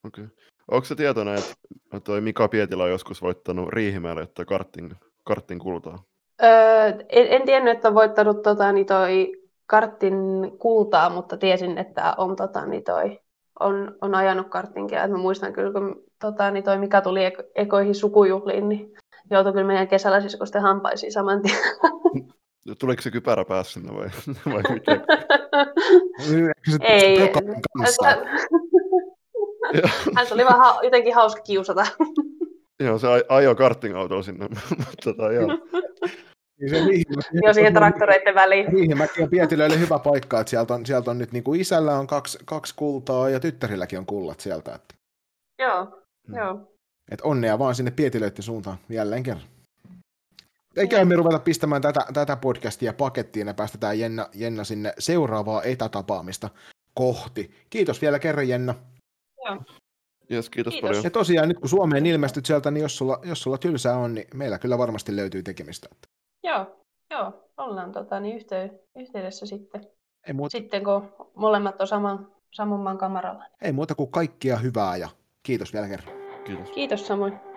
Okei. 0.07 0.25
Onko 0.71 0.85
se 0.85 0.95
tietoinen, 0.95 1.35
että 1.35 2.01
toi 2.05 2.21
Mika 2.21 2.49
Pietilä 2.49 2.83
on 2.83 2.91
joskus 2.91 3.23
voittanut 3.23 3.69
Riihimäelle, 3.69 4.23
että 4.23 4.45
karttin, 4.45 4.97
karttin 5.25 5.59
kultaa? 5.59 6.03
Öö, 6.43 6.87
en, 7.09 7.27
en 7.29 7.43
tiennyt, 7.47 7.75
että 7.75 7.89
on 7.89 7.95
voittanut 7.95 8.43
tota, 8.43 8.73
niin 8.73 8.87
toi 8.87 9.41
kartin 9.67 10.15
kultaa, 10.59 11.11
mutta 11.11 11.37
tiesin, 11.37 11.79
että 11.79 12.15
on, 12.19 12.37
tota, 12.37 12.67
niin 12.67 12.85
toi, 12.85 13.21
on, 13.61 13.95
on 14.01 14.15
ajanut 14.15 14.49
karttinkin. 14.49 14.99
Et 14.99 15.11
mä 15.11 15.17
muistan 15.17 15.53
kyllä, 15.53 15.73
kun 15.73 16.03
tota, 16.21 16.51
niin 16.51 16.65
toi 16.65 16.79
Mika 16.79 17.01
tuli 17.01 17.25
eko, 17.25 17.43
ekoihin 17.55 17.95
sukujuhliin, 17.95 18.69
niin 18.69 18.95
joutui 19.31 19.53
kyllä 19.53 19.67
meidän 19.67 19.89
kesällä 19.89 20.21
siskosten 20.21 20.63
hampaisiin 20.63 21.13
saman 21.13 21.43
tien. 21.43 21.57
Tuliko 22.81 23.03
se 23.03 23.11
kypärä 23.11 23.45
päässä 23.45 23.73
sinne 23.73 23.95
vai, 23.95 24.09
vai 24.55 24.63
se 26.21 26.41
Ei. 26.85 27.19
Joo. 29.75 29.89
Hän 30.17 30.27
oli 30.31 30.45
vähän 30.45 30.59
ha- 30.61 30.81
jotenkin 30.83 31.15
hauska 31.15 31.43
kiusata. 31.43 31.87
Joo, 32.81 32.99
se 32.99 33.07
aj- 33.07 33.25
ajoi 33.29 33.55
karting-autolla 33.55 34.23
sinne, 34.23 34.49
mutta 34.51 34.87
tota, 35.05 35.33
joo. 35.33 35.47
Niin 36.61 36.71
se 36.71 36.77
Riihimäki- 36.77 37.41
Jo 37.47 37.53
siihen 37.55 37.75
traktoreiden 37.75 38.35
väliin. 38.35 38.69
Riihimäki 38.73 39.23
on 39.23 39.31
Pietilöille 39.31 39.79
hyvä 39.81 39.99
paikka, 39.99 40.41
että 40.41 40.51
sieltä 40.51 40.75
on, 40.75 40.87
sieltä 40.87 41.11
on 41.11 41.19
nyt 41.19 41.33
niin 41.33 41.45
kuin 41.45 41.61
isällä 41.61 41.99
on 41.99 42.07
kaksi, 42.07 42.39
kaksi 42.45 42.75
kultaa 42.77 43.29
ja 43.29 43.41
tyttärilläkin 43.41 43.99
on 43.99 44.07
kullat 44.07 44.41
sieltä. 44.41 44.75
Että, 44.75 44.95
Joo, 45.59 45.85
Mm. 46.29 46.37
joo. 46.37 46.73
Että 47.11 47.25
onnea 47.29 47.59
vaan 47.59 47.75
sinne 47.75 47.91
Pietilöiden 47.91 48.43
suuntaan 48.43 48.79
jälleen 48.89 49.23
kerran. 49.23 49.47
Eikä 50.77 51.05
me 51.05 51.17
ruveta 51.17 51.39
pistämään 51.39 51.83
tätä, 51.83 52.01
tätä 52.15 52.37
podcastia 52.37 52.93
pakettiin 52.93 53.47
ja 53.47 53.55
päästetään 53.55 53.99
Jenna, 53.99 54.29
Jenna 54.35 54.65
sinne 54.65 54.93
seuraavaa 54.99 55.63
etätapaamista 55.63 56.51
kohti. 56.95 57.51
Kiitos 57.71 58.03
vielä 58.03 58.19
kerran 58.19 58.49
Jenna. 58.49 58.75
Yes, 60.33 60.51
kiitos, 60.51 60.73
Kiitos. 60.75 60.89
paljon. 60.89 61.05
Ja 61.05 61.11
tosiaan 61.11 61.49
nyt 61.49 61.59
kun 61.59 61.69
Suomeen 61.69 62.07
ilmestyt 62.07 62.47
sieltä, 62.47 62.71
niin 62.71 62.83
jos 62.83 62.97
sulla, 62.97 63.21
jos 63.23 63.43
sulla 63.43 63.59
tylsää 63.59 63.97
on, 63.97 64.15
niin 64.15 64.27
meillä 64.35 64.59
kyllä 64.59 64.79
varmasti 64.79 65.17
löytyy 65.17 65.43
tekemistä. 65.43 65.89
Joo, 66.43 66.85
joo. 67.11 67.51
Ollaan 67.57 67.93
tota, 67.93 68.21
niin 68.21 68.37
yhtey- 68.37 68.79
yhteydessä 68.97 69.47
sitten. 69.47 69.81
Ei 70.27 70.33
muuta, 70.33 70.59
Sitten 70.59 70.85
kun 70.85 71.13
molemmat 71.35 71.81
on 71.81 71.87
saman, 71.87 72.33
saman 72.51 72.81
maan 72.81 72.99
kamaralla. 72.99 73.45
ei 73.63 73.73
muuta 73.73 73.95
kuin 73.95 74.11
kaikkia 74.11 74.57
hyvää 74.57 74.97
ja 74.97 75.09
kiitos 75.43 75.73
vielä 75.73 75.89
kerran. 75.89 76.20
Kiitos. 76.51 76.71
Kiitos 76.71 77.07
samoin. 77.07 77.50